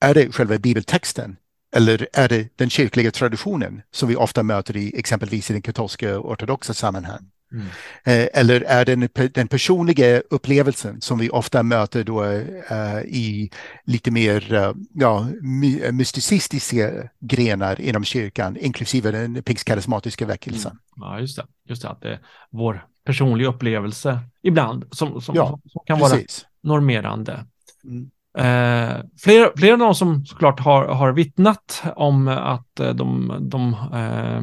Är 0.01 0.15
det 0.15 0.33
själva 0.33 0.59
bibeltexten 0.59 1.37
eller 1.77 2.09
är 2.13 2.29
det 2.29 2.49
den 2.57 2.71
kyrkliga 2.71 3.11
traditionen 3.11 3.83
som 3.91 4.09
vi 4.09 4.17
ofta 4.17 4.43
möter 4.43 4.77
i 4.77 4.99
exempelvis 4.99 5.51
i 5.51 5.53
den 5.53 5.63
katolska 5.63 6.19
ortodoxa 6.19 6.75
sammanhang? 6.75 7.31
Mm. 7.53 7.67
Eh, 8.05 8.29
eller 8.41 8.61
är 8.61 8.85
det 8.85 9.35
den 9.35 9.49
personliga 9.49 10.21
upplevelsen 10.31 11.01
som 11.01 11.19
vi 11.19 11.31
ofta 11.31 11.63
möter 11.63 12.05
då 12.05 12.25
uh, 12.25 13.03
i 13.05 13.51
lite 13.85 14.11
mer 14.11 14.55
uh, 14.55 14.73
ja, 14.95 15.29
my 15.41 15.93
mysticistiska 15.93 17.09
grenar 17.21 17.81
inom 17.81 18.05
kyrkan, 18.05 18.57
inklusive 18.57 19.11
den 19.11 19.43
pingstkarismatiska 19.43 20.27
väckelsen. 20.27 20.71
Mm. 20.71 20.81
Ja, 20.97 21.21
just 21.21 21.37
det. 21.37 21.47
Just 21.69 21.83
det, 21.83 21.89
att 21.89 22.01
det 22.01 22.13
är 22.13 22.21
vår 22.51 22.87
personliga 23.05 23.49
upplevelse 23.49 24.19
ibland 24.43 24.85
som, 24.91 25.21
som, 25.21 25.35
ja, 25.35 25.61
som 25.67 25.83
kan 25.87 25.99
precis. 25.99 26.47
vara 26.63 26.75
normerande. 26.75 27.47
Mm. 27.85 28.11
Eh, 28.39 28.97
flera, 29.25 29.51
flera 29.57 29.73
av 29.73 29.79
de 29.79 29.95
som 29.95 30.27
såklart 30.27 30.61
har, 30.61 30.85
har 30.87 31.13
vittnat 31.13 31.83
om 31.97 32.29
att 32.29 32.81
eh, 32.81 32.95
de, 32.95 33.37
de 33.41 33.73
eh, 33.73 34.43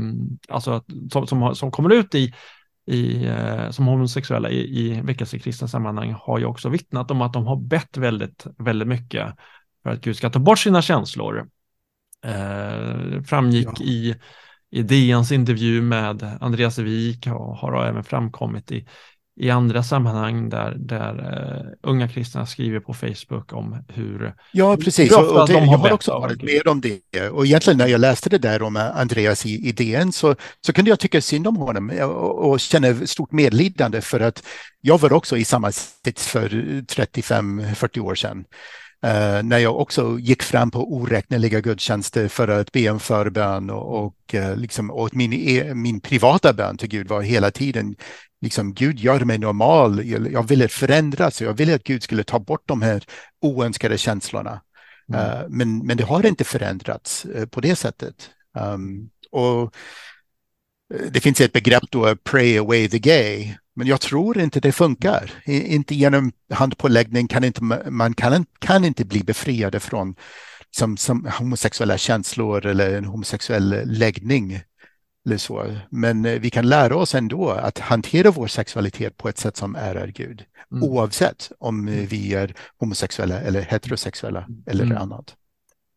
alltså 0.55 0.83
som, 1.11 1.27
som, 1.27 1.55
som, 1.55 1.71
kommer 1.71 1.93
ut 1.93 2.15
i, 2.15 2.33
i, 2.85 3.25
eh, 3.25 3.69
som 3.69 3.85
homosexuella 3.85 4.49
i, 4.49 4.79
i 4.79 5.01
väckelsekristna 5.01 5.67
sammanhang 5.67 6.15
har 6.21 6.39
ju 6.39 6.45
också 6.45 6.69
vittnat 6.69 7.11
om 7.11 7.21
att 7.21 7.33
de 7.33 7.45
har 7.45 7.55
bett 7.55 7.97
väldigt, 7.97 8.47
väldigt 8.57 8.87
mycket 8.87 9.35
för 9.83 9.89
att 9.89 10.01
Gud 10.01 10.15
ska 10.15 10.29
ta 10.29 10.39
bort 10.39 10.59
sina 10.59 10.81
känslor. 10.81 11.47
Eh, 12.25 13.21
framgick 13.21 13.67
ja. 13.79 13.85
i, 13.85 14.15
i 14.69 14.81
DNs 14.83 15.31
intervju 15.31 15.81
med 15.81 16.37
Andreas 16.41 16.77
Wik 16.77 17.27
och 17.27 17.57
har 17.57 17.85
även 17.85 18.03
framkommit 18.03 18.71
i 18.71 18.87
i 19.41 19.49
andra 19.49 19.83
sammanhang 19.83 20.49
där, 20.49 20.75
där 20.77 21.13
uh, 21.13 21.91
unga 21.91 22.07
kristna 22.07 22.45
skriver 22.45 22.79
på 22.79 22.93
Facebook 22.93 23.53
om 23.53 23.83
hur 23.87 24.33
Ja, 24.51 24.77
precis. 24.77 25.11
Och 25.11 25.47
det, 25.47 25.53
de 25.53 25.59
har 25.59 25.73
jag 25.73 25.77
har 25.77 25.91
också 25.91 26.11
varit 26.11 26.43
med 26.43 26.67
om 26.67 26.81
det. 26.81 27.29
Och 27.29 27.45
egentligen 27.45 27.77
när 27.77 27.87
jag 27.87 28.01
läste 28.01 28.29
det 28.29 28.37
där 28.37 28.61
om 28.61 28.75
Andreas 28.75 29.45
i, 29.45 29.67
i 29.67 29.71
DN 29.71 30.11
så, 30.11 30.35
så 30.65 30.73
kunde 30.73 30.89
jag 30.89 30.99
tycka 30.99 31.21
synd 31.21 31.47
om 31.47 31.55
honom 31.55 31.89
och, 31.89 32.49
och 32.49 32.59
känna 32.59 33.07
stort 33.07 33.31
medlidande 33.31 34.01
för 34.01 34.19
att 34.19 34.43
jag 34.81 34.97
var 34.97 35.13
också 35.13 35.37
i 35.37 35.45
samma 35.45 35.71
sits 35.71 36.27
för 36.27 36.49
35-40 36.49 37.99
år 37.99 38.15
sedan. 38.15 38.45
Uh, 39.05 39.43
när 39.43 39.57
jag 39.57 39.79
också 39.79 40.19
gick 40.19 40.43
fram 40.43 40.71
på 40.71 40.93
oräkneliga 40.93 41.61
gudstjänster 41.61 42.27
för 42.27 42.47
att 42.47 42.71
be 42.71 42.79
en 42.79 42.99
förbön 42.99 43.69
och, 43.69 44.05
och, 44.05 44.15
uh, 44.33 44.55
liksom, 44.55 44.91
och 44.91 45.15
min, 45.15 45.33
e, 45.33 45.73
min 45.73 45.99
privata 45.99 46.53
bön 46.53 46.77
till 46.77 46.89
Gud 46.89 47.07
var 47.07 47.21
hela 47.21 47.51
tiden 47.51 47.95
liksom 48.41 48.73
Gud 48.73 48.99
gör 48.99 49.19
mig 49.19 49.37
normal. 49.37 50.05
Jag 50.31 50.47
ville 50.47 50.67
förändras. 50.67 51.41
Jag 51.41 51.53
ville 51.53 51.75
att 51.75 51.83
Gud 51.83 52.03
skulle 52.03 52.23
ta 52.23 52.39
bort 52.39 52.63
de 52.65 52.81
här 52.81 53.03
oönskade 53.41 53.97
känslorna. 53.97 54.61
Mm. 55.13 55.21
Uh, 55.21 55.45
men, 55.49 55.77
men 55.77 55.97
det 55.97 56.03
har 56.03 56.25
inte 56.25 56.43
förändrats 56.43 57.25
uh, 57.25 57.45
på 57.45 57.61
det 57.61 57.75
sättet. 57.75 58.29
Um, 58.59 59.09
och 59.31 59.75
eh, 60.93 61.11
det 61.11 61.19
finns 61.19 61.41
ett 61.41 61.53
begrepp 61.53 61.83
då, 61.89 62.15
pray 62.15 62.57
away 62.57 62.89
the 62.89 62.99
gay. 62.99 63.53
Men 63.75 63.87
jag 63.87 64.01
tror 64.01 64.39
inte 64.39 64.59
det 64.59 64.71
funkar. 64.71 65.31
Inte 65.45 65.95
genom 65.95 66.31
handpåläggning 66.53 67.27
kan 67.27 67.43
inte, 67.43 67.61
man 67.89 68.13
kan, 68.13 68.45
kan 68.59 68.85
inte 68.85 69.05
bli 69.05 69.23
befriade 69.23 69.79
från 69.79 70.15
som, 70.75 70.97
som 70.97 71.29
homosexuella 71.39 71.97
känslor 71.97 72.65
eller 72.65 72.97
en 72.97 73.05
homosexuell 73.05 73.81
läggning 73.85 74.61
eller 75.25 75.37
så. 75.37 75.75
Men 75.89 76.25
eh, 76.25 76.39
vi 76.39 76.49
kan 76.49 76.69
lära 76.69 76.95
oss 76.95 77.15
ändå 77.15 77.49
att 77.49 77.79
hantera 77.79 78.31
vår 78.31 78.47
sexualitet 78.47 79.17
på 79.17 79.29
ett 79.29 79.37
sätt 79.37 79.57
som 79.57 79.75
ärar 79.75 80.07
Gud. 80.07 80.43
Mm. 80.71 80.83
Oavsett 80.83 81.51
om 81.59 81.87
eh, 81.87 81.93
mm. 81.93 82.05
vi 82.05 82.33
är 82.33 82.53
homosexuella 82.77 83.41
eller 83.41 83.61
heterosexuella 83.61 84.47
eller 84.65 84.83
mm. 84.83 84.97
annat. 84.97 85.35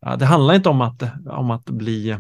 Ja, 0.01 0.17
det 0.17 0.27
handlar 0.27 0.55
inte 0.55 0.69
om 0.69 0.81
att, 0.81 1.03
om 1.27 1.51
att 1.51 1.65
bli, 1.65 2.19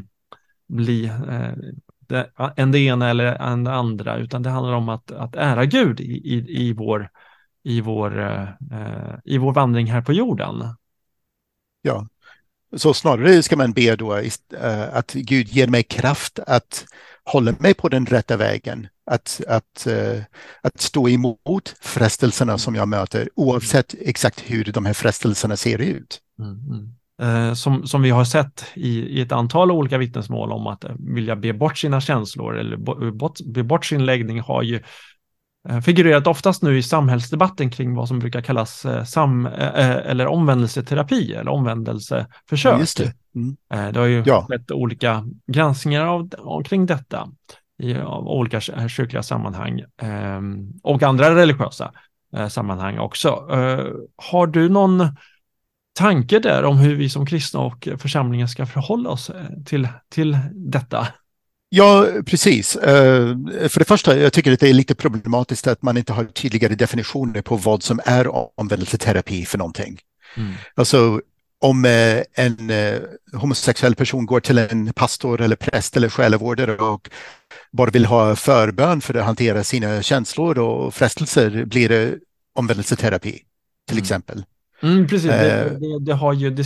bli 0.68 1.04
eh, 1.04 1.52
det, 1.98 2.30
en 2.56 2.72
det 2.72 2.78
ena 2.78 3.10
eller 3.10 3.26
en 3.26 3.64
det 3.64 3.72
andra, 3.72 4.16
utan 4.16 4.42
det 4.42 4.50
handlar 4.50 4.72
om 4.72 4.88
att, 4.88 5.10
att 5.10 5.36
ära 5.36 5.64
Gud 5.64 6.00
i, 6.00 6.04
i, 6.04 6.66
i, 6.68 6.72
vår, 6.72 7.10
i, 7.62 7.80
vår, 7.80 8.20
eh, 8.20 8.48
i 9.24 9.38
vår 9.38 9.52
vandring 9.52 9.86
här 9.86 10.02
på 10.02 10.12
jorden. 10.12 10.74
Ja, 11.82 12.06
så 12.76 12.94
snarare 12.94 13.42
ska 13.42 13.56
man 13.56 13.72
be 13.72 13.96
då 13.96 14.16
eh, 14.16 14.28
att 14.92 15.12
Gud 15.12 15.48
ger 15.48 15.66
mig 15.66 15.82
kraft 15.82 16.38
att 16.46 16.84
hålla 17.24 17.54
mig 17.58 17.74
på 17.74 17.88
den 17.88 18.06
rätta 18.06 18.36
vägen. 18.36 18.88
Att, 19.10 19.40
att, 19.48 19.86
eh, 19.86 20.22
att 20.62 20.80
stå 20.80 21.08
emot 21.08 21.74
frestelserna 21.80 22.58
som 22.58 22.74
jag 22.74 22.88
möter 22.88 23.28
oavsett 23.34 23.94
exakt 24.00 24.40
hur 24.40 24.64
de 24.64 24.86
här 24.86 24.92
frestelserna 24.92 25.56
ser 25.56 25.78
ut. 25.78 26.20
Mm, 26.38 26.50
mm. 26.50 26.94
Eh, 27.22 27.54
som, 27.54 27.86
som 27.86 28.02
vi 28.02 28.10
har 28.10 28.24
sett 28.24 28.64
i, 28.74 29.00
i 29.00 29.20
ett 29.20 29.32
antal 29.32 29.70
olika 29.70 29.98
vittnesmål 29.98 30.52
om 30.52 30.66
att 30.66 30.84
vilja 30.98 31.36
be 31.36 31.52
bort 31.52 31.78
sina 31.78 32.00
känslor 32.00 32.58
eller 32.58 32.76
bort, 33.10 33.38
be 33.44 33.62
bort 33.62 33.86
sin 33.86 34.06
läggning 34.06 34.40
har 34.40 34.62
ju 34.62 34.82
figurerat 35.84 36.26
oftast 36.26 36.62
nu 36.62 36.78
i 36.78 36.82
samhällsdebatten 36.82 37.70
kring 37.70 37.94
vad 37.94 38.08
som 38.08 38.18
brukar 38.18 38.40
kallas 38.40 38.84
eh, 38.84 39.04
sam 39.04 39.46
eh, 39.46 39.96
eller 39.96 40.26
omvändelseterapi 40.26 41.34
eller 41.34 41.50
omvändelseförsök. 41.50 42.80
Ja, 42.98 43.04
det. 43.04 43.14
Mm. 43.34 43.92
det 43.92 44.00
har 44.00 44.06
ju 44.06 44.22
ja. 44.26 44.46
skett 44.48 44.70
olika 44.70 45.24
granskningar 45.46 46.06
av, 46.06 46.30
omkring 46.38 46.86
detta 46.86 47.28
i 47.82 47.96
olika 48.00 48.60
kyrkliga 48.60 49.22
sammanhang 49.22 49.82
ehm, 50.02 50.72
och 50.82 51.02
andra 51.02 51.34
religiösa 51.34 51.92
sammanhang 52.48 52.98
också. 52.98 53.28
Har 54.16 54.46
du 54.46 54.68
någon 54.68 55.08
tanke 55.92 56.38
där 56.38 56.64
om 56.64 56.78
hur 56.78 56.96
vi 56.96 57.08
som 57.08 57.26
kristna 57.26 57.60
och 57.60 57.88
församlingar 57.98 58.46
ska 58.46 58.66
förhålla 58.66 59.10
oss 59.10 59.30
till, 59.66 59.88
till 60.08 60.38
detta? 60.52 61.08
Ja, 61.76 62.06
precis. 62.26 62.76
Eh, 62.76 63.36
för 63.68 63.78
det 63.78 63.84
första, 63.84 64.18
jag 64.18 64.32
tycker 64.32 64.52
att 64.52 64.60
det 64.60 64.68
är 64.68 64.74
lite 64.74 64.94
problematiskt 64.94 65.66
att 65.66 65.82
man 65.82 65.96
inte 65.96 66.12
har 66.12 66.24
tydligare 66.24 66.74
definitioner 66.74 67.42
på 67.42 67.56
vad 67.56 67.82
som 67.82 68.00
är 68.04 68.28
omvändelseterapi 68.60 69.44
för 69.44 69.58
någonting. 69.58 69.98
Mm. 70.36 70.52
Alltså, 70.74 71.20
om 71.60 71.84
eh, 71.84 72.22
en 72.34 72.70
eh, 72.70 72.98
homosexuell 73.32 73.94
person 73.94 74.26
går 74.26 74.40
till 74.40 74.58
en 74.58 74.92
pastor 74.92 75.40
eller 75.40 75.56
präst 75.56 75.96
eller 75.96 76.08
själavårdare 76.08 76.76
och 76.76 77.10
bara 77.72 77.90
vill 77.90 78.06
ha 78.06 78.36
förbön 78.36 79.00
för 79.00 79.14
att 79.14 79.24
hantera 79.24 79.64
sina 79.64 80.02
känslor 80.02 80.58
och 80.58 80.94
frestelser, 80.94 81.64
blir 81.64 81.88
det 81.88 82.14
omvändelseterapi 82.54 83.38
till 83.88 83.96
mm. 83.96 84.02
exempel. 84.02 84.44
Mm, 84.82 85.08
precis, 85.08 85.30
det, 85.30 85.78
det, 85.80 86.04
det, 86.04 86.14
har 86.14 86.32
ju 86.32 86.64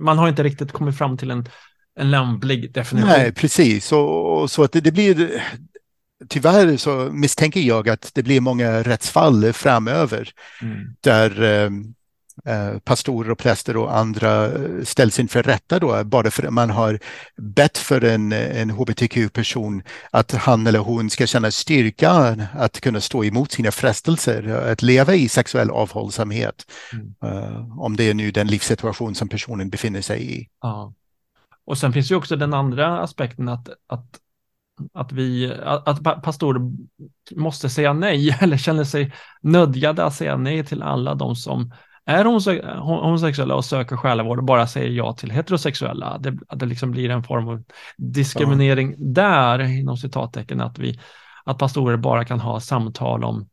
man 0.00 0.18
har 0.18 0.28
inte 0.28 0.42
riktigt 0.42 0.72
kommit 0.72 0.98
fram 0.98 1.16
till 1.16 1.30
en 1.30 1.46
en 1.98 2.10
lämplig 2.10 2.72
definition. 2.72 3.10
Nej, 3.10 3.32
precis. 3.32 3.92
Och, 3.92 4.40
och 4.40 4.50
så 4.50 4.62
att 4.62 4.72
det, 4.72 4.80
det, 4.80 4.92
blir 4.92 5.42
Tyvärr 6.28 6.76
så 6.76 7.08
misstänker 7.12 7.60
jag 7.60 7.88
att 7.88 8.10
det 8.14 8.22
blir 8.22 8.40
många 8.40 8.82
rättsfall 8.82 9.52
framöver 9.52 10.30
mm. 10.62 10.96
där 11.00 11.42
eh, 11.42 11.70
eh 12.54 12.78
pastorer 12.78 13.30
och 13.30 13.38
präster 13.38 13.76
och 13.76 13.96
andra 13.96 14.50
ställs 14.84 15.20
inför 15.20 15.42
rätta 15.42 15.78
då, 15.78 16.04
bara 16.04 16.30
för 16.30 16.42
att 16.42 16.52
man 16.52 16.70
har 16.70 16.98
bett 17.36 17.78
för 17.78 18.04
en, 18.04 18.32
en 18.32 18.70
hbtq-person 18.70 19.82
att 20.10 20.32
han 20.32 20.66
eller 20.66 20.78
hon 20.78 21.10
ska 21.10 21.26
känna 21.26 21.50
styrka 21.50 22.10
att 22.52 22.80
kunna 22.80 23.00
stå 23.00 23.24
emot 23.24 23.52
sina 23.52 23.70
frestelser, 23.70 24.48
att 24.72 24.82
leva 24.82 25.14
i 25.14 25.28
sexuell 25.28 25.70
avhållsamhet. 25.70 26.66
Mm. 26.92 27.14
Uh, 27.24 27.80
om 27.80 27.96
det 27.96 28.04
är 28.04 28.14
nu 28.14 28.30
den 28.30 28.46
livssituation 28.46 29.14
som 29.14 29.28
personen 29.28 29.70
befinner 29.70 30.00
sig 30.00 30.40
i. 30.40 30.48
Ja. 30.62 30.94
Och 31.70 31.78
sen 31.78 31.92
finns 31.92 32.10
ju 32.10 32.14
också 32.14 32.36
den 32.36 32.54
andra 32.54 33.00
aspekten 33.00 33.48
att, 33.48 33.68
att, 33.86 34.20
att, 34.94 35.12
vi, 35.12 35.52
att 35.64 36.22
pastorer 36.22 36.60
måste 37.36 37.68
säga 37.68 37.92
nej 37.92 38.36
eller 38.40 38.56
känner 38.56 38.84
sig 38.84 39.12
nödgade 39.40 40.04
att 40.04 40.14
säga 40.14 40.36
nej 40.36 40.64
till 40.64 40.82
alla 40.82 41.14
de 41.14 41.36
som 41.36 41.72
är 42.04 42.24
homosexuella 42.80 43.54
och 43.54 43.64
söker 43.64 43.96
själavård 43.96 44.38
och 44.38 44.44
bara 44.44 44.66
säger 44.66 44.88
ja 44.88 45.12
till 45.12 45.30
heterosexuella. 45.30 46.18
Det, 46.18 46.38
att 46.48 46.58
det 46.58 46.66
liksom 46.66 46.90
blir 46.90 47.10
en 47.10 47.22
form 47.22 47.48
av 47.48 47.62
diskriminering 47.96 48.94
ja. 48.98 49.04
där, 49.04 49.58
inom 49.60 49.96
citattecken, 49.96 50.60
att, 50.60 50.78
vi, 50.78 51.00
att 51.44 51.58
pastorer 51.58 51.96
bara 51.96 52.24
kan 52.24 52.40
ha 52.40 52.60
samtal 52.60 53.24
om, 53.24 53.48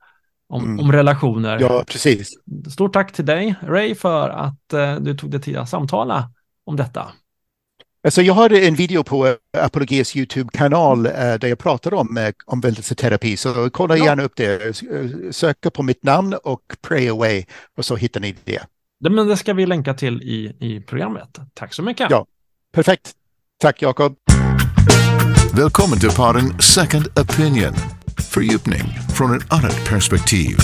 om, 0.49 0.63
mm. 0.63 0.79
om 0.79 0.91
relationer. 0.91 1.59
Ja, 1.59 1.83
precis. 1.87 2.33
Stort 2.71 2.93
tack 2.93 3.13
till 3.13 3.25
dig, 3.25 3.55
Ray, 3.61 3.95
för 3.95 4.29
att 4.29 4.73
uh, 4.73 4.95
du 4.95 5.17
tog 5.17 5.31
dig 5.31 5.41
tid 5.41 5.57
att 5.57 5.69
samtala 5.69 6.31
om 6.65 6.75
detta. 6.75 7.11
Alltså 8.07 8.21
jag 8.21 8.33
har 8.33 8.49
en 8.49 8.75
video 8.75 9.03
på 9.03 9.35
Apologias 9.57 10.15
YouTube-kanal 10.15 11.05
eh, 11.05 11.11
där 11.13 11.47
jag 11.47 11.59
pratar 11.59 11.93
om 11.93 12.17
eh, 12.17 12.29
omvändelseterapi, 12.45 13.37
så 13.37 13.69
kolla 13.69 13.97
ja. 13.97 14.05
gärna 14.05 14.23
upp 14.23 14.35
det. 14.35 14.75
Söka 15.35 15.69
på 15.71 15.83
mitt 15.83 16.03
namn 16.03 16.33
och 16.43 16.61
Pray 16.81 17.09
Away 17.09 17.45
och 17.77 17.85
så 17.85 17.95
hittar 17.95 18.19
ni 18.19 18.35
det. 18.43 18.61
det 18.99 19.09
men 19.09 19.27
det 19.27 19.37
ska 19.37 19.53
vi 19.53 19.65
länka 19.65 19.93
till 19.93 20.21
i, 20.21 20.55
i 20.59 20.81
programmet. 20.81 21.37
Tack 21.53 21.73
så 21.73 21.83
mycket. 21.83 22.07
Ja, 22.09 22.25
perfekt. 22.73 23.11
Tack 23.59 23.81
Jakob. 23.81 24.15
Välkommen 25.53 25.99
till 25.99 26.11
podden 26.11 26.59
Second 26.59 27.07
Opinion. 27.19 27.73
Fördjupning 28.31 28.83
från 29.17 29.37
ett 29.37 29.53
annat 29.53 29.85
perspektiv. 29.89 30.57